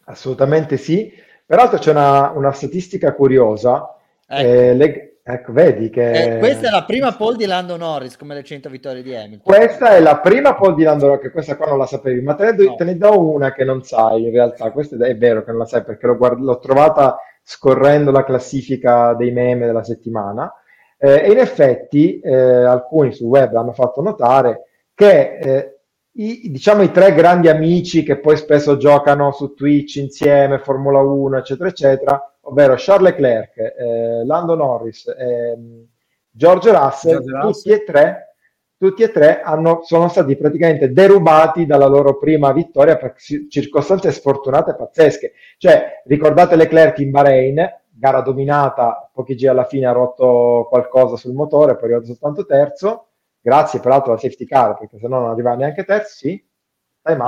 Assolutamente 0.06 0.78
sì. 0.78 1.12
Peraltro 1.46 1.78
c'è 1.78 1.92
una, 1.92 2.32
una 2.32 2.52
statistica 2.52 3.14
curiosa. 3.14 3.96
Ecco. 4.26 4.48
Eh, 4.48 4.74
leg- 4.76 5.13
Ecco, 5.26 5.54
vedi 5.54 5.90
che... 5.90 6.36
Eh, 6.36 6.38
questa 6.40 6.68
è 6.68 6.70
la 6.70 6.84
prima 6.84 7.16
pole 7.16 7.38
di 7.38 7.46
Lando 7.46 7.78
Norris, 7.78 8.18
come 8.18 8.36
le 8.36 8.44
100 8.44 8.70
vittorie 8.70 9.02
di 9.02 9.16
Hamilton. 9.16 9.40
Questa 9.42 9.96
è 9.96 10.02
la 10.02 10.20
prima 10.20 10.54
pole 10.54 10.76
di 10.76 10.84
Lando 10.84 11.06
Norris, 11.06 11.22
che 11.24 11.32
questa 11.32 11.56
qua 11.56 11.68
non 11.68 11.78
la 11.78 11.86
sapevi, 11.86 12.22
ma 12.22 12.36
te 12.36 12.44
ne, 12.44 12.56
do, 12.56 12.64
no. 12.66 12.76
te 12.76 12.84
ne 12.84 12.98
do 12.98 13.32
una 13.32 13.54
che 13.54 13.64
non 13.64 13.84
sai 13.84 14.24
in 14.24 14.32
realtà. 14.32 14.72
Questa 14.72 14.98
è, 14.98 15.10
è 15.10 15.18
vero 15.18 15.46
che 15.46 15.52
non 15.52 15.60
la 15.60 15.66
sai 15.66 15.84
perché 15.86 16.08
l'ho, 16.08 16.18
guard- 16.18 16.42
l'ho 16.42 16.60
trovata 16.60 17.18
scorrendo 17.42 18.12
la 18.12 18.26
classifica 18.26 19.14
dei 19.14 19.32
meme 19.32 19.66
della 19.66 19.84
settimana. 19.84 20.54
Eh, 20.98 21.24
e 21.24 21.32
in 21.32 21.38
effetti 21.38 22.20
eh, 22.20 22.34
alcuni 22.34 23.14
sul 23.14 23.28
web 23.28 23.56
hanno 23.56 23.72
fatto 23.72 24.02
notare 24.02 24.66
che 24.94 25.38
eh, 25.38 25.78
i, 26.16 26.52
diciamo 26.52 26.82
i 26.82 26.92
tre 26.92 27.14
grandi 27.14 27.48
amici 27.48 28.04
che 28.04 28.20
poi 28.20 28.36
spesso 28.36 28.76
giocano 28.76 29.32
su 29.32 29.54
Twitch 29.54 29.96
insieme, 29.96 30.60
Formula 30.60 31.00
1, 31.00 31.38
eccetera, 31.38 31.70
eccetera, 31.70 32.33
ovvero 32.44 32.76
Charles 32.78 33.12
Leclerc, 33.12 33.58
eh, 33.58 34.26
Lando 34.26 34.56
Norris 34.56 35.08
e 35.08 35.56
mm, 35.58 35.84
George 36.30 36.72
Russell, 36.72 37.20
George 37.20 37.32
Russell. 37.32 37.52
tutti 37.52 37.70
e 37.72 37.84
tre, 37.84 38.36
tutti 38.78 39.04
e 39.04 39.12
tre 39.12 39.42
hanno, 39.42 39.82
sono 39.84 40.08
stati 40.08 40.36
praticamente 40.36 40.92
derubati 40.92 41.66
dalla 41.66 41.86
loro 41.88 42.18
prima 42.18 42.52
vittoria 42.52 42.98
per 42.98 43.16
circostanze 43.50 44.12
sfortunate 44.12 44.76
pazzesche. 44.76 45.34
Cioè, 45.58 46.02
ricordate 46.06 46.56
Leclerc 46.56 46.98
in 47.00 47.12
Bahrain, 47.12 47.82
gara 47.90 48.22
dominata, 48.22 49.10
pochi 49.14 49.36
giri 49.36 49.52
alla 49.52 49.66
fine 49.66 49.86
ha 49.86 49.92
rotto 49.92 50.66
qualcosa 50.70 51.16
sul 51.16 51.34
motore, 51.34 51.76
poi 51.76 51.84
è 51.84 51.86
arrivato 51.86 52.08
soltanto 52.08 52.46
terzo, 52.46 53.08
grazie 53.40 53.80
peraltro 53.80 54.12
alla 54.12 54.20
safety 54.20 54.46
car, 54.46 54.78
perché 54.78 54.98
se 54.98 55.08
no 55.08 55.20
non 55.20 55.30
arriva 55.30 55.56
neanche 55.56 55.86
terzo, 55.86 56.16
sì. 56.16 56.46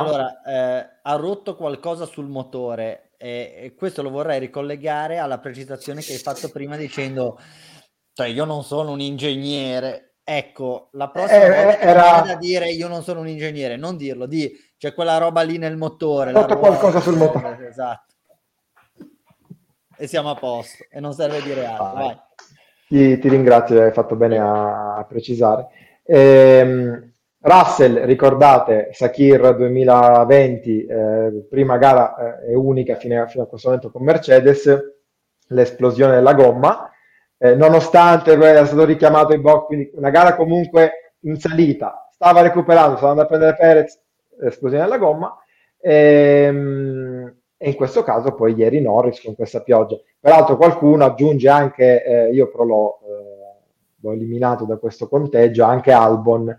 Allora, 0.07 0.41
eh, 0.41 0.89
ha 1.03 1.15
rotto 1.15 1.55
qualcosa 1.55 2.05
sul 2.05 2.27
motore, 2.27 3.11
e 3.25 3.73
questo 3.75 4.01
lo 4.01 4.09
vorrei 4.09 4.39
ricollegare 4.39 5.17
alla 5.17 5.39
precisazione 5.39 6.01
che 6.01 6.13
hai 6.13 6.19
fatto 6.19 6.49
prima 6.49 6.77
dicendo 6.77 7.39
Cioè, 8.13 8.27
io 8.27 8.45
non 8.45 8.63
sono 8.63 8.91
un 8.91 9.01
ingegnere. 9.01 10.15
Ecco, 10.23 10.89
la 10.93 11.09
prossima 11.09 11.43
eh, 11.43 11.63
volta 11.63 11.79
era 11.79 12.21
da 12.21 12.35
dire 12.35 12.69
io 12.69 12.87
non 12.87 13.03
sono 13.03 13.19
un 13.19 13.27
ingegnere, 13.27 13.75
non 13.75 13.95
dirlo, 13.95 14.25
di 14.25 14.51
c'è 14.77 14.93
quella 14.93 15.17
roba 15.17 15.41
lì 15.41 15.57
nel 15.57 15.77
motore. 15.77 16.31
Fatto 16.31 16.57
qualcosa 16.57 16.99
sul 16.99 17.17
motore. 17.17 17.67
Esatto. 17.67 18.13
E 19.97 20.07
siamo 20.07 20.29
a 20.29 20.35
posto 20.35 20.85
e 20.89 20.99
non 20.99 21.13
serve 21.13 21.41
dire 21.41 21.65
altro. 21.65 21.93
Vai. 21.93 22.19
Ti, 22.87 23.17
ti, 23.19 23.29
ringrazio, 23.29 23.81
hai 23.81 23.91
fatto 23.91 24.15
bene 24.15 24.37
a, 24.37 24.97
a 24.97 25.05
precisare. 25.05 25.67
Ehm, 26.03 27.14
Russell, 27.47 28.05
ricordate, 28.05 28.89
Sakir 28.91 29.55
2020, 29.55 30.85
eh, 30.87 31.45
prima 31.47 31.77
gara 31.77 32.39
eh, 32.41 32.53
e 32.53 32.55
unica 32.55 32.95
fino, 32.95 33.23
fino, 33.27 33.43
a 33.43 33.47
questo 33.47 33.67
momento 33.67 33.91
con 33.91 34.03
Mercedes, 34.03 34.67
l'esplosione 35.49 36.15
della 36.15 36.33
gomma, 36.33 36.89
eh, 37.37 37.53
nonostante 37.53 38.31
era 38.31 38.65
stato 38.65 38.83
richiamato 38.83 39.35
in 39.35 39.41
box, 39.41 39.67
quindi 39.67 39.91
una 39.93 40.09
gara 40.09 40.35
comunque 40.35 41.13
in 41.19 41.39
salita, 41.39 42.09
stava 42.11 42.41
recuperando, 42.41 42.95
stava 42.95 43.11
andando 43.11 43.21
a 43.21 43.37
prendere 43.37 43.55
Perez, 43.55 44.01
esplosione 44.41 44.83
della 44.83 44.97
gomma, 44.97 45.37
ehm, 45.79 47.35
e 47.57 47.69
in 47.69 47.75
questo 47.75 48.01
caso 48.01 48.33
poi 48.33 48.55
ieri 48.55 48.81
Norris 48.81 49.21
con 49.21 49.35
questa 49.35 49.61
pioggia. 49.61 49.97
Peraltro 50.19 50.57
qualcuno 50.57 51.05
aggiunge 51.05 51.47
anche, 51.47 52.03
eh, 52.03 52.33
io 52.33 52.49
però 52.49 52.63
l'ho, 52.63 52.99
eh, 53.03 53.59
l'ho 54.01 54.11
eliminato 54.13 54.65
da 54.65 54.77
questo 54.77 55.07
conteggio, 55.07 55.63
anche 55.63 55.91
Albon, 55.91 56.51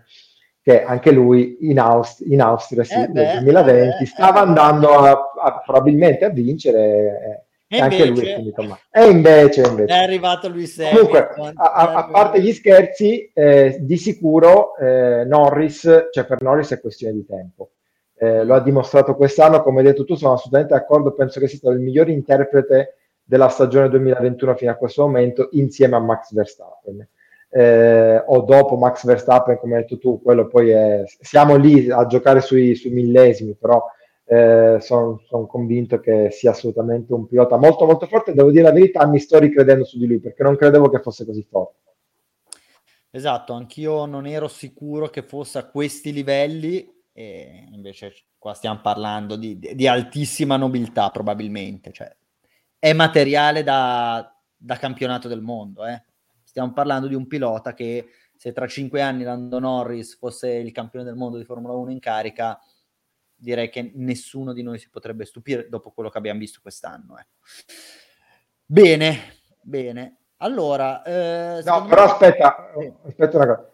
che 0.67 0.83
anche 0.83 1.11
lui 1.11 1.59
in, 1.61 1.79
Aust- 1.79 2.25
in 2.25 2.41
Austria 2.41 2.83
sì, 2.83 2.93
eh 2.95 3.07
nel 3.07 3.41
2020 3.41 4.03
eh, 4.03 4.05
stava 4.05 4.41
andando 4.41 4.89
a, 4.89 5.31
a, 5.41 5.61
probabilmente 5.65 6.25
a 6.25 6.29
vincere 6.29 7.45
eh, 7.69 7.77
e, 7.77 7.79
anche 7.79 8.05
lui 8.07 8.27
è 8.27 8.35
finito 8.35 8.63
male. 8.63 8.81
E 8.91 9.07
invece, 9.07 9.61
invece, 9.61 9.93
è 9.93 9.97
arrivato 9.97 10.49
lui 10.49 10.69
Comunque, 10.69 11.29
a, 11.55 11.93
a, 11.93 12.09
parte 12.09 12.41
gli 12.41 12.51
scherzi, 12.51 13.31
eh, 13.33 13.77
di 13.79 13.95
sicuro 13.95 14.75
eh, 14.75 15.23
Norris, 15.25 16.09
cioè 16.11 16.25
per 16.25 16.41
Norris 16.41 16.71
è 16.71 16.81
questione 16.81 17.13
di 17.13 17.25
tempo. 17.25 17.69
Eh, 18.17 18.43
lo 18.43 18.55
ha 18.55 18.59
dimostrato 18.59 19.15
quest'anno, 19.15 19.63
come 19.63 19.79
hai 19.79 19.85
detto 19.85 20.03
tu, 20.03 20.15
sono 20.15 20.33
assolutamente 20.33 20.73
d'accordo, 20.73 21.13
penso 21.13 21.39
che 21.39 21.47
sia 21.47 21.59
stato 21.59 21.75
il 21.75 21.79
miglior 21.79 22.09
interprete 22.09 22.95
della 23.23 23.47
stagione 23.47 23.87
2021 23.87 24.55
fino 24.55 24.71
a 24.71 24.75
questo 24.75 25.03
momento 25.03 25.47
insieme 25.51 25.95
a 25.95 25.99
Max 25.99 26.33
Verstappen 26.33 27.07
eh, 27.49 28.23
o 28.25 28.41
dopo 28.41 28.75
Max 28.75 29.05
Verstappen, 29.05 29.57
come 29.57 29.75
hai 29.75 29.81
detto 29.81 29.97
tu, 29.97 30.21
quello 30.21 30.47
poi 30.47 30.69
è, 30.69 31.03
siamo 31.19 31.55
lì 31.55 31.89
a 31.89 32.05
giocare 32.05 32.41
sui, 32.41 32.75
sui 32.75 32.91
millesimi, 32.91 33.55
però 33.55 33.83
eh, 34.25 34.77
sono 34.81 35.21
son 35.27 35.47
convinto 35.47 35.99
che 35.99 36.29
sia 36.31 36.51
assolutamente 36.51 37.13
un 37.13 37.27
pilota 37.27 37.57
molto 37.57 37.85
molto 37.85 38.05
forte. 38.07 38.33
Devo 38.33 38.51
dire 38.51 38.63
la 38.63 38.73
verità, 38.73 39.05
mi 39.07 39.19
sto 39.19 39.39
ricredendo 39.39 39.85
su 39.85 39.97
di 39.97 40.07
lui 40.07 40.19
perché 40.19 40.43
non 40.43 40.55
credevo 40.55 40.89
che 40.89 40.99
fosse 40.99 41.25
così 41.25 41.45
forte. 41.49 41.75
Esatto, 43.09 43.53
anch'io 43.53 44.05
non 44.05 44.27
ero 44.27 44.47
sicuro 44.47 45.07
che 45.07 45.23
fosse 45.23 45.57
a 45.57 45.67
questi 45.67 46.11
livelli, 46.11 46.93
e 47.13 47.67
invece 47.71 48.13
qua 48.37 48.53
stiamo 48.53 48.79
parlando 48.81 49.35
di, 49.37 49.57
di 49.57 49.87
altissima 49.87 50.57
nobiltà 50.57 51.09
probabilmente, 51.09 51.91
cioè 51.91 52.13
è 52.77 52.93
materiale 52.93 53.63
da, 53.63 54.31
da 54.55 54.75
campionato 54.75 55.27
del 55.27 55.41
mondo, 55.41 55.85
eh 55.85 56.03
stiamo 56.57 56.73
parlando 56.73 57.05
di 57.05 57.13
un 57.13 57.27
pilota 57.27 57.75
che 57.75 58.07
se 58.35 58.51
tra 58.51 58.65
cinque 58.65 58.99
anni 58.99 59.23
Lando 59.23 59.59
Norris 59.59 60.17
fosse 60.17 60.49
il 60.53 60.71
campione 60.71 61.05
del 61.05 61.13
mondo 61.13 61.37
di 61.37 61.43
Formula 61.43 61.73
1 61.73 61.91
in 61.91 61.99
carica, 61.99 62.59
direi 63.35 63.69
che 63.69 63.91
nessuno 63.93 64.53
di 64.53 64.63
noi 64.63 64.79
si 64.79 64.89
potrebbe 64.89 65.23
stupire 65.25 65.69
dopo 65.69 65.91
quello 65.91 66.09
che 66.09 66.17
abbiamo 66.17 66.39
visto 66.39 66.57
quest'anno. 66.59 67.15
Ecco. 67.19 67.37
Bene, 68.65 69.17
bene. 69.61 70.17
Allora, 70.37 71.03
eh, 71.03 71.61
no, 71.63 71.85
però 71.85 72.05
me... 72.05 72.11
aspetta, 72.11 72.71
sì. 72.79 72.93
aspetta 73.05 73.37
una 73.37 73.45
cosa. 73.45 73.71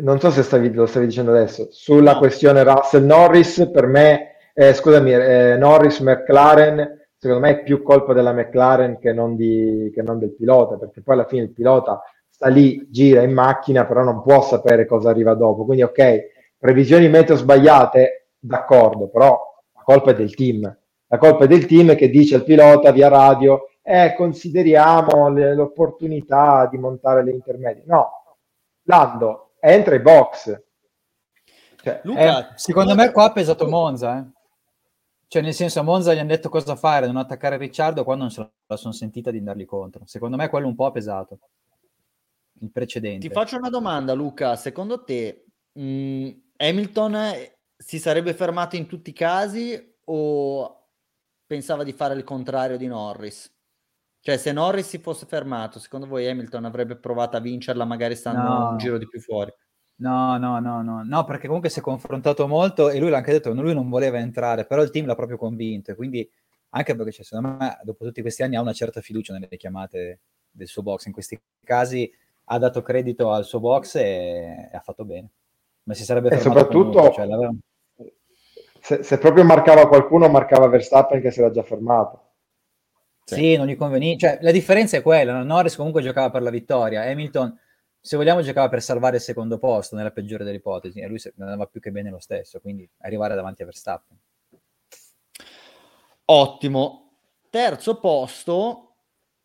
Non 0.00 0.20
so 0.20 0.30
se 0.30 0.44
stavi, 0.44 0.72
lo 0.72 0.86
stavi 0.86 1.06
dicendo 1.06 1.32
adesso. 1.32 1.66
Sulla 1.72 2.12
no. 2.12 2.18
questione 2.18 2.62
Russell 2.62 3.04
Norris, 3.04 3.68
per 3.72 3.86
me, 3.86 4.36
eh, 4.54 4.72
scusami, 4.72 5.12
eh, 5.12 5.56
Norris 5.56 5.98
McLaren, 5.98 7.08
secondo 7.16 7.44
me 7.44 7.58
è 7.58 7.62
più 7.64 7.82
colpa 7.82 8.12
della 8.12 8.32
McLaren 8.32 9.00
che 9.00 9.12
non, 9.12 9.34
di, 9.34 9.90
che 9.92 10.02
non 10.02 10.20
del 10.20 10.32
pilota, 10.32 10.76
perché 10.76 11.02
poi 11.02 11.14
alla 11.14 11.26
fine 11.26 11.42
il 11.42 11.50
pilota 11.50 12.00
sta 12.40 12.48
lì, 12.48 12.86
gira 12.88 13.20
in 13.20 13.34
macchina, 13.34 13.84
però 13.84 14.02
non 14.02 14.22
può 14.22 14.40
sapere 14.40 14.86
cosa 14.86 15.10
arriva 15.10 15.34
dopo. 15.34 15.66
Quindi, 15.66 15.82
ok, 15.82 16.54
previsioni 16.56 17.06
meteo 17.10 17.36
sbagliate, 17.36 18.28
d'accordo, 18.38 19.08
però 19.08 19.38
la 19.74 19.82
colpa 19.82 20.12
è 20.12 20.14
del 20.14 20.34
team. 20.34 20.62
La 21.06 21.18
colpa 21.18 21.44
è 21.44 21.46
del 21.46 21.66
team 21.66 21.94
che 21.96 22.08
dice 22.08 22.36
al 22.36 22.44
pilota 22.44 22.92
via 22.92 23.08
radio, 23.08 23.68
eh, 23.82 24.14
consideriamo 24.16 25.28
le, 25.28 25.54
l'opportunità 25.54 26.66
di 26.70 26.78
montare 26.78 27.22
le 27.24 27.32
intermedie. 27.32 27.82
No, 27.84 28.38
Lando 28.84 29.50
entra 29.60 29.96
in 29.96 30.02
box. 30.02 30.62
Cioè, 31.82 32.00
Luca, 32.04 32.52
eh, 32.52 32.52
secondo 32.54 32.94
me 32.94 33.10
qua 33.12 33.24
ha 33.24 33.32
pesato 33.32 33.68
Monza, 33.68 34.18
eh. 34.18 34.24
Cioè, 35.26 35.42
nel 35.42 35.52
senso, 35.52 35.80
a 35.80 35.82
Monza 35.82 36.14
gli 36.14 36.18
hanno 36.18 36.28
detto 36.28 36.48
cosa 36.48 36.74
fare, 36.74 37.06
non 37.06 37.18
attaccare 37.18 37.58
Ricciardo, 37.58 38.02
quando 38.02 38.22
non 38.24 38.32
se 38.32 38.50
la 38.66 38.76
sono 38.76 38.94
sentita 38.94 39.30
di 39.30 39.38
andargli 39.38 39.66
contro. 39.66 40.02
Secondo 40.06 40.36
me 40.36 40.48
quello 40.48 40.66
un 40.66 40.74
po' 40.74 40.86
ha 40.86 40.90
pesato 40.90 41.38
il 42.60 42.70
precedente. 42.70 43.26
Ti 43.26 43.32
faccio 43.32 43.56
una 43.56 43.68
domanda, 43.70 44.12
Luca. 44.12 44.56
Secondo 44.56 45.02
te 45.02 45.46
mh, 45.72 45.82
mm, 45.82 46.28
Hamilton 46.56 47.34
si 47.76 47.98
sarebbe 47.98 48.34
fermato 48.34 48.76
in 48.76 48.86
tutti 48.86 49.10
i 49.10 49.14
casi 49.14 49.96
o 50.04 50.88
pensava 51.46 51.84
di 51.84 51.92
fare 51.92 52.14
il 52.14 52.24
contrario 52.24 52.76
di 52.76 52.86
Norris? 52.86 53.52
Cioè, 54.22 54.36
se 54.36 54.52
Norris 54.52 54.86
si 54.86 54.98
fosse 54.98 55.26
fermato, 55.26 55.78
secondo 55.78 56.06
voi 56.06 56.28
Hamilton 56.28 56.66
avrebbe 56.66 56.96
provato 56.96 57.38
a 57.38 57.40
vincerla 57.40 57.86
magari 57.86 58.14
stando 58.14 58.42
no. 58.42 58.70
un 58.70 58.76
giro 58.76 58.98
di 58.98 59.08
più 59.08 59.18
fuori? 59.18 59.50
No, 59.96 60.36
no, 60.36 60.60
no, 60.60 60.82
no, 60.82 61.02
no, 61.04 61.24
perché 61.24 61.46
comunque 61.46 61.70
si 61.70 61.78
è 61.78 61.82
confrontato 61.82 62.46
molto 62.46 62.90
e 62.90 62.98
lui 62.98 63.10
l'ha 63.10 63.18
anche 63.18 63.32
detto, 63.32 63.52
lui 63.52 63.74
non 63.74 63.88
voleva 63.88 64.18
entrare, 64.18 64.64
però 64.64 64.82
il 64.82 64.90
team 64.90 65.06
l'ha 65.06 65.14
proprio 65.14 65.36
convinto, 65.36 65.94
quindi 65.94 66.28
anche 66.70 66.94
perché 66.94 67.12
cioè, 67.12 67.24
secondo 67.24 67.56
me 67.58 67.78
dopo 67.82 68.04
tutti 68.04 68.22
questi 68.22 68.42
anni 68.42 68.56
ha 68.56 68.60
una 68.60 68.72
certa 68.72 69.00
fiducia 69.00 69.32
nelle 69.32 69.48
chiamate 69.56 70.20
del 70.50 70.68
suo 70.68 70.82
box, 70.82 71.06
in 71.06 71.12
questi 71.12 71.38
casi 71.64 72.10
ha 72.52 72.58
dato 72.58 72.82
credito 72.82 73.30
al 73.30 73.44
suo 73.44 73.60
box 73.60 73.94
e, 73.96 74.68
e 74.72 74.76
ha 74.76 74.80
fatto 74.80 75.04
bene. 75.04 75.30
Ma 75.84 75.94
si 75.94 76.04
sarebbe 76.04 76.28
fermato 76.28 76.48
e 76.48 76.52
soprattutto 76.52 77.10
cioè, 77.10 77.26
se, 78.80 79.02
se, 79.02 79.18
proprio 79.18 79.44
marcava 79.44 79.86
qualcuno, 79.86 80.28
marcava 80.28 80.66
Verstappen 80.68 81.20
che 81.20 81.30
si 81.30 81.40
era 81.40 81.50
già 81.50 81.62
fermato. 81.62 82.28
Sì, 83.24 83.34
sì 83.34 83.56
non 83.56 83.66
gli 83.66 83.76
conveniva. 83.76 84.18
Cioè, 84.18 84.38
la 84.40 84.50
differenza 84.50 84.96
è 84.96 85.02
quella: 85.02 85.42
Norris 85.42 85.76
comunque 85.76 86.02
giocava 86.02 86.30
per 86.30 86.42
la 86.42 86.50
vittoria, 86.50 87.02
Hamilton, 87.02 87.56
se 88.00 88.16
vogliamo, 88.16 88.42
giocava 88.42 88.68
per 88.68 88.82
salvare 88.82 89.16
il 89.16 89.22
secondo 89.22 89.58
posto, 89.58 89.94
nella 89.94 90.10
peggiore 90.10 90.42
delle 90.42 90.56
ipotesi, 90.56 91.00
e 91.00 91.06
lui 91.06 91.20
andava 91.38 91.66
più 91.66 91.80
che 91.80 91.92
bene 91.92 92.10
lo 92.10 92.18
stesso, 92.18 92.60
quindi 92.60 92.88
arrivare 92.98 93.36
davanti 93.36 93.62
a 93.62 93.66
Verstappen. 93.66 94.18
Ottimo. 96.24 97.04
Terzo 97.48 97.98
posto, 97.98 98.94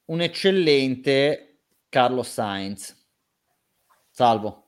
un 0.05 0.21
eccellente 0.21 1.54
Carlos 1.95 2.29
Sainz. 2.29 2.93
Salvo. 4.11 4.63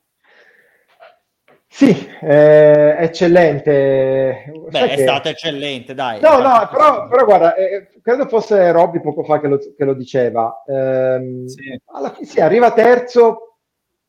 Sì, 1.68 2.10
eh, 2.22 2.96
eccellente. 3.00 4.46
Beh, 4.70 4.78
Sai 4.78 4.90
è 4.92 4.96
che... 4.96 5.02
stato 5.02 5.28
eccellente, 5.28 5.94
dai. 5.94 6.22
No, 6.22 6.40
no, 6.40 6.70
però, 6.72 7.10
però 7.10 7.26
guarda, 7.26 7.56
eh, 7.56 7.90
credo 8.02 8.28
fosse 8.28 8.72
Robby 8.72 9.02
poco 9.02 9.26
fa 9.26 9.42
che 9.42 9.50
lo, 9.50 9.58
che 9.58 9.84
lo 9.84 9.94
diceva. 9.94 10.64
Eh, 10.66 11.44
sì. 11.48 11.78
Alla 11.88 12.14
fine 12.14 12.26
sì, 12.26 12.40
arriva 12.40 12.72
terzo, 12.72 13.58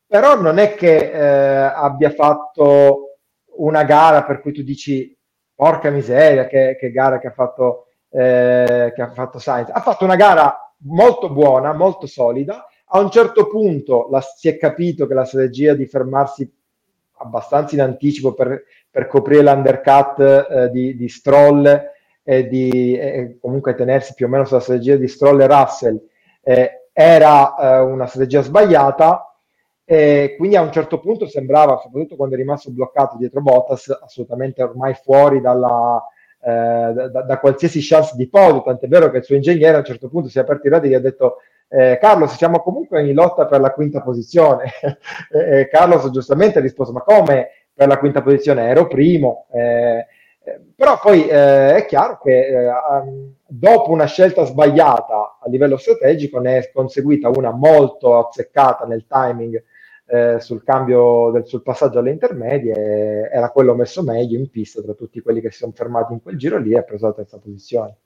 però 0.07 0.39
non 0.39 0.57
è 0.57 0.75
che 0.75 1.11
eh, 1.11 1.73
abbia 1.75 2.11
fatto 2.11 3.17
una 3.57 3.83
gara 3.83 4.23
per 4.23 4.39
cui 4.39 4.53
tu 4.53 4.61
dici 4.63 5.13
porca 5.53 5.89
miseria, 5.89 6.47
che, 6.47 6.77
che 6.79 6.89
gara 6.89 7.19
che 7.19 7.27
ha 7.27 7.33
fatto, 7.33 7.87
eh, 8.11 8.93
che 8.95 9.01
ha 9.01 9.11
fatto 9.11 9.39
Sainz. 9.39 9.71
Ha 9.73 9.81
fatto 9.81 10.05
una 10.05 10.15
gara 10.15 10.73
molto 10.83 11.29
buona, 11.29 11.73
molto 11.73 12.07
solida, 12.07 12.65
a 12.91 12.99
un 12.99 13.09
certo 13.09 13.47
punto 13.47 14.07
la, 14.09 14.21
si 14.21 14.47
è 14.47 14.57
capito 14.57 15.05
che 15.05 15.13
la 15.13 15.25
strategia 15.25 15.73
di 15.73 15.85
fermarsi 15.85 16.51
abbastanza 17.17 17.75
in 17.75 17.81
anticipo 17.81 18.33
per, 18.33 18.63
per 18.89 19.07
coprire 19.07 19.43
l'undercut 19.43 20.19
eh, 20.19 20.69
di, 20.71 20.95
di, 20.95 21.09
Stroll 21.09 21.91
e 22.23 22.47
di 22.47 22.97
eh, 22.97 23.37
comunque 23.39 23.75
tenersi 23.75 24.13
più 24.13 24.25
o 24.25 24.29
meno 24.29 24.45
sulla 24.45 24.61
strategia 24.61 24.95
di 24.95 25.07
Stroll 25.07 25.41
e 25.41 25.47
Russell 25.47 26.01
eh, 26.41 26.87
era 26.93 27.55
eh, 27.55 27.79
una 27.79 28.07
strategia 28.07 28.41
sbagliata 28.41 29.33
e 29.85 30.35
quindi 30.37 30.55
a 30.55 30.61
un 30.61 30.71
certo 30.71 30.99
punto 30.99 31.27
sembrava, 31.27 31.79
soprattutto 31.81 32.15
quando 32.15 32.35
è 32.35 32.37
rimasto 32.37 32.69
bloccato 32.71 33.17
dietro 33.17 33.41
Bottas, 33.41 33.89
assolutamente 33.89 34.61
ormai 34.61 34.93
fuori 34.93 35.41
dalla, 35.41 35.99
eh, 36.41 37.09
da, 37.11 37.21
da, 37.23 37.39
qualsiasi 37.39 37.79
chance 37.81 38.15
di 38.15 38.29
podio, 38.29 38.61
tant'è 38.61 38.87
vero 38.87 39.09
che 39.09 39.17
il 39.17 39.23
suo 39.23 39.35
ingegnere 39.35 39.75
a 39.75 39.79
un 39.79 39.85
certo 39.85 40.07
punto 40.07 40.29
si 40.29 40.37
è 40.37 40.41
aperto 40.41 40.67
i 40.67 40.69
radi 40.69 40.87
e 40.87 40.89
gli 40.91 40.93
ha 40.93 40.99
detto 40.99 41.37
eh, 41.69 41.97
Carlos, 42.01 42.35
siamo 42.35 42.61
comunque 42.61 43.07
in 43.07 43.13
lotta 43.13 43.45
per 43.45 43.61
la 43.61 43.71
quinta 43.71 44.01
posizione. 44.01 44.71
eh, 45.31 45.67
Carlos 45.69 46.09
giustamente 46.09 46.57
ha 46.57 46.61
risposto, 46.61 46.93
ma 46.93 47.01
come 47.01 47.49
per 47.73 47.87
la 47.87 47.99
quinta 47.99 48.21
posizione? 48.21 48.67
Ero 48.67 48.87
primo. 48.87 49.47
Eh, 49.51 50.05
però 50.75 50.99
poi 50.99 51.27
eh, 51.27 51.75
è 51.75 51.85
chiaro 51.85 52.17
che 52.17 52.47
eh, 52.47 52.71
dopo 53.45 53.91
una 53.91 54.05
scelta 54.05 54.45
sbagliata 54.45 55.37
a 55.41 55.47
livello 55.47 55.77
strategico 55.77 56.39
ne 56.39 56.57
è 56.57 56.71
conseguita 56.71 57.29
una 57.29 57.51
molto 57.51 58.17
azzeccata 58.17 58.85
nel 58.85 59.05
timing 59.07 59.63
eh, 60.07 60.39
sul 60.39 60.63
cambio 60.63 61.29
del, 61.31 61.45
sul 61.45 61.61
passaggio 61.61 61.99
alle 61.99 62.09
intermedie, 62.11 63.29
era 63.29 63.51
quello 63.51 63.75
messo 63.75 64.01
meglio 64.01 64.39
in 64.39 64.49
pista 64.49 64.81
tra 64.81 64.93
tutti 64.93 65.21
quelli 65.21 65.39
che 65.39 65.51
si 65.51 65.57
sono 65.57 65.71
fermati 65.75 66.13
in 66.13 66.21
quel 66.21 66.37
giro 66.37 66.57
lì 66.57 66.71
e 66.73 66.79
ha 66.79 66.83
preso 66.83 67.05
la 67.07 67.13
terza 67.13 67.37
posizione. 67.37 67.97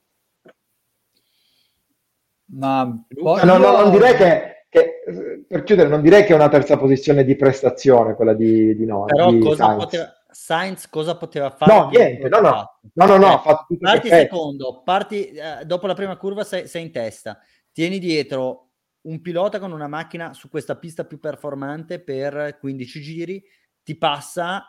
Ma 2.46 3.04
poi 3.08 3.44
no, 3.44 3.56
no, 3.56 3.80
non 3.80 3.90
direi 3.90 4.14
che, 4.14 4.66
che, 4.68 5.44
per 5.46 5.62
chiudere, 5.62 5.88
non 5.88 6.02
direi 6.02 6.24
che 6.24 6.32
è 6.32 6.36
una 6.36 6.48
terza 6.48 6.76
posizione 6.76 7.24
di 7.24 7.36
prestazione 7.36 8.14
quella 8.14 8.34
di, 8.34 8.76
di 8.76 8.84
no. 8.84 9.04
Però 9.04 9.30
di 9.30 9.38
cosa 9.38 9.64
Sainz. 9.64 9.84
poteva, 9.84 10.12
Sainz 10.30 10.88
cosa 10.88 11.16
poteva 11.16 11.50
fare? 11.50 11.72
No, 11.72 11.88
niente, 11.88 12.28
no, 12.28 12.40
no, 12.40 12.78
no, 12.92 13.06
no, 13.06 13.16
no, 13.16 13.42
tutto 13.66 13.78
Parti 13.80 14.08
secondo, 14.08 14.82
parti, 14.84 15.26
eh, 15.28 15.64
dopo 15.64 15.86
la 15.86 15.94
prima 15.94 16.16
curva 16.16 16.44
sei, 16.44 16.66
sei 16.66 16.82
in 16.82 16.92
testa, 16.92 17.38
tieni 17.72 17.98
dietro 17.98 18.70
un 19.02 19.20
pilota 19.20 19.58
con 19.58 19.72
una 19.72 19.88
macchina 19.88 20.32
su 20.32 20.48
questa 20.48 20.76
pista 20.76 21.04
più 21.04 21.18
performante 21.18 22.00
per 22.00 22.56
15 22.58 23.00
giri, 23.00 23.42
ti 23.82 23.96
passa, 23.96 24.66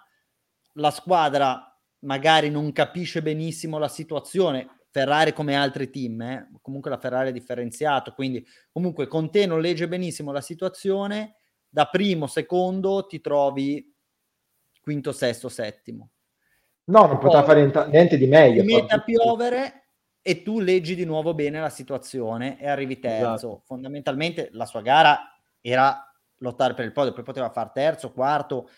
la 0.74 0.92
squadra 0.92 1.76
magari 2.00 2.50
non 2.50 2.72
capisce 2.72 3.22
benissimo 3.22 3.78
la 3.78 3.88
situazione, 3.88 4.68
Ferrari 4.96 5.34
come 5.34 5.56
altri 5.56 5.90
team, 5.90 6.22
eh? 6.22 6.50
comunque 6.62 6.90
la 6.90 6.98
Ferrari 6.98 7.28
è 7.28 7.34
differenziato, 7.34 8.14
quindi 8.14 8.48
comunque 8.72 9.08
con 9.08 9.30
te 9.30 9.46
non 9.46 9.60
legge 9.60 9.90
benissimo 9.90 10.32
la 10.32 10.40
situazione, 10.40 11.36
da 11.68 11.90
primo, 11.90 12.28
secondo 12.28 13.06
ti 13.06 13.20
trovi 13.20 13.94
quinto, 14.80 15.12
sesto, 15.12 15.50
settimo. 15.50 16.12
No, 16.86 17.08
non 17.08 17.18
poteva 17.18 17.44
fare 17.44 17.70
niente 17.90 18.18
di 18.18 18.26
meglio. 18.26 18.62
Ti 18.62 18.74
mette 18.74 18.94
a 18.94 19.04
piovere 19.04 19.90
e 20.22 20.42
tu 20.44 20.62
leggi 20.62 20.96
di 20.96 21.04
nuovo 21.04 21.34
bene 21.34 21.60
la 21.60 21.70
situazione 21.70 22.58
e 22.58 22.70
arrivi 22.70 22.98
terzo. 22.98 23.34
Esatto. 23.34 23.64
Fondamentalmente 23.66 24.48
la 24.54 24.66
sua 24.66 24.80
gara 24.80 25.30
era 25.60 26.10
lottare 26.38 26.74
per 26.74 26.86
il 26.86 26.94
podio, 26.94 27.12
poi 27.12 27.26
poteva 27.26 27.50
fare 27.50 27.72
terzo, 27.74 28.14
quarto, 28.14 28.70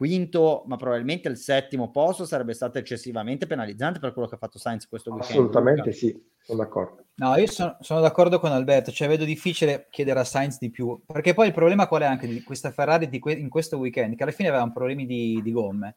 quinto, 0.00 0.62
ma 0.66 0.76
probabilmente 0.76 1.28
il 1.28 1.36
settimo 1.36 1.90
posto 1.90 2.24
sarebbe 2.24 2.54
stato 2.54 2.78
eccessivamente 2.78 3.46
penalizzante 3.46 3.98
per 3.98 4.14
quello 4.14 4.26
che 4.26 4.36
ha 4.36 4.38
fatto 4.38 4.58
Sainz 4.58 4.88
questo 4.88 5.10
weekend. 5.10 5.32
Assolutamente 5.32 5.92
sì, 5.92 6.18
sono 6.40 6.56
d'accordo. 6.56 7.04
No, 7.16 7.36
io 7.36 7.46
sono, 7.46 7.76
sono, 7.80 8.00
d'accordo 8.00 8.40
con 8.40 8.50
Alberto, 8.50 8.92
cioè 8.92 9.08
vedo 9.08 9.26
difficile 9.26 9.88
chiedere 9.90 10.20
a 10.20 10.24
Sainz 10.24 10.56
di 10.56 10.70
più, 10.70 11.02
perché 11.04 11.34
poi 11.34 11.48
il 11.48 11.52
problema 11.52 11.86
qual 11.86 12.00
è 12.00 12.06
anche 12.06 12.26
di 12.26 12.42
questa 12.42 12.70
Ferrari 12.70 13.10
di 13.10 13.18
que- 13.18 13.34
in 13.34 13.50
questo 13.50 13.76
weekend, 13.76 14.16
che 14.16 14.22
alla 14.22 14.32
fine 14.32 14.48
avevano 14.48 14.72
problemi 14.72 15.04
di, 15.04 15.38
di 15.42 15.52
gomme. 15.52 15.96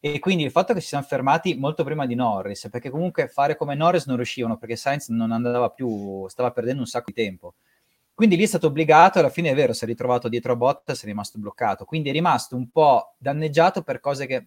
E 0.00 0.18
quindi 0.18 0.44
il 0.44 0.50
fatto 0.50 0.72
che 0.72 0.80
si 0.80 0.86
siano 0.86 1.04
fermati 1.04 1.54
molto 1.54 1.84
prima 1.84 2.06
di 2.06 2.14
Norris, 2.14 2.70
perché 2.70 2.88
comunque 2.88 3.28
fare 3.28 3.56
come 3.56 3.74
Norris 3.74 4.06
non 4.06 4.16
riuscivano, 4.16 4.56
perché 4.56 4.76
Sainz 4.76 5.10
non 5.10 5.30
andava 5.30 5.68
più, 5.68 6.26
stava 6.28 6.52
perdendo 6.52 6.80
un 6.80 6.86
sacco 6.86 7.12
di 7.12 7.22
tempo. 7.22 7.56
Quindi 8.22 8.38
lì 8.38 8.46
è 8.46 8.50
stato 8.50 8.68
obbligato, 8.68 9.18
alla 9.18 9.30
fine 9.30 9.50
è 9.50 9.54
vero, 9.56 9.72
si 9.72 9.82
è 9.82 9.86
ritrovato 9.88 10.28
dietro 10.28 10.52
a 10.52 10.54
Bottas, 10.54 11.02
è 11.02 11.06
rimasto 11.06 11.40
bloccato. 11.40 11.84
Quindi 11.84 12.10
è 12.10 12.12
rimasto 12.12 12.54
un 12.54 12.70
po' 12.70 13.16
danneggiato 13.18 13.82
per 13.82 13.98
cose 13.98 14.26
che 14.26 14.46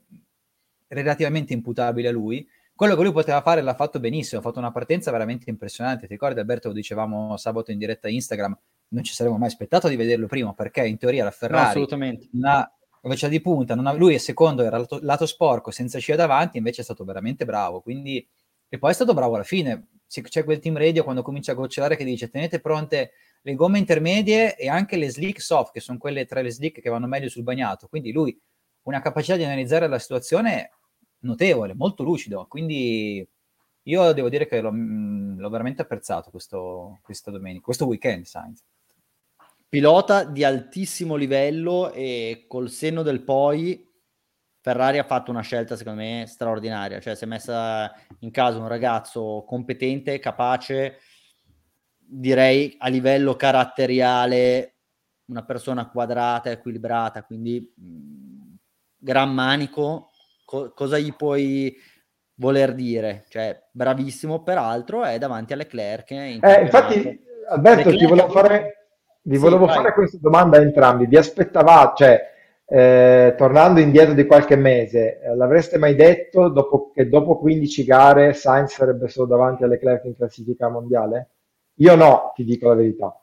relativamente 0.88 1.52
imputabili 1.52 2.08
a 2.08 2.12
lui. 2.14 2.48
Quello 2.74 2.96
che 2.96 3.04
lui 3.04 3.12
poteva 3.12 3.42
fare 3.42 3.62
l'ha 3.62 3.74
fatto 3.74 4.00
benissimo, 4.00 4.40
ha 4.40 4.44
fatto 4.46 4.60
una 4.60 4.72
partenza 4.72 5.12
veramente 5.12 5.50
impressionante. 5.50 6.08
Ti 6.08 6.14
ricordi 6.14 6.40
Alberto, 6.40 6.70
lo 6.70 6.74
dicevamo 6.74 7.36
sabato 7.36 7.72
in 7.72 7.78
diretta 7.78 8.08
Instagram, 8.08 8.58
non 8.88 9.04
ci 9.04 9.14
saremmo 9.14 9.38
mai 9.38 9.50
aspettato 9.50 9.90
di 9.90 9.98
vederlo 9.98 10.28
prima, 10.28 10.54
perché 10.54 10.88
in 10.88 10.98
teoria 10.98 11.26
la 11.26 11.32
Ferrari 11.32 11.64
no, 11.64 11.70
assolutamente. 11.72 12.30
una 12.32 12.74
rovesciata 13.02 13.34
di 13.34 13.42
punta, 13.42 13.74
ha, 13.74 13.92
lui 13.92 14.14
è 14.14 14.20
secondo, 14.20 14.64
era 14.64 14.78
lato, 14.78 15.00
lato 15.02 15.26
sporco, 15.26 15.72
senza 15.72 16.00
scia 16.00 16.16
davanti, 16.16 16.58
invece 16.58 16.80
è 16.80 16.86
stato 16.86 17.04
veramente 17.04 17.44
bravo. 17.44 17.82
Quindi, 17.82 18.26
e 18.70 18.78
poi 18.78 18.92
è 18.92 18.94
stato 18.94 19.14
bravo 19.14 19.36
alla 19.36 19.44
fine. 19.44 19.88
C'è 20.08 20.46
quel 20.46 20.60
team 20.60 20.78
radio 20.78 21.04
quando 21.04 21.22
comincia 21.22 21.52
a 21.52 21.56
gocciolare 21.56 21.98
che 21.98 22.06
dice 22.06 22.30
tenete 22.30 22.62
pronte 22.62 23.12
le 23.46 23.54
gomme 23.54 23.78
intermedie 23.78 24.56
e 24.58 24.68
anche 24.68 24.98
le 24.98 25.12
slick 25.12 25.40
soft, 25.40 25.72
che 25.72 25.80
sono 25.80 26.00
quelle 26.00 26.26
tra 26.26 26.42
le 26.42 26.50
slick 26.50 26.82
che 26.82 26.90
vanno 26.90 27.06
meglio 27.06 27.30
sul 27.30 27.44
bagnato. 27.44 27.88
Quindi 27.88 28.12
lui 28.12 28.36
una 28.84 29.02
capacità 29.02 29.36
di 29.36 29.44
analizzare 29.44 29.88
la 29.88 30.00
situazione 30.00 30.72
notevole, 31.20 31.76
molto 31.76 32.02
lucido. 32.02 32.48
Quindi 32.48 33.28
io 33.84 34.12
devo 34.14 34.30
dire 34.30 34.48
che 34.48 34.62
l'ho, 34.62 34.72
mm, 34.72 35.38
l'ho 35.38 35.50
veramente 35.50 35.84
apprezzato 35.84 36.32
questo, 36.32 36.98
questa 37.04 37.30
domenica, 37.30 37.64
questo 37.64 37.86
weekend, 37.86 38.26
Sainz. 38.26 38.64
Pilota 39.70 40.24
di 40.24 40.44
altissimo 40.44 41.16
livello 41.16 41.92
e 41.92 42.46
col 42.48 42.72
senno 42.72 43.04
del 43.04 43.22
poi 43.22 43.88
Ferrari 44.60 44.98
ha 44.98 45.04
fatto 45.04 45.30
una 45.30 45.42
scelta 45.42 45.76
secondo 45.76 46.02
me 46.02 46.26
straordinaria, 46.26 47.00
cioè 47.00 47.14
si 47.14 47.26
è 47.26 47.28
messa 47.28 47.94
in 48.22 48.32
caso 48.32 48.60
un 48.60 48.68
ragazzo 48.68 49.44
competente, 49.46 50.18
capace, 50.18 50.98
direi 52.08 52.76
a 52.78 52.88
livello 52.88 53.36
caratteriale 53.36 54.76
una 55.28 55.44
persona 55.44 55.90
quadrata, 55.90 56.52
equilibrata, 56.52 57.24
quindi 57.24 57.74
mh, 57.76 57.86
mm, 57.86 58.54
gran 58.98 59.34
manico, 59.34 60.12
co- 60.46 60.72
cosa 60.74 60.98
gli 60.98 61.14
puoi 61.14 61.76
voler 62.36 62.74
dire? 62.74 63.26
Cioè, 63.30 63.68
bravissimo, 63.72 64.44
peraltro 64.44 65.04
è 65.04 65.18
davanti 65.18 65.54
a 65.54 65.56
Leclerc. 65.56 66.12
In 66.12 66.40
eh, 66.42 66.62
infatti, 66.62 67.24
Alberto, 67.50 67.90
Leclerc 67.90 67.98
ti 67.98 68.06
volevo 68.06 68.30
fare, 68.30 68.88
vi 69.24 69.38
volevo 69.38 69.68
fare 69.68 69.94
questa 69.94 70.18
domanda 70.22 70.58
a 70.58 70.62
entrambi. 70.62 71.08
Vi 71.08 71.18
aspettavate, 71.18 72.04
cioè, 72.04 72.34
eh, 72.68 73.36
tornando 73.38 73.80
indietro 73.80 74.14
di 74.14 74.26
qualche 74.26 74.56
mese, 74.56 75.20
eh, 75.22 75.36
l'avreste 75.36 75.78
mai 75.78 75.96
detto 75.96 76.50
dopo, 76.50 76.92
che 76.92 77.08
dopo 77.10 77.38
15 77.38 77.84
gare 77.84 78.34
Sainz 78.34 78.74
sarebbe 78.74 79.08
solo 79.08 79.28
davanti 79.28 79.64
a 79.64 79.68
Leclerc 79.68 80.06
in 80.06 80.16
classifica 80.16 80.70
mondiale? 80.70 81.30
Io 81.76 81.96
no, 81.96 82.32
ti 82.36 82.44
dico 82.44 82.70
la 82.70 82.76
verità. 82.76 83.20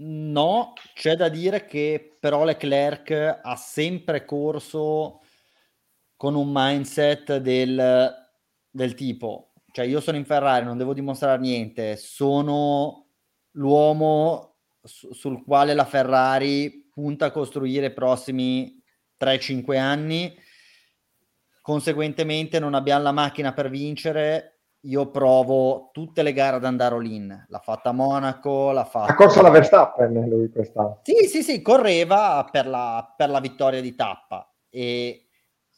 No, 0.00 0.74
c'è 0.94 1.16
da 1.16 1.28
dire 1.28 1.66
che 1.66 2.16
però 2.20 2.44
Leclerc 2.44 3.40
ha 3.42 3.56
sempre 3.56 4.24
corso 4.24 5.22
con 6.16 6.34
un 6.34 6.50
mindset 6.52 7.38
del, 7.38 8.14
del 8.70 8.94
tipo, 8.94 9.52
cioè 9.72 9.86
io 9.86 10.00
sono 10.00 10.16
in 10.16 10.24
Ferrari, 10.24 10.64
non 10.64 10.76
devo 10.76 10.94
dimostrare 10.94 11.40
niente, 11.40 11.96
sono 11.96 13.06
l'uomo 13.52 14.56
su, 14.82 15.12
sul 15.12 15.42
quale 15.44 15.74
la 15.74 15.84
Ferrari 15.84 16.88
punta 16.92 17.26
a 17.26 17.30
costruire 17.30 17.86
i 17.86 17.92
prossimi 17.92 18.82
3-5 19.18 19.78
anni, 19.78 20.36
conseguentemente 21.60 22.58
non 22.58 22.74
abbiamo 22.74 23.02
la 23.02 23.12
macchina 23.12 23.52
per 23.52 23.68
vincere, 23.68 24.57
io 24.88 25.10
provo 25.10 25.90
tutte 25.92 26.22
le 26.22 26.32
gare 26.32 26.56
ad 26.56 26.64
andare 26.64 26.94
all-in. 26.94 27.46
L'ha 27.48 27.58
fatta 27.58 27.90
a 27.90 27.92
Monaco, 27.92 28.72
l'ha 28.72 28.84
fatta... 28.84 29.12
Ha 29.12 29.14
corso 29.14 29.42
la 29.42 29.50
Verstappen 29.50 30.12
lui 30.28 30.50
quest'anno. 30.50 31.00
Sì, 31.02 31.28
sì, 31.28 31.42
sì, 31.42 31.60
correva 31.60 32.48
per 32.50 32.66
la, 32.66 33.14
per 33.16 33.28
la 33.28 33.40
vittoria 33.40 33.80
di 33.80 33.94
tappa 33.94 34.50
e 34.70 35.28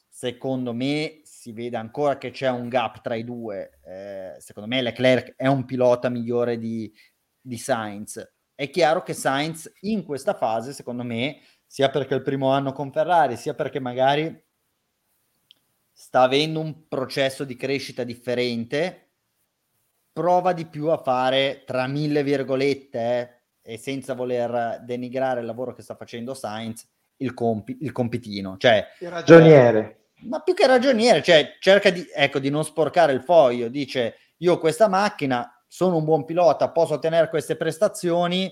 secondo 0.08 0.72
me 0.72 1.20
si 1.24 1.52
vede 1.52 1.76
ancora 1.76 2.18
che 2.18 2.30
c'è 2.30 2.48
un 2.50 2.68
gap 2.68 3.00
tra 3.00 3.16
i 3.16 3.24
due. 3.24 3.80
Eh, 3.84 4.36
secondo 4.38 4.68
me 4.68 4.80
Leclerc 4.80 5.34
è 5.36 5.46
un 5.46 5.64
pilota 5.64 6.08
migliore 6.08 6.56
di, 6.58 6.92
di 7.40 7.56
Sainz. 7.56 8.34
È 8.54 8.70
chiaro 8.70 9.02
che 9.02 9.14
Sainz 9.14 9.72
in 9.80 10.04
questa 10.04 10.34
fase, 10.34 10.72
secondo 10.72 11.02
me, 11.02 11.38
sia 11.66 11.90
perché 11.90 12.14
è 12.14 12.16
il 12.16 12.22
primo 12.22 12.50
anno 12.50 12.72
con 12.72 12.92
Ferrari, 12.92 13.36
sia 13.36 13.54
perché 13.54 13.80
magari 13.80 14.48
sta 16.00 16.22
avendo 16.22 16.60
un 16.60 16.88
processo 16.88 17.44
di 17.44 17.56
crescita 17.56 18.04
differente, 18.04 19.10
prova 20.10 20.54
di 20.54 20.64
più 20.64 20.86
a 20.86 20.96
fare 20.96 21.62
tra 21.66 21.86
mille 21.86 22.22
virgolette 22.22 22.98
eh, 23.60 23.72
e 23.74 23.76
senza 23.76 24.14
voler 24.14 24.80
denigrare 24.82 25.40
il 25.40 25.46
lavoro 25.46 25.74
che 25.74 25.82
sta 25.82 25.94
facendo 25.96 26.32
Sainz, 26.32 26.88
il, 27.18 27.34
compi- 27.34 27.76
il 27.82 27.92
compitino. 27.92 28.56
Cioè, 28.56 28.82
il 29.00 29.10
ragioniere. 29.10 29.78
Eh, 30.14 30.26
ma 30.28 30.40
più 30.40 30.54
che 30.54 30.66
ragioniere, 30.66 31.22
cioè 31.22 31.58
cerca 31.60 31.90
di, 31.90 32.08
ecco, 32.14 32.38
di 32.38 32.48
non 32.48 32.64
sporcare 32.64 33.12
il 33.12 33.20
foglio, 33.20 33.68
dice 33.68 34.16
io 34.38 34.54
ho 34.54 34.58
questa 34.58 34.88
macchina, 34.88 35.62
sono 35.66 35.98
un 35.98 36.04
buon 36.04 36.24
pilota, 36.24 36.70
posso 36.70 36.94
ottenere 36.94 37.28
queste 37.28 37.56
prestazioni, 37.56 38.50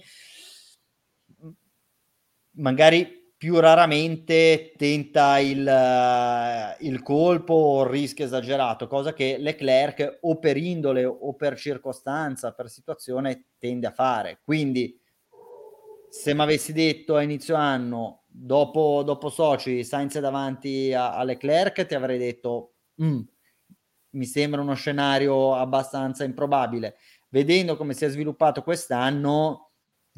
magari 2.51 3.18
più 3.39 3.61
raramente 3.61 4.73
tenta 4.77 5.39
il, 5.39 5.61
uh, 5.65 6.85
il, 6.85 7.01
colpo 7.03 7.55
o 7.55 7.85
il 7.85 7.89
rischio 7.89 8.25
esagerato, 8.25 8.89
cosa 8.89 9.13
che 9.13 9.37
Leclerc 9.39 10.19
o 10.23 10.41
per 10.41 10.57
indole 10.57 11.05
o 11.05 11.35
per 11.35 11.57
circostanza, 11.57 12.53
per 12.53 12.69
situazione 12.69 13.51
tende 13.57 13.87
a 13.87 13.93
fare. 13.93 14.41
Quindi 14.43 15.01
se 16.11 16.35
mi 16.35 16.41
avessi 16.41 16.73
detto 16.73 17.15
a 17.15 17.23
inizio 17.23 17.55
anno, 17.55 18.25
dopo, 18.27 19.05
dopo 19.05 19.29
Soci, 19.29 19.85
Sainz 19.85 20.17
è 20.17 20.21
davanti 20.21 20.93
a, 20.93 21.15
a 21.15 21.23
Leclerc, 21.23 21.87
ti 21.87 21.95
avrei 21.95 22.19
detto 22.19 22.73
mm, 23.01 23.21
mi 24.11 24.25
sembra 24.25 24.61
uno 24.61 24.75
scenario 24.75 25.55
abbastanza 25.55 26.25
improbabile. 26.25 26.97
Vedendo 27.29 27.77
come 27.77 27.95
si 27.95 28.05
è 28.05 28.09
sviluppato 28.09 28.63
quest'anno, 28.63 29.68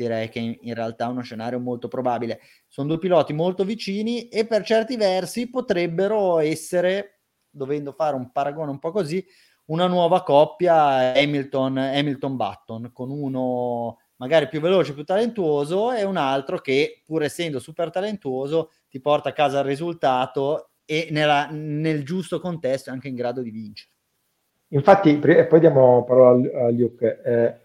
direi 0.01 0.29
che 0.29 0.39
in, 0.39 0.57
in 0.63 0.75
realtà 0.75 1.07
è 1.07 1.09
uno 1.09 1.23
scenario 1.23 1.61
molto 1.61 1.89
probabile. 1.89 2.41
Sono 2.69 2.89
due 2.89 2.99
piloti 2.99 3.33
molto 3.33 3.65
vicini 3.65 4.29
e 4.29 4.47
per 4.47 4.65
certi 4.65 4.97
versi 4.97 5.51
potrebbero 5.51 6.39
essere 6.39 7.21
dovendo 7.51 7.93
fare 7.93 8.17
un 8.17 8.31
paragone 8.31 8.71
un 8.71 8.79
po' 8.79 8.93
così, 8.93 9.25
una 9.67 9.87
nuova 9.87 10.23
coppia 10.23 11.13
Hamilton, 11.15 11.77
Hamilton 11.77 12.37
Button, 12.37 12.91
con 12.93 13.11
uno 13.11 13.99
magari 14.17 14.49
più 14.49 14.61
veloce, 14.61 14.95
più 14.95 15.05
talentuoso 15.05 15.93
e 15.93 16.05
un 16.05 16.17
altro 16.17 16.59
che 16.59 17.03
pur 17.05 17.23
essendo 17.23 17.59
super 17.59 17.91
talentuoso 17.91 18.71
ti 18.89 19.01
porta 19.01 19.31
a 19.31 19.33
casa 19.33 19.61
il 19.61 19.65
risultato 19.65 20.71
e 20.85 21.09
nella, 21.11 21.49
nel 21.51 22.05
giusto 22.05 22.41
contesto 22.41 22.91
è 22.91 22.93
anche 22.93 23.09
in 23.09 23.15
grado 23.15 23.43
di 23.43 23.51
vincere. 23.51 23.91
Infatti, 24.73 25.17
poi 25.17 25.61
diamo 25.61 26.05
parola 26.05 26.67
a 26.67 26.71
Luke. 26.71 27.23
Eh, 27.25 27.60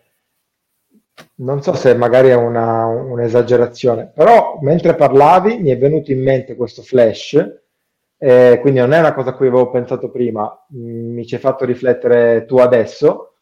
non 1.36 1.62
so 1.62 1.74
se 1.74 1.96
magari 1.96 2.30
è 2.30 2.36
una, 2.36 2.86
un'esagerazione, 2.86 4.12
però 4.14 4.60
mentre 4.62 4.96
parlavi 4.96 5.60
mi 5.60 5.70
è 5.70 5.78
venuto 5.78 6.12
in 6.12 6.22
mente 6.22 6.56
questo 6.56 6.82
flash, 6.82 7.64
eh, 8.18 8.58
quindi 8.62 8.80
non 8.80 8.94
è 8.94 9.00
una 9.00 9.14
cosa 9.14 9.32
a 9.32 9.34
cui 9.34 9.48
avevo 9.48 9.70
pensato 9.70 10.10
prima, 10.10 10.66
mm, 10.74 11.14
mi 11.14 11.26
ci 11.26 11.36
hai 11.36 11.42
fatto 11.42 11.66
riflettere 11.66 12.46
tu 12.46 12.58
adesso. 12.58 13.34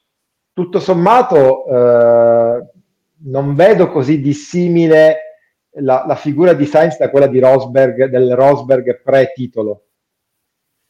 Tutto 0.53 0.79
sommato, 0.79 1.65
eh, 1.65 2.67
non 3.25 3.55
vedo 3.55 3.89
così 3.89 4.19
dissimile 4.21 5.17
la, 5.77 6.03
la, 6.05 6.15
figura 6.15 6.53
di 6.53 6.65
Sainz 6.65 6.97
da 6.97 7.09
quella 7.09 7.27
di 7.27 7.39
Rosberg, 7.39 8.05
del 8.05 8.35
Rosberg 8.35 9.01
pre-titolo. 9.01 9.85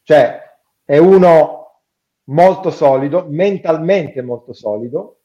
Cioè, 0.04 0.42
è 0.84 0.98
uno 0.98 1.82
molto 2.26 2.72
solido, 2.72 3.26
mentalmente 3.30 4.22
molto 4.22 4.54
solido, 4.54 5.23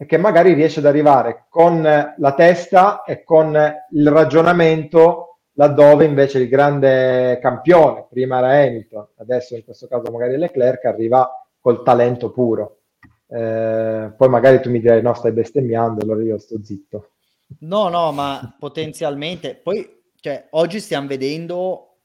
e 0.00 0.06
che 0.06 0.16
magari 0.16 0.54
riesce 0.54 0.78
ad 0.78 0.86
arrivare 0.86 1.44
con 1.50 1.82
la 1.82 2.34
testa 2.34 3.04
e 3.04 3.22
con 3.22 3.54
il 3.90 4.08
ragionamento 4.08 5.40
laddove 5.52 6.06
invece 6.06 6.38
il 6.38 6.48
grande 6.48 7.38
campione, 7.38 8.06
prima 8.08 8.38
era 8.38 8.62
Hamilton, 8.62 9.08
adesso 9.18 9.56
in 9.56 9.62
questo 9.62 9.88
caso 9.88 10.10
magari 10.10 10.38
Leclerc, 10.38 10.86
arriva 10.86 11.30
col 11.60 11.82
talento 11.82 12.30
puro. 12.30 12.78
Eh, 13.26 14.10
poi 14.16 14.28
magari 14.30 14.62
tu 14.62 14.70
mi 14.70 14.80
dirai 14.80 15.02
no, 15.02 15.12
stai 15.12 15.32
bestemmiando, 15.32 16.02
allora 16.02 16.22
io 16.22 16.38
sto 16.38 16.58
zitto. 16.64 17.10
No, 17.58 17.90
no, 17.90 18.10
ma 18.10 18.56
potenzialmente, 18.58 19.54
poi 19.54 20.00
cioè, 20.18 20.46
oggi 20.52 20.80
stiamo 20.80 21.08
vedendo 21.08 21.96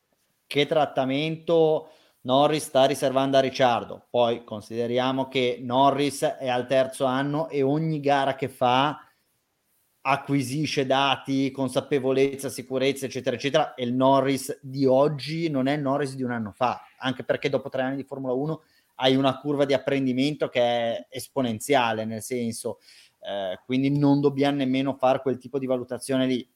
che 0.48 0.66
trattamento 0.66 1.92
Norris 2.26 2.64
sta 2.64 2.86
riservando 2.86 3.38
a 3.38 3.40
Ricciardo. 3.40 4.08
Poi 4.10 4.44
consideriamo 4.44 5.28
che 5.28 5.60
Norris 5.62 6.24
è 6.24 6.50
al 6.50 6.66
terzo 6.66 7.06
anno 7.06 7.50
e 7.50 7.62
ogni 7.62 8.00
gara 8.00 8.36
che 8.36 8.50
fa 8.50 9.00
acquisisce 10.02 10.88
dati, 10.88 11.52
consapevolezza, 11.52 12.50
sicurezza, 12.50 13.06
eccetera, 13.06 13.36
eccetera. 13.36 13.74
E 13.76 13.84
il 13.84 13.94
Norris 13.94 14.60
di 14.62 14.86
oggi 14.86 15.50
non 15.50 15.68
è 15.68 15.74
il 15.74 15.82
Norris 15.82 16.16
di 16.16 16.24
un 16.24 16.32
anno 16.32 16.52
fa, 16.52 16.82
anche 16.98 17.24
perché 17.24 17.50
dopo 17.50 17.70
tre 17.70 17.84
anni 17.84 17.98
di 17.98 18.04
Formula 18.04 18.34
1 18.34 18.62
hai 18.96 19.16
una 19.16 19.38
curva 19.40 19.66
di 19.66 19.74
apprendimento 19.74 20.50
che 20.50 20.62
è 20.62 21.08
esponenziale, 21.10 22.06
nel 22.06 22.24
senso, 22.24 22.80
eh, 23.20 23.60
quindi 23.66 23.96
non 23.96 24.20
dobbiamo 24.20 24.58
nemmeno 24.58 24.96
fare 24.96 25.22
quel 25.22 25.38
tipo 25.38 25.60
di 25.60 25.68
valutazione 25.68 26.26
lì 26.26 26.55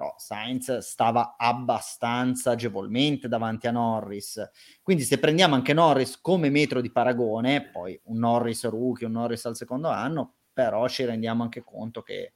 però 0.00 0.14
Sainz 0.16 0.78
stava 0.78 1.34
abbastanza 1.36 2.52
agevolmente 2.52 3.28
davanti 3.28 3.66
a 3.66 3.70
Norris. 3.70 4.50
Quindi 4.80 5.02
se 5.02 5.18
prendiamo 5.18 5.54
anche 5.54 5.74
Norris 5.74 6.22
come 6.22 6.48
metro 6.48 6.80
di 6.80 6.90
paragone, 6.90 7.68
poi 7.68 8.00
un 8.04 8.20
Norris 8.20 8.66
rookie, 8.66 9.04
un 9.04 9.12
Norris 9.12 9.44
al 9.44 9.56
secondo 9.56 9.88
anno, 9.88 10.36
però 10.54 10.88
ci 10.88 11.04
rendiamo 11.04 11.42
anche 11.42 11.62
conto 11.62 12.00
che 12.00 12.32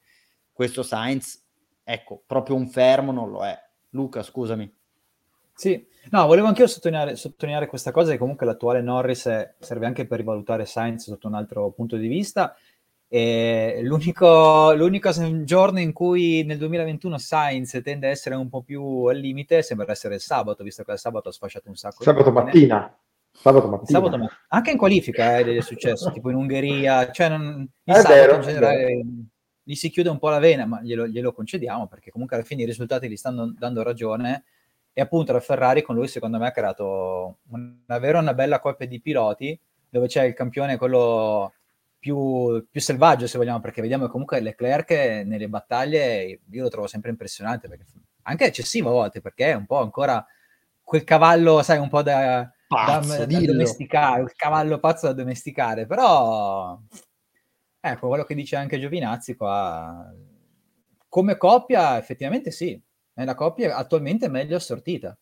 questo 0.53 0.83
Sainz, 0.83 1.43
ecco, 1.83 2.23
proprio 2.27 2.55
un 2.55 2.69
fermo 2.69 3.13
non 3.13 3.31
lo 3.31 3.47
è. 3.47 3.59
Luca, 3.91 4.23
scusami. 4.23 4.71
Sì, 5.55 5.87
no, 6.11 6.27
volevo 6.27 6.49
anche 6.49 6.63
io 6.63 6.67
sottolineare, 6.67 7.17
sottolineare 7.17 7.67
questa 7.67 7.93
cosa 7.93 8.11
che 8.11 8.19
comunque 8.19 8.45
l'attuale 8.45 8.83
Norris 8.83 9.25
è, 9.25 9.55
serve 9.59 9.87
anche 9.87 10.07
per 10.07 10.19
rivalutare 10.19 10.67
Sainz 10.67 11.05
sotto 11.05 11.29
un 11.29 11.35
altro 11.35 11.71
punto 11.71 11.97
di 11.97 12.09
vista 12.09 12.55
e 13.15 13.79
l'unico, 13.83 14.75
l'unico 14.75 15.13
giorno 15.45 15.79
in 15.79 15.93
cui 15.93 16.43
nel 16.43 16.59
2021 16.59 17.17
Sainz 17.17 17.81
tende 17.81 18.09
a 18.09 18.11
essere 18.11 18.35
un 18.35 18.49
po' 18.49 18.63
più 18.63 19.05
al 19.05 19.19
limite 19.19 19.63
sembra 19.63 19.89
essere 19.93 20.17
il 20.17 20.21
sabato, 20.21 20.65
visto 20.65 20.83
che 20.83 20.91
il 20.91 20.99
sabato 20.99 21.29
ha 21.29 21.33
sfasciato 21.33 21.69
un 21.69 21.77
sacco. 21.77 22.03
Sabato 22.03 22.33
mattina. 22.33 22.93
Sabato 23.31 23.69
mattina. 23.69 24.01
Sabato 24.01 24.19
ma- 24.19 24.29
anche 24.49 24.73
in 24.73 24.77
qualifica 24.77 25.39
eh, 25.39 25.59
è 25.59 25.61
successo, 25.61 26.11
tipo 26.11 26.29
in 26.31 26.35
Ungheria, 26.35 27.13
cioè 27.13 27.29
non, 27.29 27.61
il 27.85 27.95
è 27.95 28.01
sabato 28.01 28.15
vero, 28.15 28.35
in 28.35 28.41
generale 28.41 29.05
gli 29.63 29.75
si 29.77 29.91
chiude 29.91 30.09
un 30.09 30.19
po' 30.19 30.31
la 30.31 30.41
vena, 30.41 30.67
ma 30.67 30.83
glielo, 30.83 31.07
glielo, 31.07 31.33
concediamo 31.33 31.87
perché 31.87 32.11
comunque 32.11 32.35
alla 32.35 32.45
fine 32.45 32.63
i 32.63 32.67
risultati 32.67 33.09
gli 33.09 33.17
stanno 33.17 33.55
dando 33.57 33.85
ragione 33.85 34.43
e 34.93 35.01
appunto 35.01 35.33
la 35.33 35.39
Ferrari 35.39 35.83
con 35.83 35.95
lui 35.95 36.09
secondo 36.09 36.39
me 36.39 36.49
ha 36.49 36.51
creato 36.51 37.39
una 37.51 37.99
vera 38.01 38.19
una 38.19 38.35
bella 38.35 38.59
coppia 38.59 38.89
di 38.89 39.01
piloti 39.01 39.57
dove 39.89 40.09
c'è 40.09 40.25
il 40.25 40.35
campione 40.35 40.77
quello 40.77 41.53
più, 42.05 42.67
più, 42.71 42.83
selvaggio, 42.83 43.27
se 43.27 43.39
vogliamo, 43.39 43.61
perché 43.61 43.81
vediamo 43.81 44.05
che 44.05 44.11
comunque 44.11 44.39
Leclerc 44.39 44.91
nelle 45.25 45.49
battaglie 45.49 46.41
io 46.51 46.63
lo 46.63 46.69
trovo 46.69 46.87
sempre 46.87 47.09
impressionante, 47.09 47.67
perché 47.67 47.87
anche 48.25 48.45
eccessivo 48.45 48.91
a 48.91 48.93
volte, 48.93 49.23
perché 49.23 49.53
è 49.53 49.55
un 49.55 49.65
po' 49.65 49.81
ancora 49.81 50.23
quel 50.83 51.03
cavallo, 51.03 51.63
sai, 51.63 51.79
un 51.79 51.89
po' 51.89 52.03
da, 52.03 52.47
pazzo, 52.69 53.25
da, 53.25 53.25
da 53.25 53.41
domesticare, 53.41 54.21
il 54.21 54.35
cavallo 54.37 54.79
pazzo 54.81 55.07
da 55.07 55.15
domesticare, 55.15 55.87
però 55.87 56.79
ecco, 57.81 58.09
quello 58.09 58.25
che 58.25 58.35
dice 58.35 58.57
anche 58.57 58.79
Giovinazzi 58.79 59.35
qua, 59.35 60.07
come 61.09 61.39
coppia 61.39 61.97
effettivamente 61.97 62.51
sì, 62.51 62.79
è 63.15 63.25
la 63.25 63.35
coppia 63.35 63.77
attualmente 63.77 64.29
meglio 64.29 64.57
assortita 64.57 65.17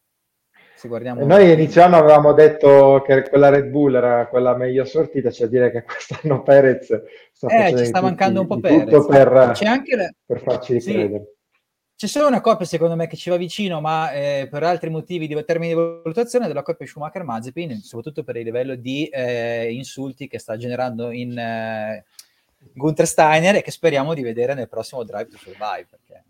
se 0.83 0.89
guardiamo... 0.89 1.25
Noi 1.25 1.53
inizio 1.53 1.85
anno 1.85 1.97
avevamo 1.97 2.33
detto 2.33 3.05
che 3.07 3.29
quella 3.29 3.51
Red 3.51 3.69
Bull 3.69 3.95
era 3.95 4.27
quella 4.27 4.57
meglio 4.57 4.85
sortita, 4.85 5.31
cioè 5.31 5.47
dire 5.47 5.71
che 5.71 5.85
quest'anno 5.87 6.43
Perez 6.43 7.03
sta 7.31 7.67
eh, 7.67 7.77
ci 7.77 7.85
sta 7.85 8.01
mancando 8.01 8.41
un 8.41 8.47
po' 8.49 8.59
Perez. 8.59 9.07
Per, 9.07 9.51
C'è 9.55 9.67
anche 9.67 9.95
la... 9.95 10.11
per 10.27 10.43
farci 10.43 10.73
ricredere. 10.73 11.25
Sì. 11.25 11.41
C'è 11.95 12.07
solo 12.09 12.27
una 12.27 12.41
coppia, 12.41 12.67
secondo 12.67 12.97
me, 12.97 13.07
che 13.07 13.15
ci 13.15 13.31
va 13.31 13.37
vicino, 13.37 13.81
ma 13.81 14.11
eh, 14.11 14.49
per 14.51 14.65
altri 14.65 14.91
motivi 14.91 15.29
di 15.29 15.45
termini 15.45 15.73
di 15.73 15.79
valutazione 15.79 16.49
della 16.49 16.63
coppia 16.65 16.85
Schumacher-Mazepin, 16.85 17.77
soprattutto 17.77 18.25
per 18.25 18.37
il 18.37 18.43
livello 18.43 18.75
di 18.75 19.07
eh, 19.07 19.73
insulti 19.73 20.27
che 20.27 20.41
sta 20.41 20.57
generando 20.57 21.13
in 21.13 21.39
eh, 21.39 22.05
Gunther 22.75 23.07
Steiner 23.07 23.55
e 23.55 23.63
che 23.63 23.71
speriamo 23.71 24.15
di 24.15 24.23
vedere 24.23 24.55
nel 24.55 24.69
prossimo 24.69 25.05
Drive 25.05 25.29
to 25.29 25.37
Survive. 25.37 25.87
Perché 25.89 26.25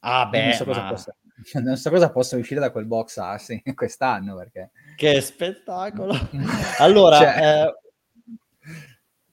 ah, 0.00 0.26
beh, 0.26 0.42
non 0.42 0.52
so 0.52 0.64
cosa 0.66 0.82
ma... 0.82 0.88
possa 0.90 1.16
non 1.62 1.76
so 1.76 1.90
cosa 1.90 2.10
possa 2.10 2.36
uscire 2.36 2.60
da 2.60 2.70
quel 2.70 2.86
box 2.86 3.16
Arsi 3.18 3.62
quest'anno 3.74 4.36
perché... 4.36 4.70
Che 4.96 5.20
spettacolo! 5.20 6.14
allora, 6.78 7.18
cioè... 7.18 7.66
eh, 7.66 7.74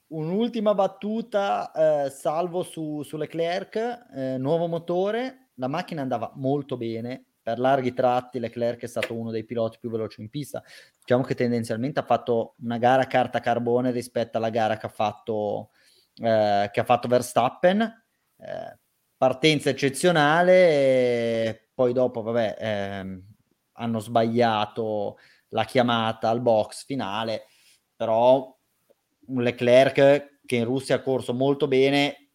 un'ultima 0.08 0.74
battuta, 0.74 1.72
eh, 2.06 2.10
salvo 2.10 2.64
su, 2.64 3.02
su 3.04 3.18
Leclerc, 3.18 4.06
eh, 4.16 4.38
nuovo 4.38 4.68
motore, 4.68 5.50
la 5.56 5.68
macchina 5.68 6.02
andava 6.02 6.32
molto 6.36 6.78
bene, 6.78 7.26
per 7.42 7.60
larghi 7.60 7.94
tratti 7.94 8.40
Leclerc 8.40 8.82
è 8.82 8.88
stato 8.88 9.14
uno 9.14 9.30
dei 9.30 9.44
piloti 9.44 9.78
più 9.80 9.92
veloci 9.92 10.20
in 10.20 10.30
pista. 10.30 10.64
Diciamo 11.00 11.24
che 11.24 11.36
tendenzialmente 11.36 12.00
ha 12.00 12.04
fatto 12.04 12.56
una 12.64 12.80
gara 12.80 13.06
carta 13.06 13.40
carbone 13.40 13.92
rispetto 13.92 14.38
alla 14.38 14.50
gara 14.50 14.78
che 14.78 14.88
ha 14.88 14.90
fatto, 14.90 15.70
eh, 16.16 16.70
che 16.72 16.80
ha 16.80 16.84
fatto 16.84 17.08
Verstappen. 17.08 17.82
Eh, 17.82 18.80
partenza 19.18 19.70
eccezionale, 19.70 21.70
poi 21.74 21.94
dopo, 21.94 22.22
vabbè, 22.22 22.56
ehm, 22.60 23.24
hanno 23.74 24.00
sbagliato 24.00 25.18
la 25.50 25.64
chiamata 25.64 26.30
al 26.30 26.42
box 26.42 26.86
finale, 26.86 27.46
però 27.96 28.54
un 29.28 29.42
Leclerc 29.42 30.40
che 30.46 30.56
in 30.56 30.66
Russia 30.66 30.96
ha 30.96 31.02
corso 31.02 31.34
molto 31.34 31.68
bene 31.68 32.32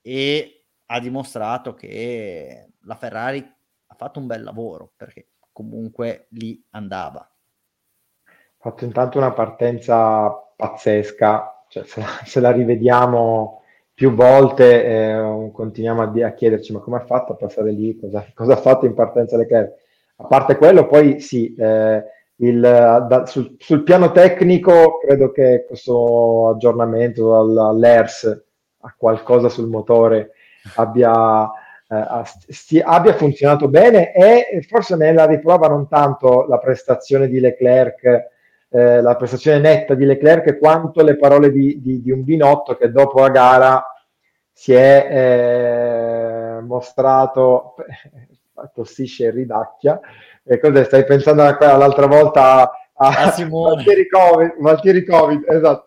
e 0.00 0.66
ha 0.86 1.00
dimostrato 1.00 1.74
che 1.74 2.72
la 2.82 2.96
Ferrari 2.96 3.38
ha 3.86 3.94
fatto 3.94 4.18
un 4.18 4.26
bel 4.26 4.42
lavoro 4.42 4.92
perché 4.96 5.30
comunque 5.52 6.26
lì 6.30 6.62
andava. 6.70 7.20
Ha 7.20 8.70
fatto 8.70 8.84
intanto 8.84 9.18
una 9.18 9.32
partenza 9.32 10.30
pazzesca, 10.30 11.64
cioè 11.68 11.84
se 11.84 12.00
la, 12.00 12.06
se 12.24 12.40
la 12.40 12.50
rivediamo 12.50 13.63
più 13.94 14.12
volte 14.12 14.84
eh, 14.84 15.50
continuiamo 15.52 16.02
a, 16.02 16.26
a, 16.26 16.32
chiederci 16.32 16.72
ma 16.72 16.80
come 16.80 16.96
ha 16.96 17.04
fatto 17.04 17.32
a 17.32 17.36
passare 17.36 17.70
lì, 17.70 17.96
cosa, 17.96 18.26
cosa 18.34 18.54
ha 18.54 18.56
fatto 18.56 18.86
in 18.86 18.94
partenza 18.94 19.36
Leclerc. 19.36 19.72
A 20.16 20.26
parte 20.26 20.56
quello, 20.56 20.86
poi 20.86 21.20
sì, 21.20 21.54
eh, 21.54 22.02
il, 22.36 22.60
da, 22.60 23.26
sul, 23.26 23.54
sul, 23.58 23.84
piano 23.84 24.10
tecnico 24.10 24.98
credo 24.98 25.30
che 25.30 25.64
questo 25.66 26.50
aggiornamento 26.50 27.38
all'ERS 27.38 28.44
a 28.80 28.94
qualcosa 28.96 29.48
sul 29.48 29.68
motore 29.68 30.32
abbia, 30.76 31.48
eh, 31.88 32.22
sti, 32.48 32.80
abbia 32.80 33.14
funzionato 33.14 33.68
bene 33.68 34.12
e 34.12 34.62
forse 34.68 34.96
nella 34.96 35.26
riprova 35.26 35.68
non 35.68 35.88
tanto 35.88 36.46
la 36.48 36.58
prestazione 36.58 37.28
di 37.28 37.38
Leclerc 37.38 38.32
eh, 38.74 39.00
la 39.00 39.14
prestazione 39.14 39.60
netta 39.60 39.94
di 39.94 40.04
Leclerc 40.04 40.58
quanto 40.58 41.00
le 41.04 41.16
parole 41.16 41.52
di, 41.52 41.80
di, 41.80 42.02
di 42.02 42.10
un 42.10 42.24
Binotto 42.24 42.74
che 42.74 42.90
dopo 42.90 43.20
la 43.20 43.28
gara 43.28 43.86
si 44.50 44.72
è 44.72 45.06
eh, 46.58 46.60
mostrato, 46.60 47.76
tossisce 48.74 49.26
e 49.26 49.30
ridacchia. 49.30 50.00
E 50.42 50.58
cosa 50.58 50.82
stai 50.82 51.04
pensando 51.04 51.42
all'altra 51.42 52.08
volta 52.08 52.72
a, 52.94 53.08
a 53.08 53.30
Simone. 53.30 53.76
Valtieri 53.76 54.08
Covid, 54.08 54.54
Valtieri 54.58 55.04
Covid 55.04 55.44
esatto. 55.50 55.84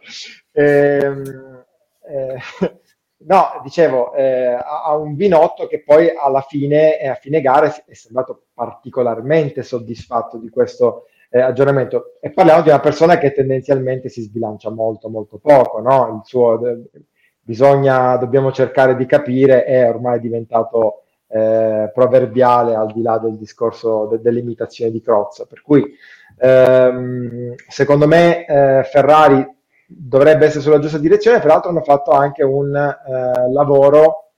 Ehm, 0.54 1.66
eh, 2.08 2.40
no, 3.28 3.62
dicevo, 3.64 4.14
eh, 4.14 4.58
ha 4.64 4.96
un 4.96 5.14
Binotto 5.18 5.68
che 5.68 5.84
poi 5.84 6.10
alla 6.18 6.42
fine, 6.42 7.00
a 7.00 7.16
fine 7.16 7.42
gara, 7.42 7.68
è 7.86 7.94
sembrato 7.94 8.46
particolarmente 8.54 9.62
soddisfatto 9.62 10.38
di 10.38 10.50
questo 10.50 11.08
eh, 11.30 11.40
aggiornamento. 11.40 12.18
E 12.20 12.32
parliamo 12.32 12.62
di 12.62 12.70
una 12.70 12.80
persona 12.80 13.18
che 13.18 13.34
tendenzialmente 13.34 14.10
si 14.10 14.22
sbilancia 14.22 14.70
molto, 14.70 15.10
molto 15.10 15.38
poco, 15.38 15.80
no? 15.80 16.16
Il 16.16 16.22
suo, 16.24 16.60
bisogna, 17.40 18.16
dobbiamo 18.18 18.52
cercare 18.52 18.96
di 18.96 19.06
capire, 19.06 19.64
è 19.64 19.88
ormai 19.88 20.20
diventato 20.20 21.04
eh, 21.28 21.92
proverbiale 21.94 22.76
al 22.76 22.92
di 22.92 23.02
là 23.02 23.18
del 23.18 23.38
discorso 23.38 24.06
de- 24.08 24.22
dell'imitazione 24.22 24.92
di 24.92 25.02
Crozza. 25.02 25.46
Per 25.46 25.62
cui, 25.62 25.84
ehm, 26.38 27.56
secondo 27.68 28.08
me, 28.08 28.46
eh, 28.46 28.84
Ferrari 28.84 29.46
dovrebbe 29.86 30.46
essere 30.46 30.62
sulla 30.62 30.80
giusta 30.80 30.98
direzione, 30.98 31.40
peraltro 31.40 31.70
hanno 31.70 31.82
fatto 31.82 32.12
anche 32.12 32.44
un 32.44 32.76
eh, 32.76 33.52
lavoro, 33.52 34.32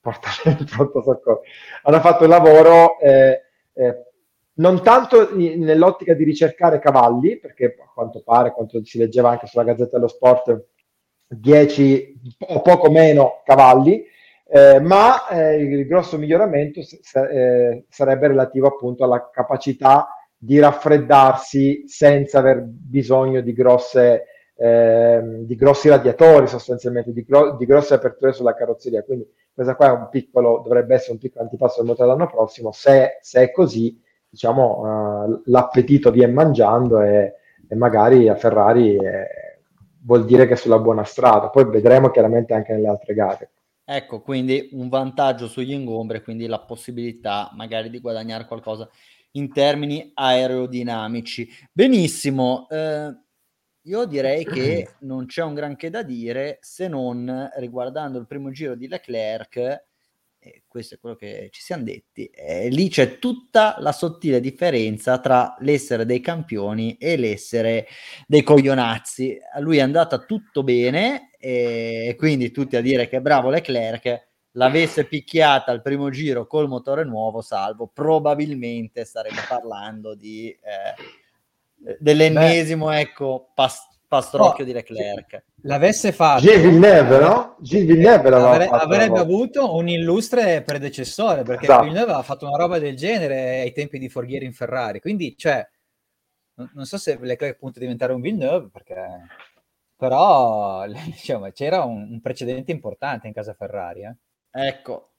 portare 0.00 0.56
il 0.58 0.68
pronto 0.70 1.02
soccorso, 1.02 1.42
hanno 1.82 2.00
fatto 2.00 2.24
un 2.24 2.30
lavoro 2.30 2.98
eh, 2.98 3.42
eh, 3.74 4.04
non 4.56 4.82
tanto 4.82 5.34
nell'ottica 5.34 6.14
di 6.14 6.24
ricercare 6.24 6.78
cavalli, 6.78 7.38
perché 7.38 7.76
a 7.78 7.90
quanto 7.92 8.22
pare, 8.22 8.52
quanto 8.52 8.84
si 8.84 8.98
leggeva 8.98 9.30
anche 9.30 9.46
sulla 9.46 9.64
Gazzetta 9.64 9.96
dello 9.96 10.08
Sport, 10.08 10.66
10 11.26 12.20
o 12.48 12.60
poco 12.60 12.90
meno 12.90 13.42
cavalli, 13.44 14.04
eh, 14.46 14.78
ma 14.80 15.26
eh, 15.28 15.56
il 15.56 15.86
grosso 15.86 16.18
miglioramento 16.18 16.82
s- 16.82 17.00
eh, 17.16 17.86
sarebbe 17.88 18.28
relativo 18.28 18.68
appunto 18.68 19.02
alla 19.04 19.30
capacità 19.32 20.08
di 20.36 20.58
raffreddarsi 20.58 21.84
senza 21.86 22.38
aver 22.38 22.62
bisogno 22.62 23.40
di, 23.40 23.52
grosse, 23.54 24.24
ehm, 24.56 25.44
di 25.44 25.54
grossi 25.56 25.88
radiatori 25.88 26.46
sostanzialmente, 26.46 27.12
di, 27.12 27.24
gro- 27.24 27.56
di, 27.56 27.64
grosse 27.64 27.94
aperture 27.94 28.32
sulla 28.32 28.54
carrozzeria. 28.54 29.02
Quindi 29.02 29.26
questa 29.52 29.74
qua 29.74 29.86
è 29.88 29.90
un 29.92 30.08
piccolo, 30.10 30.60
dovrebbe 30.62 30.94
essere 30.94 31.12
un 31.12 31.18
piccolo 31.18 31.44
antipasto 31.44 31.80
del 31.80 31.88
motore 31.90 32.08
l'anno 32.10 32.26
prossimo. 32.26 32.72
Se, 32.72 33.18
se 33.22 33.42
è 33.42 33.50
così, 33.50 33.98
diciamo, 34.34 35.26
uh, 35.26 35.42
l'appetito 35.44 36.10
viene 36.10 36.32
mangiando 36.32 37.00
e, 37.00 37.34
e 37.68 37.74
magari 37.76 38.28
a 38.28 38.34
Ferrari 38.34 38.96
eh, 38.96 39.60
vuol 40.02 40.24
dire 40.24 40.46
che 40.48 40.54
è 40.54 40.56
sulla 40.56 40.80
buona 40.80 41.04
strada. 41.04 41.50
Poi 41.50 41.64
vedremo 41.66 42.10
chiaramente 42.10 42.52
anche 42.52 42.72
nelle 42.72 42.88
altre 42.88 43.14
gare. 43.14 43.50
Ecco, 43.84 44.22
quindi 44.22 44.70
un 44.72 44.88
vantaggio 44.88 45.46
sugli 45.46 45.72
ingombre, 45.72 46.22
quindi 46.22 46.46
la 46.46 46.58
possibilità 46.58 47.50
magari 47.54 47.90
di 47.90 48.00
guadagnare 48.00 48.46
qualcosa 48.46 48.88
in 49.32 49.52
termini 49.52 50.10
aerodinamici. 50.14 51.48
Benissimo, 51.70 52.66
eh, 52.70 53.16
io 53.82 54.04
direi 54.06 54.44
che 54.44 54.94
non 55.00 55.26
c'è 55.26 55.44
un 55.44 55.54
granché 55.54 55.90
da 55.90 56.02
dire 56.02 56.58
se 56.60 56.88
non 56.88 57.50
riguardando 57.56 58.18
il 58.18 58.26
primo 58.26 58.50
giro 58.50 58.74
di 58.74 58.88
Leclerc 58.88 59.84
e 60.44 60.64
questo 60.68 60.96
è 60.96 60.98
quello 60.98 61.16
che 61.16 61.48
ci 61.50 61.62
siamo 61.62 61.84
detti, 61.84 62.26
eh, 62.26 62.68
lì 62.68 62.90
c'è 62.90 63.18
tutta 63.18 63.76
la 63.78 63.92
sottile 63.92 64.40
differenza 64.40 65.18
tra 65.18 65.56
l'essere 65.60 66.04
dei 66.04 66.20
campioni 66.20 66.98
e 66.98 67.16
l'essere 67.16 67.86
dei 68.26 68.42
coglionazzi. 68.42 69.38
A 69.54 69.60
lui 69.60 69.78
è 69.78 69.80
andata 69.80 70.18
tutto 70.18 70.62
bene 70.62 71.30
e 71.38 72.14
quindi 72.18 72.50
tutti 72.50 72.76
a 72.76 72.82
dire 72.82 73.08
che 73.08 73.22
bravo 73.22 73.48
Leclerc 73.48 74.28
l'avesse 74.52 75.06
picchiata 75.06 75.72
al 75.72 75.80
primo 75.80 76.10
giro 76.10 76.46
col 76.46 76.68
motore 76.68 77.04
nuovo, 77.04 77.40
salvo 77.40 77.90
probabilmente 77.92 79.06
staremo 79.06 79.40
parlando 79.48 80.14
di 80.14 80.50
eh, 80.50 81.96
dell'ennesimo 81.98 82.88
Beh. 82.88 83.00
ecco 83.00 83.50
pas- 83.54 83.93
pastrocchio 84.14 84.64
oh, 84.64 84.66
di 84.66 84.72
Leclerc 84.72 85.44
l'avesse 85.62 86.12
fatto 86.12 86.40
Gilles 86.42 86.62
Villeneuve, 86.62 87.18
no? 87.18 87.56
Gilles 87.60 87.86
Villeneuve 87.86 88.28
avre- 88.28 88.68
avrebbe 88.68 89.18
avuto 89.18 89.74
un 89.74 89.88
illustre 89.88 90.62
predecessore 90.62 91.42
perché 91.42 91.64
esatto. 91.64 91.82
Villeneuve 91.82 92.10
aveva 92.10 92.24
fatto 92.24 92.46
una 92.46 92.56
roba 92.56 92.78
del 92.78 92.96
genere 92.96 93.60
ai 93.60 93.72
tempi 93.72 93.98
di 93.98 94.08
Forghieri 94.08 94.44
in 94.44 94.52
Ferrari 94.52 95.00
quindi 95.00 95.36
cioè 95.36 95.66
non, 96.56 96.70
non 96.74 96.84
so 96.84 96.98
se 96.98 97.18
Leclerc 97.20 97.58
punta 97.58 97.78
a 97.78 97.82
diventare 97.82 98.12
un 98.12 98.20
Villeneuve 98.20 98.68
perché 98.70 99.26
però 99.96 100.86
diciamo, 101.06 101.50
c'era 101.50 101.84
un, 101.84 102.08
un, 102.10 102.20
precedente 102.20 102.72
importante 102.72 103.26
in 103.26 103.32
casa 103.32 103.54
Ferrari 103.54 104.02
eh? 104.02 104.16
ecco 104.50 105.13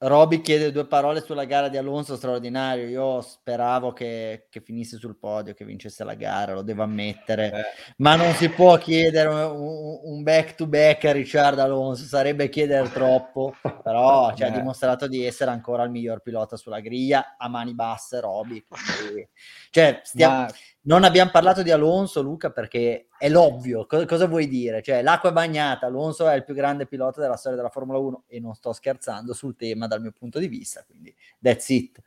Roby 0.00 0.40
chiede 0.40 0.70
due 0.70 0.86
parole 0.86 1.20
sulla 1.20 1.44
gara 1.44 1.68
di 1.68 1.76
Alonso 1.76 2.14
straordinario. 2.14 2.86
Io 2.86 3.20
speravo 3.20 3.92
che, 3.92 4.46
che, 4.48 4.60
finisse 4.60 4.96
sul 4.96 5.18
podio, 5.18 5.54
che 5.54 5.64
vincesse 5.64 6.04
la 6.04 6.14
gara, 6.14 6.54
lo 6.54 6.62
devo 6.62 6.84
ammettere. 6.84 7.46
Eh. 7.52 7.62
Ma 7.96 8.14
non 8.14 8.32
si 8.34 8.48
può 8.48 8.76
chiedere 8.76 9.28
un, 9.28 10.22
back 10.22 10.54
to 10.54 10.68
back 10.68 11.04
a 11.04 11.12
Ricciardo 11.12 11.62
Alonso, 11.62 12.04
sarebbe 12.04 12.48
chiedere 12.48 12.88
troppo. 12.92 13.56
Però 13.82 14.32
ci 14.34 14.44
ha 14.44 14.46
eh. 14.48 14.52
dimostrato 14.52 15.08
di 15.08 15.24
essere 15.24 15.50
ancora 15.50 15.82
il 15.82 15.90
miglior 15.90 16.20
pilota 16.20 16.56
sulla 16.56 16.78
griglia 16.78 17.34
a 17.36 17.48
mani 17.48 17.74
basse. 17.74 18.20
Roby, 18.20 18.64
quindi... 18.68 19.28
cioè, 19.70 20.00
stiamo... 20.04 20.42
Ma 20.42 20.48
non 20.88 21.04
abbiamo 21.04 21.30
parlato 21.30 21.62
di 21.62 21.70
Alonso, 21.70 22.22
Luca, 22.22 22.50
perché 22.50 23.08
è 23.18 23.28
l'ovvio. 23.28 23.84
Cosa, 23.86 24.06
cosa, 24.06 24.26
vuoi 24.26 24.48
dire? 24.48 24.82
Cioè, 24.82 25.02
l'acqua 25.02 25.28
è 25.28 25.32
bagnata, 25.34 25.84
Alonso 25.84 26.26
è 26.26 26.34
il 26.34 26.44
più 26.44 26.54
grande 26.54 26.86
pilota 26.86 27.20
della 27.20 27.36
storia 27.36 27.58
della 27.58 27.68
Formula 27.68 27.98
1 27.98 28.24
e 28.26 28.40
non 28.40 28.54
sto 28.54 28.72
scherzando 28.72 29.34
sul 29.34 29.54
tema 29.54 29.86
dal 29.86 30.00
mio 30.00 30.12
punto 30.12 30.38
di 30.38 30.48
vista, 30.48 30.82
quindi 30.86 31.14
that's 31.42 31.68
it. 31.68 32.00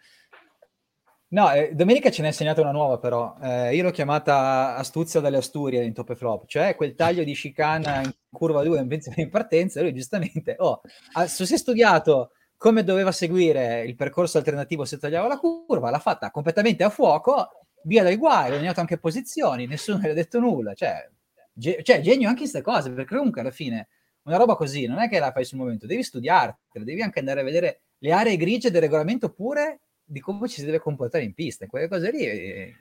No, 1.28 1.52
eh, 1.52 1.74
domenica 1.76 2.10
ce 2.10 2.22
ne 2.22 2.28
ha 2.28 2.32
insegnato 2.32 2.62
una 2.62 2.72
nuova 2.72 2.98
però, 2.98 3.38
eh, 3.42 3.76
io 3.76 3.84
l'ho 3.84 3.92
chiamata 3.92 4.76
astuzia 4.76 5.22
dalle 5.22 5.38
Asturie 5.38 5.84
in 5.84 5.94
top 5.94 6.10
e 6.10 6.16
flop, 6.16 6.46
cioè 6.48 6.76
quel 6.76 6.96
taglio 6.96 7.24
di 7.24 7.34
chicana 7.34 8.02
in 8.02 8.12
curva 8.32 8.64
2 8.64 8.86
in 9.16 9.30
partenza, 9.30 9.82
lui 9.82 9.94
giustamente, 9.94 10.56
oh, 10.58 10.82
se 11.28 11.46
si 11.46 11.54
è 11.54 11.58
studiato 11.58 12.32
come 12.58 12.84
doveva 12.84 13.12
seguire 13.12 13.84
il 13.86 13.96
percorso 13.96 14.40
alternativo 14.40 14.86
se 14.86 14.98
tagliava 14.98 15.28
la 15.28 15.40
curva, 15.40 15.90
l'ha 15.90 16.00
fatta 16.00 16.32
completamente 16.32 16.84
a 16.84 16.90
fuoco 16.90 17.61
via 17.84 18.04
dai 18.04 18.18
guai, 18.18 18.46
ha 18.46 18.50
guadagnato 18.50 18.80
anche 18.80 18.98
posizioni, 18.98 19.68
nessuno 19.68 20.00
gli 20.00 20.08
ha 20.08 20.14
detto 20.14 20.40
nulla, 20.40 20.74
cioè, 20.74 21.10
ge- 21.54 21.82
cioè 21.84 22.02
genio 22.02 22.28
anche 22.28 22.42
queste 22.42 22.62
cose, 22.62 22.92
perché 22.92 23.16
comunque 23.16 23.42
alla 23.42 23.52
fine 23.52 23.88
una 24.24 24.38
roba 24.38 24.56
così 24.56 24.86
non 24.86 25.00
è 25.00 25.10
che 25.10 25.20
la 25.20 25.32
fai 25.32 25.46
sul 25.46 25.58
momento, 25.58 25.88
devi 25.88 26.04
studiartela, 26.04 26.86
devi 26.86 27.02
anche 27.02 27.20
andare 27.20 27.42
a 27.42 27.44
vedere 27.44 27.82
le 28.00 28.12
aree 28.12 28.38
grigie 28.38 28.72
del 28.72 28.82
regolamento 28.82 29.30
pure 29.30 29.82
di 30.04 30.20
come 30.20 30.48
ci 30.48 30.60
si 30.60 30.66
deve 30.66 30.80
comportare 30.80 31.24
in 31.24 31.34
pista, 31.34 31.66
quelle 31.68 31.88
cose 31.88 32.12
lì, 32.12 32.26
eh, 32.26 32.76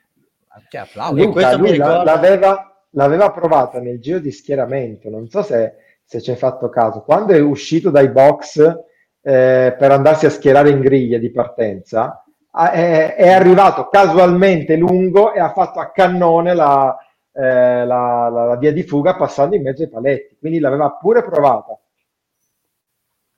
cioè 0.69 0.81
applauso. 0.81 1.15
Luca, 1.15 1.55
lui 1.55 1.71
ricorda... 1.71 2.03
l'aveva, 2.03 2.85
l'aveva 2.91 3.31
provata 3.31 3.79
nel 3.79 3.99
giro 3.99 4.19
di 4.19 4.31
schieramento, 4.31 5.09
non 5.09 5.29
so 5.29 5.41
se, 5.41 5.75
se 6.03 6.21
ci 6.21 6.31
hai 6.31 6.37
fatto 6.37 6.69
caso, 6.69 7.01
quando 7.01 7.33
è 7.33 7.39
uscito 7.39 7.89
dai 7.89 8.09
box 8.09 8.59
eh, 9.21 9.75
per 9.77 9.91
andarsi 9.91 10.25
a 10.25 10.29
schierare 10.29 10.71
in 10.71 10.81
griglia 10.81 11.17
di 11.17 11.31
partenza, 11.31 12.20
è, 12.51 13.15
è, 13.15 13.29
arrivato 13.29 13.87
casualmente 13.87 14.75
lungo 14.75 15.33
e 15.33 15.39
ha 15.39 15.53
fatto 15.53 15.79
a 15.79 15.91
cannone 15.91 16.53
la, 16.53 16.97
eh, 17.31 17.85
la, 17.85 18.29
la, 18.29 18.45
la, 18.45 18.55
via 18.57 18.73
di 18.73 18.83
fuga 18.83 19.15
passando 19.15 19.55
in 19.55 19.63
mezzo 19.63 19.83
ai 19.83 19.89
paletti, 19.89 20.37
quindi 20.37 20.59
l'aveva 20.59 20.91
pure 20.91 21.23
provata. 21.23 21.79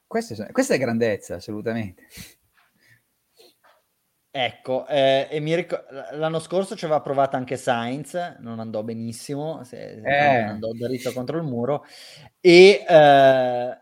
Questa, 0.08 0.48
questa 0.52 0.74
è 0.74 0.78
grandezza, 0.78 1.36
assolutamente. 1.36 2.04
Ecco, 4.36 4.88
eh, 4.88 5.28
e 5.30 5.40
mi 5.40 5.54
ric- 5.54 5.86
l'anno 6.14 6.40
scorso 6.40 6.76
ci 6.76 6.86
aveva 6.86 7.02
provato 7.02 7.36
anche 7.36 7.56
Sainz, 7.56 8.16
non 8.40 8.60
andò 8.60 8.82
benissimo, 8.82 9.64
se, 9.64 10.02
eh. 10.02 10.42
andò 10.42 10.72
dritto 10.72 11.14
contro 11.14 11.38
il 11.38 11.44
muro. 11.44 11.86
E 12.40 12.84
eh, 12.88 13.78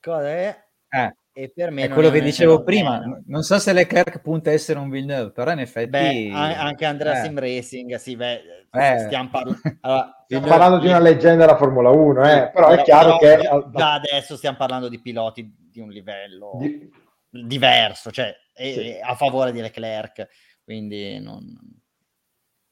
cosa 0.00 0.28
è? 0.28 0.64
Eh. 0.88 1.16
E 1.34 1.50
per 1.50 1.70
me 1.70 1.84
è 1.84 1.88
quello 1.88 2.10
che 2.10 2.20
dicevo 2.20 2.62
prima. 2.62 2.98
Bene. 2.98 3.22
Non 3.26 3.42
so 3.42 3.58
se 3.58 3.72
Leclerc 3.72 4.20
punta 4.20 4.50
a 4.50 4.52
essere 4.52 4.78
un 4.78 4.90
Villeneuve, 4.90 5.32
però 5.32 5.50
in 5.52 5.60
effetti. 5.60 5.88
Beh, 5.88 6.30
anche 6.30 6.84
Andrea 6.84 7.18
eh. 7.18 7.24
Sim 7.24 7.38
Racing, 7.38 7.94
sì, 7.94 8.16
beh, 8.16 8.42
eh. 8.70 8.98
stiamo, 8.98 9.30
parla- 9.30 9.58
allora, 9.80 10.20
stiamo 10.26 10.46
parlando 10.46 10.78
di 10.78 10.88
una 10.88 10.98
leggenda 10.98 11.46
della 11.46 11.56
Formula 11.56 11.88
1, 11.88 12.20
eh, 12.20 12.50
però, 12.50 12.50
però, 12.52 12.68
è 12.68 12.82
chiaro 12.82 13.16
però, 13.16 13.62
che. 13.62 13.70
Già 13.78 13.94
adesso 13.94 14.36
stiamo 14.36 14.58
parlando 14.58 14.90
di 14.90 15.00
piloti 15.00 15.54
di 15.70 15.80
un 15.80 15.88
livello 15.88 16.58
di... 16.58 16.90
diverso, 17.30 18.10
cioè 18.10 18.34
sì. 18.52 18.98
a 19.02 19.14
favore 19.14 19.52
di 19.52 19.60
Leclerc. 19.62 20.28
Quindi 20.62 21.18
non. 21.18 21.42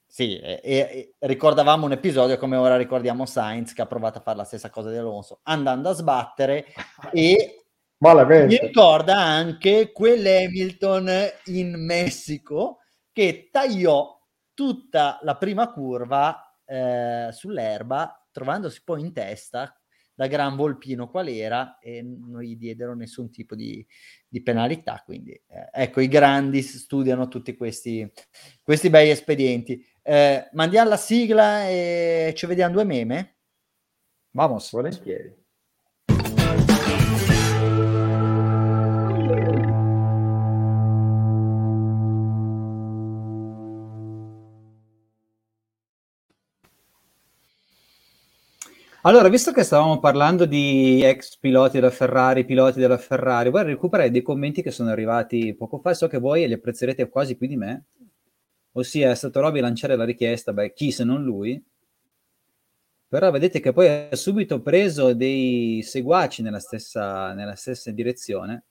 Sì, 0.07 0.39
e, 0.39 0.61
e, 0.63 1.15
ricordavamo 1.21 1.87
un 1.87 1.93
episodio 1.93 2.37
come 2.37 2.57
ora 2.57 2.77
ricordiamo 2.77 3.25
Sainz 3.25 3.73
che 3.73 3.81
ha 3.81 3.87
provato 3.87 4.19
a 4.19 4.21
fare 4.21 4.37
la 4.37 4.45
stessa 4.45 4.69
cosa 4.69 4.91
di 4.91 4.97
Alonso 4.97 5.39
andando 5.45 5.89
a 5.89 5.93
sbattere 5.93 6.67
e 7.15 7.60
Malamente. 8.01 8.47
Mi 8.47 8.67
ricorda 8.69 9.19
anche 9.19 9.93
quell'Hamilton 9.93 11.11
in 11.47 11.85
Messico 11.85 12.79
che 13.13 13.51
tagliò 13.53 14.19
tutta 14.55 15.19
la 15.23 15.37
prima 15.37 15.71
curva 15.71 16.59
eh, 16.65 17.29
sull'erba, 17.31 18.27
trovandosi 18.31 18.83
poi 18.85 19.03
in 19.03 19.13
testa 19.13 19.75
da 20.15 20.27
gran 20.27 20.57
volpino 20.57 21.09
qual 21.09 21.29
era 21.29 21.79
e 21.79 22.03
non 22.03 22.43
gli 22.43 22.57
diedero 22.57 22.95
nessun 22.95 23.31
tipo 23.31 23.55
di, 23.55 23.87
di 24.29 24.43
penalità. 24.43 25.03
Quindi 25.05 25.33
eh, 25.33 25.69
ecco, 25.71 26.01
i 26.01 26.09
grandi 26.09 26.63
studiano 26.63 27.29
tutti 27.29 27.55
questi, 27.55 28.11
questi 28.63 28.89
bei 28.89 29.11
espedienti. 29.11 29.83
Eh, 30.03 30.49
mandiamo 30.53 30.89
la 30.89 30.97
sigla 30.97 31.69
e 31.69 32.33
ci 32.35 32.47
vediamo 32.47 32.73
due 32.73 32.85
meme? 32.85 33.37
Vamos. 34.31 34.71
Volentieri. 34.71 35.35
Allora, 49.03 49.29
visto 49.29 49.51
che 49.53 49.63
stavamo 49.63 49.99
parlando 49.99 50.45
di 50.45 51.03
ex 51.03 51.39
piloti 51.39 51.79
della 51.79 51.91
Ferrari, 51.91 52.45
piloti 52.45 52.79
della 52.79 52.99
Ferrari, 52.99 53.49
vorrei 53.49 53.73
recuperare 53.73 54.11
dei 54.11 54.21
commenti 54.21 54.61
che 54.61 54.71
sono 54.71 54.91
arrivati 54.91 55.55
poco 55.55 55.79
fa, 55.79 55.95
so 55.95 56.07
che 56.07 56.19
voi 56.19 56.47
li 56.47 56.53
apprezzerete 56.53 57.09
quasi 57.09 57.37
più 57.37 57.47
di 57.47 57.57
me, 57.57 57.85
ossia 58.73 59.11
è 59.11 59.15
stato 59.15 59.41
Robby 59.41 59.61
lanciare 59.61 59.97
la 59.97 60.05
richiesta, 60.05 60.53
beh, 60.53 60.75
chi 60.75 60.91
se 60.91 61.05
non 61.05 61.25
lui, 61.25 61.63
però 63.09 63.31
vedete 63.31 63.59
che 63.59 63.73
poi 63.73 63.89
ha 63.89 64.15
subito 64.17 64.61
preso 64.61 65.15
dei 65.15 65.81
seguaci 65.83 66.43
nella 66.43 66.61
stessa, 66.61 67.33
nella 67.33 67.55
stessa 67.55 67.91
direzione, 67.91 68.65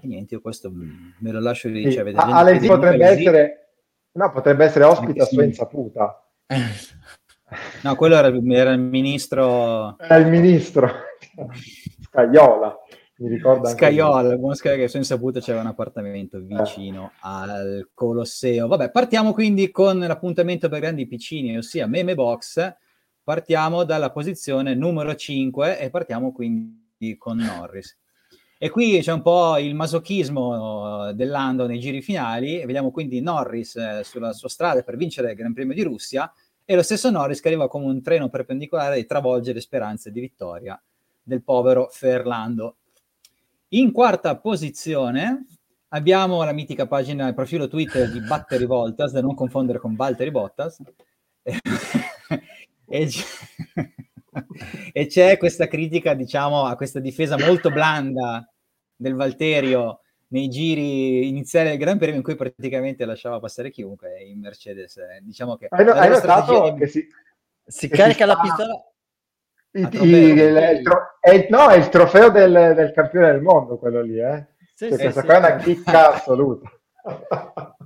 e 0.00 0.06
niente, 0.06 0.34
io 0.34 0.40
questo 0.40 0.70
me 0.72 1.32
lo 1.32 1.40
lascio 1.40 1.68
lì. 1.68 1.82
Sì. 1.90 1.96
Cioè, 1.96 2.12
potrebbe 2.12 3.06
essere, 3.06 3.70
no, 4.12 4.30
potrebbe 4.30 4.64
essere 4.66 4.84
ospite 4.84 5.20
a 5.20 5.24
sua 5.24 5.42
insaputa. 5.42 6.24
No, 7.82 7.94
quello 7.96 8.16
era, 8.16 8.28
era 8.28 8.72
il 8.72 8.80
ministro. 8.80 9.98
Era 9.98 10.16
il 10.16 10.26
ministro 10.26 10.90
Scaiola. 12.00 12.76
Mi 13.16 13.28
ricordo 13.28 13.68
Scaiola, 13.68 14.36
buon 14.36 14.54
Scaiola 14.54 14.82
che 14.82 14.88
sono 14.88 15.02
insaputo 15.02 15.38
c'era 15.38 15.60
un 15.60 15.66
appartamento 15.66 16.40
vicino 16.40 17.12
eh. 17.14 17.18
al 17.20 17.90
Colosseo. 17.94 18.66
Vabbè, 18.66 18.90
partiamo 18.90 19.32
quindi 19.32 19.70
con 19.70 19.98
l'appuntamento 19.98 20.68
per 20.68 20.80
grandi 20.80 21.06
piccini, 21.06 21.56
ossia 21.56 21.86
Meme 21.86 22.14
Box. 22.14 22.74
Partiamo 23.22 23.84
dalla 23.84 24.10
posizione 24.10 24.74
numero 24.74 25.14
5 25.14 25.78
e 25.78 25.90
partiamo 25.90 26.32
quindi 26.32 27.16
con 27.16 27.36
Norris. 27.36 27.96
E 28.58 28.70
qui 28.70 29.00
c'è 29.00 29.12
un 29.12 29.22
po' 29.22 29.56
il 29.58 29.74
masochismo 29.74 31.12
dell'Ando 31.12 31.66
nei 31.66 31.78
giri 31.78 32.02
finali. 32.02 32.64
Vediamo 32.64 32.90
quindi 32.90 33.20
Norris 33.20 33.76
eh, 33.76 34.00
sulla 34.04 34.32
sua 34.32 34.48
strada 34.48 34.82
per 34.82 34.96
vincere 34.96 35.30
il 35.30 35.36
Gran 35.36 35.52
Premio 35.52 35.74
di 35.74 35.82
Russia 35.82 36.32
e 36.64 36.74
lo 36.74 36.82
stesso 36.82 37.10
Norris 37.10 37.40
che 37.40 37.48
arriva 37.48 37.68
come 37.68 37.86
un 37.86 38.02
treno 38.02 38.28
perpendicolare 38.28 38.98
e 38.98 39.06
travolge 39.06 39.52
le 39.52 39.60
speranze 39.60 40.10
di 40.10 40.20
vittoria 40.20 40.80
del 41.22 41.42
povero 41.42 41.88
Ferlando. 41.90 42.76
In 43.68 43.92
quarta 43.92 44.36
posizione 44.38 45.46
abbiamo 45.88 46.42
la 46.44 46.52
mitica 46.52 46.86
pagina, 46.86 47.28
il 47.28 47.34
profilo 47.34 47.68
Twitter 47.68 48.10
di 48.10 48.20
Battery 48.20 48.66
Voltas, 48.66 49.12
da 49.12 49.20
non 49.20 49.34
confondere 49.34 49.78
con 49.78 49.94
Valtteri 49.94 50.30
Bottas. 50.30 50.80
e, 51.42 53.08
e 54.92 55.06
c'è 55.06 55.36
questa 55.38 55.66
critica, 55.68 56.14
diciamo, 56.14 56.64
a 56.64 56.76
questa 56.76 57.00
difesa 57.00 57.38
molto 57.38 57.70
blanda 57.70 58.46
del 58.94 59.14
Valterio 59.14 60.01
nei 60.32 60.48
giri 60.48 61.28
iniziali 61.28 61.68
del 61.68 61.78
Gran 61.78 61.98
Premio 61.98 62.16
in 62.16 62.22
cui 62.22 62.34
praticamente 62.34 63.04
lasciava 63.04 63.38
passare 63.38 63.70
chiunque 63.70 64.22
in 64.22 64.40
Mercedes. 64.40 64.96
Eh, 64.96 65.20
diciamo 65.22 65.56
che 65.56 65.66
hai, 65.70 65.86
hai 65.86 66.08
notato 66.08 66.74
che 66.74 66.86
si, 66.86 67.06
si 67.64 67.88
che 67.88 67.96
carica 67.96 68.24
si 68.24 68.30
la 68.30 68.40
pistola. 68.40 68.86
I, 69.74 69.88
i, 70.04 70.10
il, 70.10 70.80
tro- 70.82 71.16
è, 71.20 71.30
il, 71.30 71.46
no, 71.48 71.68
è 71.68 71.76
il 71.76 71.88
trofeo 71.88 72.30
del, 72.30 72.74
del, 72.74 72.92
campione 72.92 73.32
del 73.32 73.40
mondo 73.40 73.78
quello 73.78 74.02
lì, 74.02 74.18
eh? 74.18 74.46
Sì, 74.74 74.88
cioè, 74.88 74.98
sì, 74.98 75.02
questa 75.04 75.20
sì, 75.20 75.26
qua 75.26 75.34
è 75.34 75.38
una 75.38 75.56
chicca 75.56 76.14
assoluta. 76.14 76.70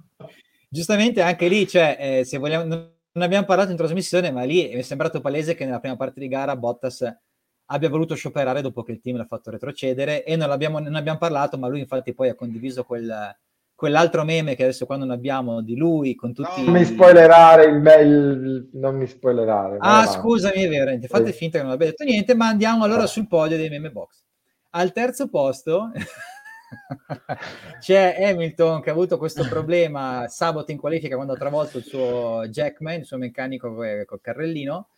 Giustamente 0.68 1.22
anche 1.22 1.46
lì, 1.46 1.66
cioè, 1.68 1.96
eh, 1.98 2.24
se 2.24 2.38
vogliamo, 2.38 2.64
non 2.64 3.22
abbiamo 3.22 3.46
parlato 3.46 3.70
in 3.70 3.76
trasmissione, 3.76 4.30
ma 4.30 4.42
lì 4.42 4.68
mi 4.72 4.80
è 4.80 4.82
sembrato 4.82 5.20
palese 5.20 5.54
che 5.54 5.64
nella 5.64 5.78
prima 5.80 5.96
parte 5.96 6.18
di 6.18 6.28
gara 6.28 6.56
Bottas 6.56 7.02
abbia 7.66 7.88
voluto 7.88 8.14
scioperare 8.14 8.62
dopo 8.62 8.82
che 8.82 8.92
il 8.92 9.00
team 9.00 9.16
l'ha 9.16 9.24
fatto 9.24 9.50
retrocedere 9.50 10.24
e 10.24 10.36
non, 10.36 10.50
abbiamo, 10.50 10.78
non 10.78 10.94
abbiamo 10.94 11.18
parlato, 11.18 11.58
ma 11.58 11.68
lui 11.68 11.80
infatti 11.80 12.14
poi 12.14 12.28
ha 12.28 12.34
condiviso 12.34 12.84
quel, 12.84 13.34
quell'altro 13.74 14.24
meme 14.24 14.54
che 14.54 14.62
adesso 14.62 14.86
quando 14.86 15.04
non 15.04 15.14
abbiamo 15.14 15.60
di 15.62 15.76
lui 15.76 16.14
con 16.14 16.32
tutti... 16.32 16.62
Non 16.62 16.74
mi 16.74 16.84
spoilerare 16.84 17.64
il 17.66 17.80
mail, 17.80 18.70
non 18.72 18.96
mi 18.96 19.06
spoilerare. 19.06 19.76
Ah, 19.80 20.02
avanti. 20.02 20.18
scusami, 20.18 20.62
è 20.62 20.68
vero, 20.68 20.98
fate 21.06 21.32
sì. 21.32 21.38
finta 21.38 21.58
che 21.58 21.64
non 21.64 21.72
abbia 21.72 21.86
detto 21.86 22.04
niente, 22.04 22.34
ma 22.34 22.46
andiamo 22.46 22.84
allora 22.84 23.02
ah. 23.02 23.06
sul 23.06 23.26
podio 23.26 23.56
dei 23.56 23.68
meme 23.68 23.90
box. 23.90 24.22
Al 24.70 24.92
terzo 24.92 25.28
posto 25.28 25.90
c'è 27.80 28.16
Hamilton 28.20 28.80
che 28.80 28.90
ha 28.90 28.92
avuto 28.92 29.18
questo 29.18 29.46
problema 29.48 30.26
sabato 30.28 30.70
in 30.70 30.78
qualifica 30.78 31.16
quando 31.16 31.32
ha 31.32 31.38
travolto 31.38 31.78
il 31.78 31.84
suo 31.84 32.46
Jackman, 32.48 33.00
il 33.00 33.06
suo 33.06 33.16
meccanico 33.16 33.74
col 33.74 34.20
carrellino 34.20 34.88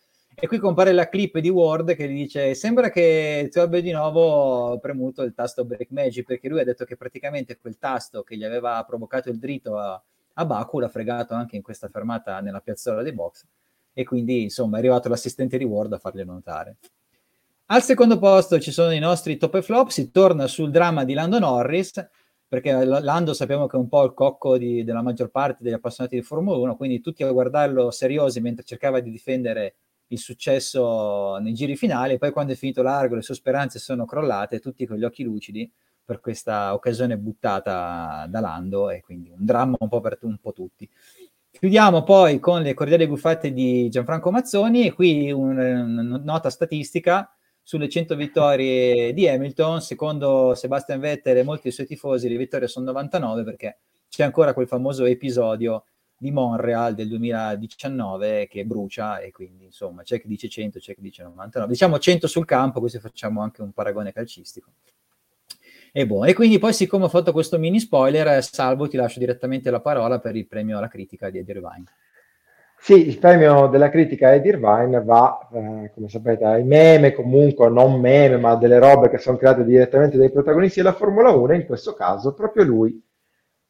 e 0.41 0.47
qui 0.47 0.57
compare 0.57 0.93
la 0.93 1.09
clip 1.09 1.37
di 1.39 1.49
Ward 1.49 1.95
che 1.95 2.09
gli 2.09 2.21
dice: 2.21 2.53
Sembra 2.55 2.89
che 2.89 3.49
tu 3.51 3.59
abbia 3.59 3.81
di 3.81 3.91
nuovo 3.91 4.79
premuto 4.79 5.23
il 5.23 5.33
tasto 5.33 5.65
Break 5.65 5.91
Magic 5.91 6.25
perché 6.25 6.47
lui 6.47 6.61
ha 6.61 6.63
detto 6.63 6.85
che 6.85 6.95
praticamente 6.95 7.57
quel 7.57 7.77
tasto 7.77 8.23
che 8.23 8.37
gli 8.37 8.43
aveva 8.43 8.83
provocato 8.87 9.29
il 9.29 9.37
dritto 9.37 9.77
a, 9.77 10.01
a 10.33 10.45
Baku 10.45 10.79
l'ha 10.79 10.87
fregato 10.87 11.33
anche 11.33 11.55
in 11.55 11.61
questa 11.61 11.89
fermata 11.89 12.39
nella 12.39 12.61
piazzola 12.61 13.03
dei 13.03 13.13
box. 13.13 13.45
E 13.93 14.03
quindi 14.05 14.43
insomma 14.43 14.77
è 14.77 14.79
arrivato 14.79 15.09
l'assistente 15.09 15.57
di 15.57 15.65
Ward 15.65 15.93
a 15.93 15.97
farglielo 15.97 16.31
notare. 16.31 16.77
Al 17.67 17.83
secondo 17.83 18.17
posto 18.17 18.59
ci 18.59 18.71
sono 18.71 18.91
i 18.91 18.99
nostri 18.99 19.37
top 19.37 19.55
e 19.55 19.61
flop. 19.61 19.89
Si 19.89 20.09
torna 20.09 20.47
sul 20.47 20.71
dramma 20.71 21.03
di 21.03 21.13
Lando 21.13 21.37
Norris 21.39 22.09
perché 22.47 22.83
Lando 22.83 23.33
sappiamo 23.33 23.67
che 23.67 23.77
è 23.77 23.79
un 23.79 23.87
po' 23.87 24.03
il 24.05 24.13
cocco 24.15 24.57
di, 24.57 24.83
della 24.83 25.03
maggior 25.03 25.29
parte 25.29 25.61
degli 25.61 25.73
appassionati 25.73 26.15
di 26.15 26.23
Formula 26.23 26.57
1, 26.57 26.77
quindi 26.77 26.99
tutti 26.99 27.23
a 27.23 27.31
guardarlo 27.31 27.91
seriosi 27.91 28.41
mentre 28.41 28.63
cercava 28.63 28.99
di 29.01 29.11
difendere 29.11 29.75
il 30.11 30.19
successo 30.19 31.37
nei 31.37 31.53
giri 31.53 31.75
finali, 31.75 32.17
poi 32.17 32.31
quando 32.31 32.53
è 32.53 32.55
finito 32.55 32.81
largo 32.81 33.15
le 33.15 33.21
sue 33.21 33.35
speranze 33.35 33.79
sono 33.79 34.05
crollate, 34.05 34.59
tutti 34.59 34.85
con 34.85 34.97
gli 34.97 35.03
occhi 35.03 35.23
lucidi 35.23 35.69
per 36.03 36.19
questa 36.19 36.73
occasione 36.73 37.17
buttata 37.17 38.25
da 38.27 38.39
Lando 38.39 38.89
e 38.89 39.01
quindi 39.01 39.29
un 39.29 39.45
dramma 39.45 39.77
un 39.79 39.87
po' 39.87 40.01
per 40.01 40.17
un 40.21 40.37
po' 40.39 40.53
tutti. 40.53 40.89
Chiudiamo 41.51 42.03
poi 42.03 42.39
con 42.39 42.61
le 42.61 42.73
cordiali 42.73 43.07
buffette 43.07 43.53
di 43.53 43.89
Gianfranco 43.89 44.31
Mazzoni 44.31 44.87
e 44.87 44.93
qui 44.93 45.31
una 45.31 45.83
nota 45.83 46.49
statistica 46.49 47.31
sulle 47.61 47.87
100 47.87 48.15
vittorie 48.15 49.13
di 49.13 49.27
Hamilton, 49.27 49.81
secondo 49.81 50.55
Sebastian 50.55 50.99
Vettel 50.99 51.37
e 51.37 51.43
molti 51.43 51.63
dei 51.63 51.71
suoi 51.71 51.85
tifosi 51.85 52.27
le 52.27 52.37
vittorie 52.37 52.67
sono 52.67 52.85
99 52.85 53.43
perché 53.43 53.79
c'è 54.09 54.23
ancora 54.23 54.55
quel 54.55 54.67
famoso 54.67 55.05
episodio 55.05 55.83
di 56.21 56.31
Montreal 56.31 56.95
del 56.95 57.07
2019 57.07 58.47
che 58.49 58.65
brucia 58.65 59.19
e 59.19 59.31
quindi 59.31 59.63
insomma 59.65 60.03
c'è 60.03 60.19
chi 60.19 60.27
dice 60.27 60.49
100, 60.49 60.79
c'è 60.79 60.93
chi 60.93 61.01
dice 61.01 61.23
99. 61.23 61.71
Diciamo 61.71 61.97
100 61.97 62.27
sul 62.27 62.45
campo, 62.45 62.81
così 62.81 62.99
facciamo 62.99 63.41
anche 63.41 63.61
un 63.61 63.71
paragone 63.71 64.11
calcistico. 64.11 64.69
E, 65.91 66.05
buono. 66.05 66.25
e 66.25 66.33
quindi 66.33 66.59
poi 66.59 66.73
siccome 66.73 67.05
ho 67.05 67.09
fatto 67.09 67.31
questo 67.31 67.57
mini 67.57 67.79
spoiler, 67.79 68.43
Salvo 68.43 68.87
ti 68.87 68.97
lascio 68.97 69.17
direttamente 69.19 69.71
la 69.71 69.79
parola 69.79 70.19
per 70.19 70.35
il 70.35 70.45
premio 70.45 70.77
alla 70.77 70.89
critica 70.89 71.29
di 71.29 71.39
Eddie 71.39 71.55
Irvine. 71.55 71.85
Sì, 72.77 73.07
il 73.07 73.17
premio 73.17 73.67
della 73.67 73.89
critica 73.89 74.33
Eddie 74.33 74.51
Irvine 74.51 75.01
va, 75.01 75.47
eh, 75.53 75.91
come 75.93 76.09
sapete, 76.09 76.43
ai 76.43 76.63
meme, 76.63 77.13
comunque 77.13 77.69
non 77.69 77.99
meme, 77.99 78.37
ma 78.37 78.55
delle 78.55 78.77
robe 78.77 79.09
che 79.09 79.17
sono 79.17 79.37
create 79.37 79.63
direttamente 79.63 80.17
dai 80.17 80.31
protagonisti 80.31 80.79
della 80.79 80.93
Formula 80.93 81.31
1, 81.31 81.53
in 81.53 81.65
questo 81.65 81.93
caso 81.93 82.33
proprio 82.33 82.63
lui 82.65 83.07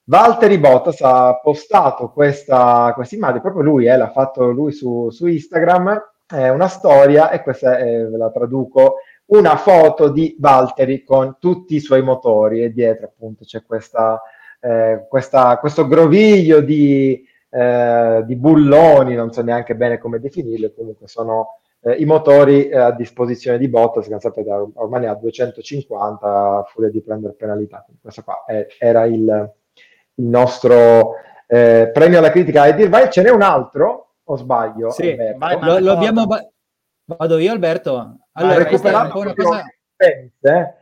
Valtteri 0.10 0.58
Bottas 0.58 1.02
ha 1.02 1.40
postato 1.40 2.10
questa, 2.10 2.92
questa 2.96 3.14
immagine, 3.14 3.42
proprio 3.42 3.62
lui, 3.62 3.86
eh, 3.86 3.96
l'ha 3.96 4.10
fatto 4.10 4.50
lui 4.50 4.72
su, 4.72 5.12
su 5.12 5.28
Instagram, 5.28 6.14
è 6.26 6.50
una 6.50 6.68
storia 6.68 7.30
e 7.30 7.44
questa 7.44 7.78
è, 7.78 8.08
ve 8.08 8.18
la 8.18 8.32
traduco, 8.32 8.96
una 9.28 9.56
foto 9.56 10.10
di 10.10 10.36
Valtteri 10.40 11.04
con 11.04 11.38
tutti 11.40 11.76
i 11.76 11.80
suoi 11.80 12.02
motori 12.02 12.64
e 12.64 12.74
dietro 12.74 13.06
appunto 13.06 13.44
c'è 13.46 13.62
questa, 13.64 14.20
eh, 14.60 15.06
questa, 15.08 15.60
questo 15.60 15.88
groviglio 15.88 16.62
di, 16.62 17.24
eh, 17.48 18.24
di, 18.26 18.36
bulloni, 18.36 19.14
non 19.14 19.32
so 19.32 19.44
neanche 19.44 19.76
bene 19.76 20.00
come 20.00 20.20
definirli, 20.20 20.74
comunque 20.74 21.08
sono 21.08 21.60
eh, 21.82 21.94
i 21.94 22.06
motori 22.06 22.68
eh, 22.68 22.78
a 22.78 22.92
disposizione 22.92 23.60
di 23.60 23.70
Bottas, 23.70 24.08
che 24.08 24.20
sapete 24.20 24.50
ormai 24.74 25.02
ne 25.02 25.08
ha 25.08 25.14
250 25.14 26.28
a 26.28 26.64
furia 26.64 26.90
di 26.90 27.00
prendere 27.00 27.34
penalità. 27.34 27.86
Questo 28.02 28.24
qua 28.24 28.44
è, 28.48 28.66
era 28.80 29.06
il 29.06 29.58
il 30.20 30.26
nostro 30.26 31.16
eh, 31.48 31.90
premio 31.94 32.20
alla 32.20 32.32
critica 32.32 32.68
Eddie 32.68 32.86
Irvine. 32.86 33.10
Ce 33.10 33.22
n'è 33.22 33.30
un 33.30 33.42
altro, 33.42 34.16
o 34.24 34.36
sbaglio? 34.36 34.92
Sì, 34.92 35.16
vai, 35.38 35.60
lo, 35.60 35.80
lo 35.80 35.92
abbiamo... 35.94 36.28
Vado 37.06 37.38
io 37.40 37.52
Alberto. 37.52 38.18
Allora, 38.34 38.58
recuperato 38.58 39.18
una 39.18 39.34
cosa... 39.34 39.64
eh? 39.98 40.74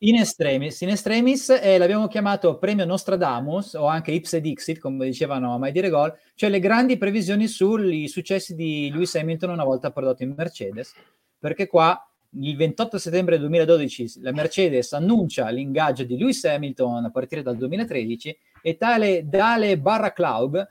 In 0.00 0.16
extremis, 0.16 0.80
in 0.82 0.90
extremis 0.90 1.48
eh, 1.50 1.76
l'abbiamo 1.76 2.06
chiamato 2.06 2.56
premio 2.58 2.84
Nostradamus 2.84 3.74
o 3.74 3.86
anche 3.86 4.12
Ipse 4.12 4.40
Dixit, 4.40 4.78
come 4.78 5.06
dicevano 5.06 5.54
a 5.54 5.58
mai 5.58 5.72
dire 5.72 5.88
gol, 5.88 6.16
cioè 6.36 6.50
le 6.50 6.60
grandi 6.60 6.96
previsioni 6.96 7.48
sui 7.48 8.06
successi 8.06 8.54
di 8.54 8.90
Lewis 8.92 9.16
Hamilton 9.16 9.50
una 9.50 9.64
volta 9.64 9.90
prodotto 9.90 10.22
in 10.22 10.34
Mercedes, 10.36 10.94
perché 11.36 11.66
qua 11.66 12.00
il 12.38 12.56
28 12.56 12.96
settembre 12.96 13.38
2012 13.38 14.20
la 14.20 14.30
Mercedes 14.30 14.92
annuncia 14.92 15.48
l'ingaggio 15.48 16.04
di 16.04 16.16
Lewis 16.16 16.44
Hamilton 16.44 17.06
a 17.06 17.10
partire 17.10 17.42
dal 17.42 17.56
2013 17.56 18.38
e 18.62 18.76
tale 18.76 19.28
Dale 19.28 19.78
Barra 19.78 20.12
Club 20.12 20.66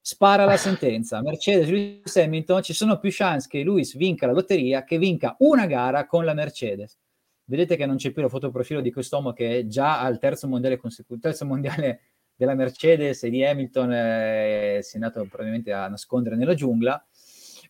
spara 0.00 0.44
la 0.44 0.56
sentenza. 0.56 1.20
Mercedes, 1.22 1.68
Lewis 1.68 2.16
Hamilton, 2.16 2.62
ci 2.62 2.72
sono 2.72 2.98
più 2.98 3.10
chance 3.12 3.46
che 3.48 3.62
Lewis 3.62 3.96
vinca 3.96 4.26
la 4.26 4.32
lotteria 4.32 4.84
che 4.84 4.98
vinca 4.98 5.36
una 5.40 5.66
gara 5.66 6.06
con 6.06 6.24
la 6.24 6.34
Mercedes. 6.34 6.98
Vedete 7.44 7.76
che 7.76 7.86
non 7.86 7.96
c'è 7.96 8.12
più 8.12 8.22
la 8.22 8.28
fotoprofilo 8.28 8.80
di 8.80 8.92
quest'uomo 8.92 9.32
che 9.32 9.58
è 9.58 9.66
già 9.66 10.00
al 10.00 10.18
terzo 10.18 10.46
mondiale 10.48 10.76
consecutivo, 10.76 11.20
terzo 11.20 11.44
mondiale 11.44 12.00
della 12.34 12.54
Mercedes 12.54 13.22
e 13.24 13.30
di 13.30 13.44
Hamilton, 13.44 13.92
eh, 13.92 14.78
si 14.82 14.92
è 14.92 15.00
andato 15.00 15.24
probabilmente 15.24 15.72
a 15.72 15.88
nascondere 15.88 16.36
nella 16.36 16.54
giungla. 16.54 17.04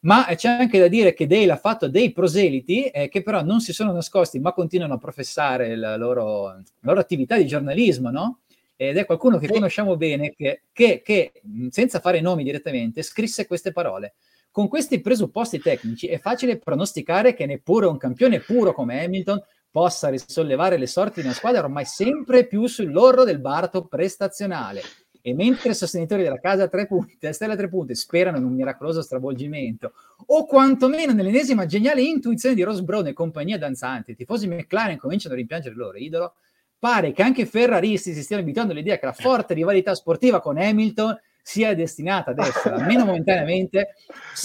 Ma 0.02 0.24
c'è 0.34 0.48
anche 0.48 0.78
da 0.78 0.88
dire 0.88 1.12
che 1.12 1.26
Dale 1.26 1.52
ha 1.52 1.56
fatto 1.56 1.88
dei 1.88 2.12
proseliti 2.12 2.84
eh, 2.86 3.08
che 3.08 3.22
però 3.22 3.42
non 3.42 3.60
si 3.60 3.72
sono 3.72 3.92
nascosti, 3.92 4.38
ma 4.38 4.52
continuano 4.52 4.94
a 4.94 4.98
professare 4.98 5.76
la 5.76 5.96
loro, 5.96 6.44
la 6.44 6.62
loro 6.80 7.00
attività 7.00 7.36
di 7.36 7.46
giornalismo, 7.46 8.10
no? 8.10 8.40
Ed 8.82 8.96
è 8.96 9.04
qualcuno 9.04 9.36
che 9.36 9.46
conosciamo 9.46 9.98
bene, 9.98 10.32
che, 10.34 10.62
che, 10.72 11.02
che, 11.04 11.42
senza 11.68 12.00
fare 12.00 12.22
nomi 12.22 12.42
direttamente 12.42 13.02
scrisse 13.02 13.46
queste 13.46 13.72
parole. 13.72 14.14
Con 14.50 14.68
questi 14.68 15.02
presupposti 15.02 15.58
tecnici 15.58 16.06
è 16.06 16.18
facile 16.18 16.56
pronosticare 16.56 17.34
che 17.34 17.44
neppure 17.44 17.84
un 17.84 17.98
campione 17.98 18.40
puro 18.40 18.72
come 18.72 19.04
Hamilton 19.04 19.38
possa 19.70 20.08
risollevare 20.08 20.78
le 20.78 20.86
sorti 20.86 21.20
di 21.20 21.26
una 21.26 21.36
squadra 21.36 21.60
ormai 21.60 21.84
sempre 21.84 22.46
più 22.46 22.66
sull'orlo 22.66 23.24
del 23.24 23.38
baratro 23.38 23.84
prestazionale. 23.84 24.80
E 25.20 25.34
mentre 25.34 25.72
i 25.72 25.74
sostenitori 25.74 26.22
della 26.22 26.40
casa 26.40 26.62
a 26.62 26.68
tre 26.68 26.86
punti, 26.86 27.26
a 27.26 27.34
stella 27.34 27.52
a 27.52 27.56
tre 27.56 27.68
punti 27.68 27.94
sperano 27.94 28.38
in 28.38 28.44
un 28.44 28.54
miracoloso 28.54 29.02
stravolgimento, 29.02 29.92
o 30.24 30.46
quantomeno 30.46 31.12
nell'ennesima 31.12 31.66
geniale 31.66 32.00
intuizione 32.00 32.54
di 32.54 32.62
Ross 32.62 32.80
Brown 32.80 33.08
e 33.08 33.12
compagnia 33.12 33.58
danzante, 33.58 34.12
i 34.12 34.16
tifosi 34.16 34.48
McLaren 34.48 34.96
cominciano 34.96 35.34
a 35.34 35.36
rimpiangere 35.36 35.74
il 35.74 35.80
loro 35.80 35.98
idolo, 35.98 36.36
pare 36.80 37.12
che 37.12 37.22
anche 37.22 37.46
Ferraristi 37.46 38.14
si 38.14 38.22
stiano 38.22 38.42
abituando 38.42 38.72
all'idea 38.72 38.98
che 38.98 39.06
la 39.06 39.12
forte 39.12 39.54
rivalità 39.54 39.94
sportiva 39.94 40.40
con 40.40 40.58
Hamilton 40.58 41.16
sia 41.42 41.74
destinata 41.74 42.30
ad 42.30 42.38
essere, 42.38 42.76
almeno 42.76 43.04
momentaneamente. 43.06 43.94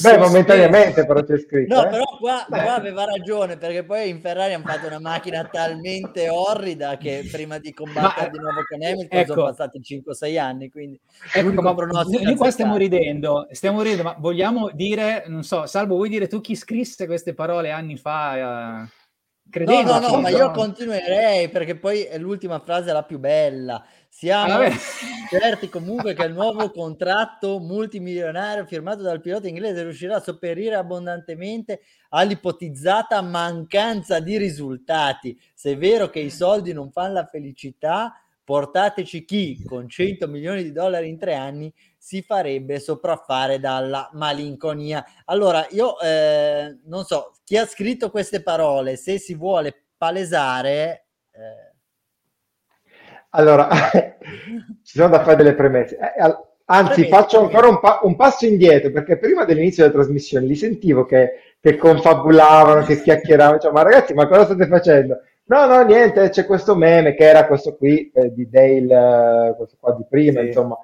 Beh, 0.01 0.17
momentaneamente 0.17 1.05
però 1.05 1.23
c'è 1.23 1.37
scritto. 1.37 1.73
No, 1.73 1.85
eh? 1.85 1.89
però 1.89 2.03
qua, 2.19 2.45
qua, 2.47 2.75
aveva 2.75 3.05
ragione, 3.05 3.57
perché 3.57 3.83
poi 3.83 4.09
in 4.09 4.19
Ferrari 4.19 4.53
hanno 4.53 4.65
fatto 4.65 4.87
una 4.87 4.99
macchina 4.99 5.43
talmente 5.45 6.29
orrida 6.29 6.97
che 6.97 7.27
prima 7.31 7.57
di 7.57 7.73
combattere 7.73 8.27
ma, 8.27 8.31
di 8.31 8.39
nuovo 8.39 8.61
con 8.67 8.83
Hamilton 8.83 9.19
ecco, 9.19 9.33
sono 9.33 9.45
passati 9.45 9.79
5-6 9.79 10.39
anni, 10.39 10.69
quindi 10.69 10.99
ecco, 11.33 11.61
ma 11.61 11.73
noi 11.73 12.35
qua 12.35 12.51
stiamo 12.51 12.75
ridendo, 12.75 13.47
stiamo 13.51 13.81
ridendo, 13.81 14.03
ma 14.03 14.15
vogliamo 14.17 14.69
dire, 14.73 15.25
non 15.27 15.43
so, 15.43 15.65
Salvo, 15.65 15.95
vuoi 15.95 16.09
dire 16.09 16.27
tu 16.27 16.41
chi 16.41 16.55
scrisse 16.55 17.05
queste 17.05 17.33
parole 17.33 17.71
anni 17.71 17.97
fa? 17.97 18.83
Uh... 18.83 19.03
Credevo, 19.49 19.83
no, 19.83 19.99
no, 19.99 20.07
no, 20.09 20.21
ma 20.21 20.29
io 20.29 20.51
continuerei 20.51 21.49
perché 21.49 21.77
poi 21.77 22.01
è 22.01 22.17
l'ultima 22.17 22.59
frase 22.59 22.91
la 22.91 23.03
più 23.03 23.19
bella. 23.19 23.85
Siamo 24.09 24.53
ah, 24.53 24.71
certi 25.29 25.69
comunque 25.69 26.13
che 26.13 26.25
il 26.25 26.33
nuovo 26.33 26.71
contratto 26.71 27.59
multimilionario 27.59 28.65
firmato 28.65 29.01
dal 29.01 29.21
pilota 29.21 29.47
inglese 29.47 29.83
riuscirà 29.83 30.17
a 30.17 30.21
sopperire 30.21 30.75
abbondantemente 30.75 31.81
all'ipotizzata 32.09 33.21
mancanza 33.21 34.19
di 34.19 34.37
risultati. 34.37 35.39
Se 35.53 35.71
è 35.71 35.77
vero 35.77 36.09
che 36.09 36.19
i 36.19 36.31
soldi 36.31 36.73
non 36.73 36.91
fanno 36.91 37.13
la 37.13 37.25
felicità, 37.25 38.13
portateci 38.43 39.25
chi 39.25 39.63
con 39.63 39.87
100 39.87 40.27
milioni 40.27 40.63
di 40.63 40.71
dollari 40.71 41.07
in 41.07 41.17
tre 41.17 41.35
anni 41.35 41.73
si 42.05 42.21
farebbe 42.21 42.79
sopraffare 42.79 43.59
dalla 43.59 44.11
malinconia. 44.13 45.03
Allora, 45.25 45.65
io 45.71 45.99
eh, 45.99 46.77
non 46.85 47.03
so 47.03 47.31
chi 47.43 47.57
ha 47.57 47.65
scritto 47.65 48.11
queste 48.11 48.43
parole, 48.43 48.95
se 48.95 49.17
si 49.17 49.33
vuole 49.33 49.73
palesare. 49.97 51.05
Eh... 51.31 51.73
Allora, 53.31 53.69
ci 54.83 54.97
sono 54.99 55.09
da 55.09 55.23
fare 55.23 55.37
delle 55.37 55.55
premesse. 55.55 55.97
Eh, 55.97 56.21
anzi, 56.65 56.93
premesse, 56.93 57.07
faccio 57.07 57.39
ancora 57.39 57.69
un, 57.69 57.79
pa- 57.79 58.01
un, 58.03 58.15
passo 58.15 58.45
indietro 58.45 58.91
perché 58.91 59.17
prima 59.17 59.43
dell'inizio 59.43 59.81
della 59.81 59.95
trasmissione 59.95 60.45
li 60.45 60.55
sentivo 60.55 61.05
che, 61.05 61.55
che 61.59 61.75
confabulavano, 61.75 62.85
che 62.85 63.01
chiacchieravano. 63.01 63.57
Cioè, 63.57 63.71
ma 63.71 63.81
ragazzi, 63.81 64.13
ma 64.13 64.27
cosa 64.27 64.45
state 64.45 64.67
facendo? 64.67 65.21
No, 65.45 65.65
no, 65.65 65.81
niente, 65.83 66.29
c'è 66.29 66.45
questo 66.45 66.75
meme 66.75 67.15
che 67.15 67.23
era 67.23 67.47
questo 67.47 67.75
qui 67.75 68.11
eh, 68.13 68.31
di 68.31 68.47
Dale, 68.47 69.49
eh, 69.49 69.55
questo 69.55 69.77
qua 69.79 69.93
di 69.93 70.05
prima, 70.07 70.41
sì. 70.41 70.45
insomma 70.47 70.77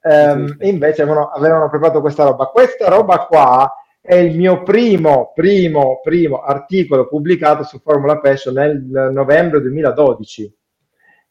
ehm, 0.00 0.56
e 0.58 0.68
invece 0.68 1.02
avevano, 1.02 1.28
avevano 1.28 1.68
preparato 1.68 2.00
questa 2.00 2.24
roba. 2.24 2.46
Questa 2.46 2.88
roba 2.88 3.26
qua 3.26 3.72
è 4.00 4.14
il 4.14 4.36
mio 4.36 4.62
primo, 4.62 5.32
primo, 5.34 6.00
primo 6.02 6.40
articolo 6.40 7.08
pubblicato 7.08 7.62
su 7.62 7.78
Formula 7.80 8.18
Passion 8.18 8.54
nel 8.54 9.10
novembre 9.12 9.60
2012. 9.60 10.56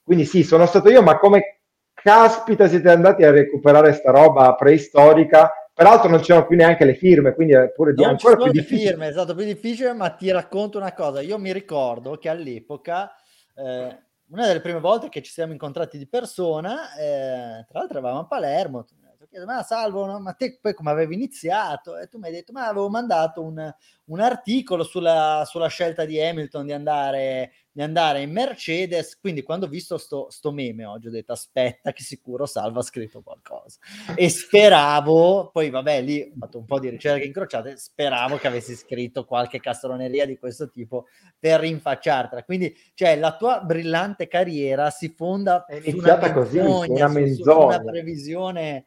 Quindi 0.03 0.25
sì, 0.25 0.43
sono 0.43 0.65
stato 0.65 0.89
io, 0.89 1.01
ma 1.01 1.17
come 1.17 1.61
caspita 1.93 2.67
siete 2.67 2.89
andati 2.89 3.23
a 3.23 3.31
recuperare 3.31 3.93
sta 3.93 4.11
roba 4.11 4.53
preistorica? 4.55 5.51
Peraltro 5.73 6.09
non 6.09 6.21
c'erano 6.21 6.47
più 6.47 6.55
neanche 6.55 6.85
le 6.85 6.95
firme, 6.95 7.33
quindi 7.33 7.53
è 7.53 7.71
pure 7.71 7.93
di 7.93 8.01
non 8.01 8.11
ancora 8.11 8.35
più 8.35 8.51
difficile. 8.51 8.89
Firme, 8.91 9.07
è 9.09 9.11
stato 9.11 9.35
più 9.35 9.45
difficile, 9.45 9.93
ma 9.93 10.09
ti 10.09 10.31
racconto 10.31 10.77
una 10.77 10.93
cosa. 10.93 11.21
Io 11.21 11.37
mi 11.37 11.51
ricordo 11.51 12.17
che 12.17 12.29
all'epoca 12.29 13.11
eh, 13.55 13.97
una 14.29 14.45
delle 14.47 14.61
prime 14.61 14.79
volte 14.79 15.09
che 15.09 15.21
ci 15.21 15.31
siamo 15.31 15.53
incontrati 15.53 15.97
di 15.97 16.07
persona, 16.07 16.93
eh, 16.95 17.65
tra 17.67 17.79
l'altro 17.79 17.99
eravamo 17.99 18.21
a 18.21 18.27
Palermo, 18.27 18.85
chiedo, 19.27 19.45
ma 19.45 19.63
Salvo, 19.63 20.05
no? 20.05 20.19
ma 20.19 20.33
te 20.33 20.57
poi 20.61 20.73
come 20.73 20.91
avevi 20.91 21.15
iniziato? 21.15 21.97
E 21.97 22.07
tu 22.07 22.17
mi 22.17 22.27
hai 22.27 22.33
detto, 22.33 22.51
ma 22.51 22.67
avevo 22.67 22.89
mandato 22.89 23.41
un, 23.43 23.73
un 24.05 24.19
articolo 24.19 24.83
sulla, 24.83 25.43
sulla, 25.45 25.67
scelta 25.67 26.05
di 26.05 26.21
Hamilton 26.21 26.65
di 26.65 26.71
andare, 26.71 27.51
di 27.71 27.81
andare, 27.81 28.21
in 28.21 28.31
Mercedes, 28.31 29.19
quindi 29.19 29.43
quando 29.43 29.65
ho 29.65 29.69
visto 29.69 29.97
sto, 29.97 30.27
sto 30.29 30.51
meme 30.51 30.85
oggi 30.85 31.07
ho 31.07 31.11
detto, 31.11 31.33
aspetta 31.33 31.91
che 31.91 32.03
sicuro 32.03 32.45
Salvo 32.45 32.79
ha 32.79 32.83
scritto 32.83 33.21
qualcosa. 33.21 33.79
E 34.15 34.29
speravo, 34.29 35.49
poi 35.51 35.69
vabbè, 35.69 36.01
lì 36.01 36.21
ho 36.21 36.37
fatto 36.39 36.57
un 36.59 36.65
po' 36.65 36.79
di 36.79 36.89
ricerche 36.89 37.25
incrociate, 37.25 37.77
speravo 37.77 38.37
che 38.37 38.47
avessi 38.47 38.75
scritto 38.75 39.25
qualche 39.25 39.59
castroneria 39.59 40.25
di 40.25 40.37
questo 40.37 40.69
tipo 40.69 41.05
per 41.37 41.59
rinfacciartela. 41.59 42.43
Quindi, 42.43 42.75
cioè, 42.93 43.17
la 43.17 43.35
tua 43.35 43.61
brillante 43.61 44.27
carriera 44.27 44.89
si 44.89 45.09
fonda 45.09 45.65
è 45.65 45.75
iniziata 45.83 46.31
così, 46.31 46.57
una 46.57 47.07
menzogna. 47.07 47.35
Su, 47.35 47.43
su 47.43 47.59
una 47.65 47.83
previsione 47.83 48.85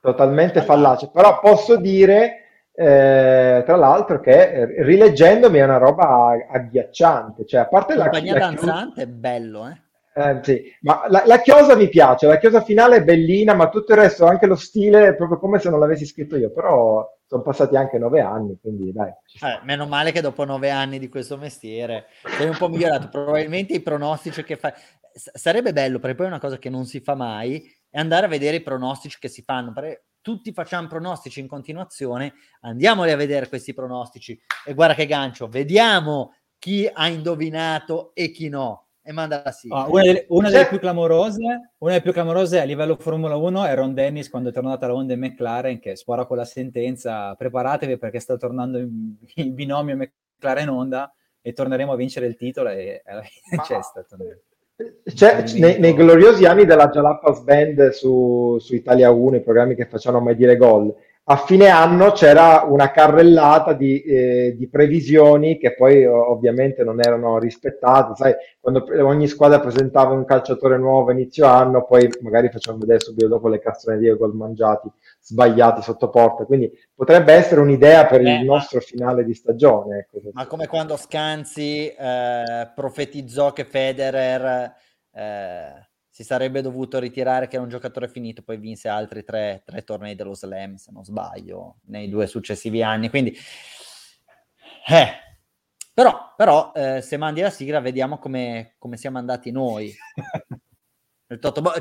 totalmente 0.00 0.62
fallace, 0.62 1.10
però 1.12 1.40
posso 1.40 1.76
dire 1.76 2.40
eh, 2.72 3.62
tra 3.66 3.76
l'altro 3.76 4.20
che 4.20 4.52
eh, 4.52 4.82
rileggendomi 4.82 5.58
è 5.58 5.64
una 5.64 5.76
roba 5.76 6.36
agghiacciante, 6.50 7.44
cioè 7.44 7.60
a 7.60 7.68
parte 7.68 7.94
la 7.94 8.04
compagnia 8.04 8.32
la 8.32 8.38
danzante 8.38 9.02
è 9.02 9.06
bello, 9.06 9.68
eh? 9.68 9.88
Eh, 10.12 10.40
sì. 10.42 10.62
ma 10.80 11.04
la, 11.08 11.22
la, 11.24 11.40
chiosa 11.40 11.76
mi 11.76 11.88
piace, 11.88 12.26
la 12.26 12.38
chiosa 12.38 12.62
finale 12.62 12.96
è 12.96 13.04
bellina, 13.04 13.54
ma 13.54 13.68
tutto 13.68 13.92
il 13.92 13.98
resto, 13.98 14.26
anche 14.26 14.46
lo 14.46 14.56
stile, 14.56 15.08
è 15.08 15.14
proprio 15.14 15.38
come 15.38 15.58
se 15.60 15.70
non 15.70 15.78
l'avessi 15.78 16.04
scritto 16.04 16.36
io, 16.36 16.50
però 16.50 17.06
sono 17.26 17.42
passati 17.42 17.76
anche 17.76 17.96
nove 17.96 18.20
anni, 18.20 18.58
quindi 18.60 18.92
dai. 18.92 19.10
Eh, 19.10 19.60
meno 19.62 19.86
male 19.86 20.10
che 20.10 20.20
dopo 20.20 20.44
nove 20.44 20.70
anni 20.70 20.98
di 20.98 21.08
questo 21.08 21.36
mestiere 21.36 22.06
sei 22.38 22.48
un 22.48 22.56
po' 22.56 22.68
migliorato, 22.68 23.08
probabilmente 23.08 23.74
i 23.74 23.80
pronostici 23.80 24.42
che 24.42 24.56
fai... 24.56 24.72
Sarebbe 25.12 25.72
bello, 25.72 25.98
perché 25.98 26.16
poi 26.16 26.26
è 26.26 26.30
una 26.30 26.40
cosa 26.40 26.58
che 26.58 26.70
non 26.70 26.86
si 26.86 27.00
fa 27.00 27.14
mai, 27.14 27.62
e 27.90 27.98
andare 27.98 28.26
a 28.26 28.28
vedere 28.28 28.56
i 28.56 28.62
pronostici 28.62 29.18
che 29.18 29.28
si 29.28 29.42
fanno. 29.42 29.72
Perché 29.72 30.04
tutti 30.20 30.52
facciamo 30.52 30.86
pronostici 30.86 31.40
in 31.40 31.48
continuazione, 31.48 32.34
andiamoli 32.60 33.10
a 33.10 33.16
vedere 33.16 33.48
questi 33.48 33.74
pronostici 33.74 34.38
e 34.64 34.74
guarda 34.74 34.94
che 34.94 35.06
gancio, 35.06 35.48
vediamo 35.48 36.34
chi 36.58 36.88
ha 36.92 37.08
indovinato 37.08 38.12
e 38.14 38.30
chi 38.30 38.48
no. 38.48 38.86
E 39.02 39.12
manda 39.12 39.40
la 39.42 39.50
sigla. 39.50 39.78
Ah, 39.78 39.88
una, 39.88 40.02
delle, 40.02 40.26
una, 40.28 40.50
delle, 40.50 40.66
più 40.66 40.78
clamorose, 40.78 41.42
una 41.78 41.90
delle 41.90 42.02
più 42.02 42.12
clamorose 42.12 42.60
a 42.60 42.64
livello 42.64 42.96
Formula 42.96 43.34
1 43.34 43.64
è 43.64 43.74
Ron 43.74 43.94
Dennis 43.94 44.28
quando 44.28 44.50
è 44.50 44.52
tornata 44.52 44.86
la 44.86 44.94
Honda 44.94 45.14
in 45.14 45.20
McLaren 45.20 45.80
che 45.80 45.96
spora 45.96 46.26
con 46.26 46.36
la 46.36 46.44
sentenza 46.44 47.34
preparatevi 47.34 47.96
perché 47.96 48.20
sta 48.20 48.36
tornando 48.36 48.76
il 48.78 49.52
binomio 49.52 49.96
McLaren 49.96 50.68
Honda 50.68 51.12
e 51.40 51.52
torneremo 51.54 51.92
a 51.92 51.96
vincere 51.96 52.26
il 52.26 52.36
titolo 52.36 52.68
e, 52.68 53.02
e 53.02 53.56
c'è 53.62 53.80
stato 53.82 54.16
c'è, 55.04 55.44
nei, 55.56 55.78
nei, 55.78 55.94
gloriosi 55.94 56.44
anni 56.44 56.64
della 56.64 56.88
Jalapas 56.88 57.40
Band 57.40 57.90
su, 57.90 58.56
su, 58.60 58.74
Italia 58.74 59.10
1, 59.10 59.36
i 59.36 59.42
programmi 59.42 59.74
che 59.74 59.86
facevano 59.86 60.24
mai 60.24 60.36
dire 60.36 60.56
gol, 60.56 60.94
a 61.30 61.36
fine 61.36 61.68
anno 61.68 62.10
c'era 62.10 62.64
una 62.66 62.90
carrellata 62.90 63.72
di, 63.72 64.02
eh, 64.02 64.56
di 64.58 64.68
previsioni 64.68 65.58
che 65.58 65.76
poi 65.76 66.04
ovviamente 66.04 66.82
non 66.82 66.98
erano 67.00 67.38
rispettate. 67.38 68.16
Sai, 68.16 68.34
quando 68.58 68.84
ogni 69.06 69.28
squadra 69.28 69.60
presentava 69.60 70.12
un 70.12 70.24
calciatore 70.24 70.76
nuovo 70.76 71.10
a 71.10 71.12
inizio 71.12 71.46
anno, 71.46 71.84
poi 71.84 72.10
magari 72.22 72.48
facevano 72.48 72.80
vedere 72.80 72.98
subito 72.98 73.28
dopo 73.28 73.46
le 73.46 73.60
castronerie 73.60 74.16
gol 74.16 74.34
mangiati 74.34 74.90
sbagliati 75.20 75.82
sotto 75.82 76.10
porta. 76.10 76.44
Quindi 76.44 76.68
potrebbe 76.92 77.32
essere 77.32 77.60
un'idea 77.60 78.06
per 78.06 78.22
eh, 78.22 78.40
il 78.40 78.44
nostro 78.44 78.80
finale 78.80 79.24
di 79.24 79.32
stagione. 79.32 79.98
Ecco, 79.98 80.30
ma 80.32 80.46
come 80.48 80.66
quando 80.66 80.96
Scanzi 80.96 81.86
eh, 81.86 82.72
profetizzò 82.74 83.52
che 83.52 83.64
Federer 83.64 84.74
eh, 85.12 85.89
si 86.20 86.26
sarebbe 86.26 86.60
dovuto 86.60 86.98
ritirare 86.98 87.48
che 87.48 87.54
era 87.54 87.64
un 87.64 87.70
giocatore 87.70 88.06
finito, 88.06 88.42
poi 88.42 88.58
vinse 88.58 88.88
altri 88.88 89.24
tre, 89.24 89.62
tre 89.64 89.84
tornei 89.84 90.14
dello 90.14 90.34
Slam, 90.34 90.74
se 90.74 90.92
non 90.92 91.02
sbaglio, 91.02 91.76
nei 91.86 92.10
due 92.10 92.26
successivi 92.26 92.82
anni. 92.82 93.08
Quindi, 93.08 93.34
eh. 94.86 95.12
però, 95.94 96.34
però 96.36 96.72
eh, 96.74 97.00
se 97.00 97.16
mandi 97.16 97.40
la 97.40 97.48
sigla 97.48 97.80
vediamo 97.80 98.18
come, 98.18 98.74
come 98.76 98.98
siamo 98.98 99.16
andati 99.16 99.50
noi. 99.50 99.90
Il 101.28 101.38
Toto 101.38 101.62
Bo- 101.62 101.72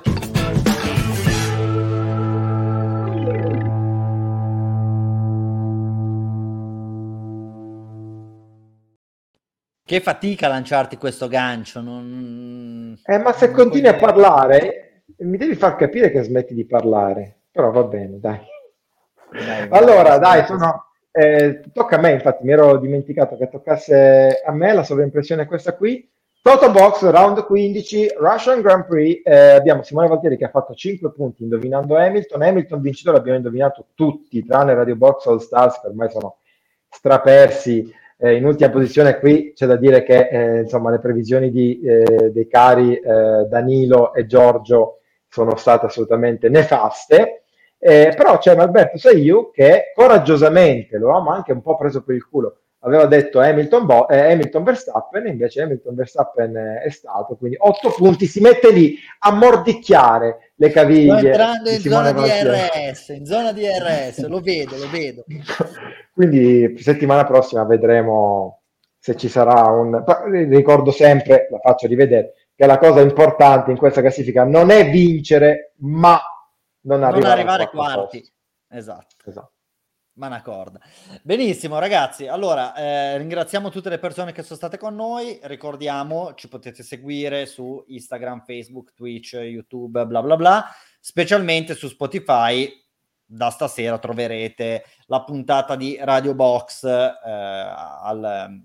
Che 9.84 10.02
fatica 10.02 10.48
lanciarti 10.48 10.98
questo 10.98 11.28
gancio, 11.28 11.82
non, 11.82 12.89
eh, 13.10 13.18
ma 13.18 13.32
se 13.34 13.50
continui 13.50 13.90
a 13.90 13.96
parlare, 13.96 15.06
mi 15.22 15.38
devi 15.38 15.56
far 15.56 15.76
capire 15.76 16.12
che 16.12 16.22
smetti 16.22 16.54
di 16.54 16.68
parlare. 16.68 17.38
Però 17.52 17.72
va 17.72 17.84
bene, 17.84 18.20
dai. 18.20 18.40
dai 19.32 19.68
allora, 19.72 20.20
dai, 20.20 20.46
sono... 20.46 20.92
Eh, 21.12 21.62
tocca 21.74 21.96
a 21.96 22.00
me, 22.00 22.12
infatti, 22.12 22.46
mi 22.46 22.52
ero 22.52 22.78
dimenticato 22.78 23.36
che 23.36 23.50
toccasse 23.50 24.44
a 24.46 24.52
me 24.52 24.74
la 24.74 24.84
sovraimpressione 24.84 25.48
questa 25.48 25.76
qui. 25.76 26.08
Toto 26.44 26.70
Box, 26.70 27.02
round 27.10 27.46
15, 27.46 28.14
Russian 28.20 28.62
Grand 28.62 28.86
Prix. 28.86 29.22
Eh, 29.24 29.36
abbiamo 29.54 29.82
Simone 29.82 30.08
Valtieri 30.08 30.38
che 30.38 30.46
ha 30.46 30.50
fatto 30.50 30.76
5 30.76 31.12
punti 31.12 31.42
indovinando 31.42 31.98
Hamilton. 31.98 32.44
Hamilton 32.44 32.80
vincitore 32.80 33.18
abbiamo 33.18 33.38
indovinato 33.38 33.88
tutti, 33.96 34.46
tranne 34.46 34.76
Radio 34.76 34.96
Box 34.96 35.26
All 35.26 35.40
Stars, 35.40 35.82
che 35.82 35.88
ormai 35.88 36.12
sono 36.12 36.38
strapersi 36.88 37.92
eh, 38.22 38.36
in 38.36 38.46
ultima 38.46 38.70
posizione 38.70 39.18
qui 39.18 39.54
c'è 39.56 39.66
da 39.66 39.78
dire 39.78 40.04
che 40.04 40.28
eh, 40.28 40.60
insomma, 40.62 40.92
le 40.92 41.00
previsioni 41.00 41.50
di, 41.50 41.80
eh, 41.80 42.32
dei 42.32 42.48
cari 42.48 42.96
eh, 42.96 43.46
Danilo 43.48 44.14
e 44.14 44.26
Giorgio 44.26 45.00
sono 45.30 45.56
state 45.56 45.86
assolutamente 45.86 46.50
nefaste. 46.50 47.44
Eh, 47.82 48.14
però 48.18 48.38
c'è 48.38 48.58
Alberto 48.58 48.98
Saiu 48.98 49.52
che 49.52 49.94
coraggiosamente, 49.96 50.98
lo 50.98 51.10
avevamo 51.10 51.32
anche 51.32 51.54
un 51.54 51.62
po' 51.62 51.78
preso 51.78 52.04
per 52.04 52.16
il 52.16 52.28
culo, 52.28 52.58
aveva 52.80 53.06
detto 53.06 53.40
Hamilton, 53.40 53.86
Bo- 53.86 54.08
eh, 54.08 54.32
Hamilton 54.32 54.64
Verstappen, 54.64 55.28
invece 55.28 55.62
Hamilton 55.62 55.96
Verstappen 55.96 56.80
è 56.84 56.90
stato, 56.90 57.36
quindi 57.36 57.58
otto 57.60 57.92
punti, 57.92 58.26
si 58.26 58.40
mette 58.40 58.72
lì 58.72 58.98
a 59.20 59.32
mordicchiare 59.32 60.54
le 60.56 60.70
caviglie. 60.70 61.28
Entrando 61.28 61.70
in 61.70 61.80
zona 61.80 62.12
di 62.14 62.22
RS, 62.22 63.08
in 63.10 63.26
zona 63.26 63.52
di 63.52 63.66
RS, 63.68 64.28
lo 64.28 64.40
vedo, 64.40 64.78
lo 64.78 64.90
vedo. 64.90 65.26
quindi 66.14 66.78
settimana 66.78 67.26
prossima 67.26 67.64
vedremo 67.66 68.62
se 68.98 69.16
ci 69.16 69.30
sarà 69.30 69.70
un... 69.70 70.04
Ricordo 70.50 70.92
sempre, 70.92 71.48
la 71.50 71.60
faccio 71.60 71.88
rivedere, 71.88 72.34
che 72.56 72.66
la 72.66 72.78
cosa 72.78 73.02
importante 73.02 73.72
in 73.72 73.78
questa 73.78 74.02
classifica 74.02 74.44
non 74.44 74.70
è 74.70 74.90
vincere, 74.90 75.74
ma 75.78 76.20
non, 76.82 77.00
non 77.00 77.10
arrivare, 77.10 77.34
arrivare 77.34 77.70
quarti. 77.70 78.24
Esatto. 78.72 79.16
esatto 79.26 79.52
ma 80.20 80.28
una 80.28 80.42
corda. 80.42 80.80
Benissimo, 81.24 81.80
ragazzi. 81.80 82.28
Allora, 82.28 82.76
eh, 82.76 83.18
ringraziamo 83.18 83.70
tutte 83.70 83.90
le 83.90 84.00
persone 84.00 84.34
che 84.34 84.44
sono 84.44 84.58
state 84.58 84.78
con 84.78 84.94
noi. 84.94 85.40
Ricordiamo, 85.44 86.34
ci 86.36 86.50
potete 86.50 86.84
seguire 86.84 87.46
su 87.46 87.82
Instagram, 87.88 88.44
Facebook, 88.44 88.94
Twitch, 88.94 89.34
YouTube, 89.34 90.06
bla 90.06 90.22
bla 90.22 90.36
bla, 90.36 90.66
specialmente 91.00 91.74
su 91.74 91.88
Spotify. 91.88 92.70
Da 93.32 93.50
stasera 93.50 93.98
troverete 93.98 94.84
la 95.06 95.24
puntata 95.24 95.76
di 95.76 95.98
Radio 96.02 96.34
Box 96.36 96.84
eh, 96.84 97.20
al, 97.24 98.60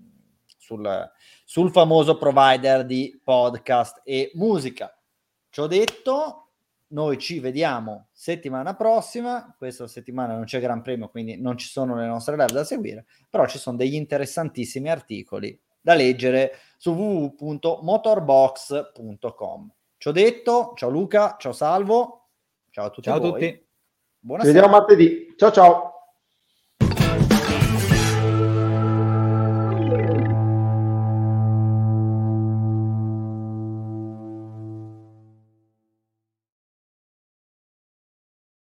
sul, 0.57 1.11
sul 1.45 1.71
famoso 1.71 2.17
provider 2.17 2.83
di 2.83 3.17
podcast 3.23 4.01
e 4.03 4.31
musica. 4.33 4.93
Ci 5.49 5.61
ho 5.61 5.67
detto, 5.67 6.44
noi 6.87 7.17
ci 7.17 7.39
vediamo 7.39 8.09
settimana 8.11 8.75
prossima. 8.75 9.55
Questa 9.57 9.87
settimana 9.87 10.35
non 10.35 10.43
c'è 10.43 10.59
Gran 10.59 10.81
Premio, 10.81 11.07
quindi 11.09 11.39
non 11.39 11.57
ci 11.57 11.67
sono 11.67 11.95
le 11.95 12.05
nostre 12.05 12.35
live 12.35 12.51
da 12.51 12.63
seguire, 12.63 13.05
però 13.29 13.47
ci 13.47 13.57
sono 13.57 13.77
degli 13.77 13.95
interessantissimi 13.95 14.89
articoli 14.89 15.57
da 15.81 15.93
leggere 15.93 16.57
su 16.77 16.91
www.motorbox.com. 16.91 19.71
Ci 19.97 20.07
ho 20.07 20.11
detto, 20.11 20.73
ciao 20.75 20.89
Luca, 20.89 21.37
ciao 21.39 21.53
Salvo, 21.53 22.27
ciao 22.69 22.85
a 22.85 22.89
tutti. 22.89 23.07
Ciao 23.07 23.17
a 23.17 23.21
tutti. 23.21 23.67
Buonasera. 24.19 24.53
Ci 24.53 24.59
vediamo 24.59 24.79
martedì. 24.79 25.33
Ciao 25.37 25.51
ciao. 25.51 25.94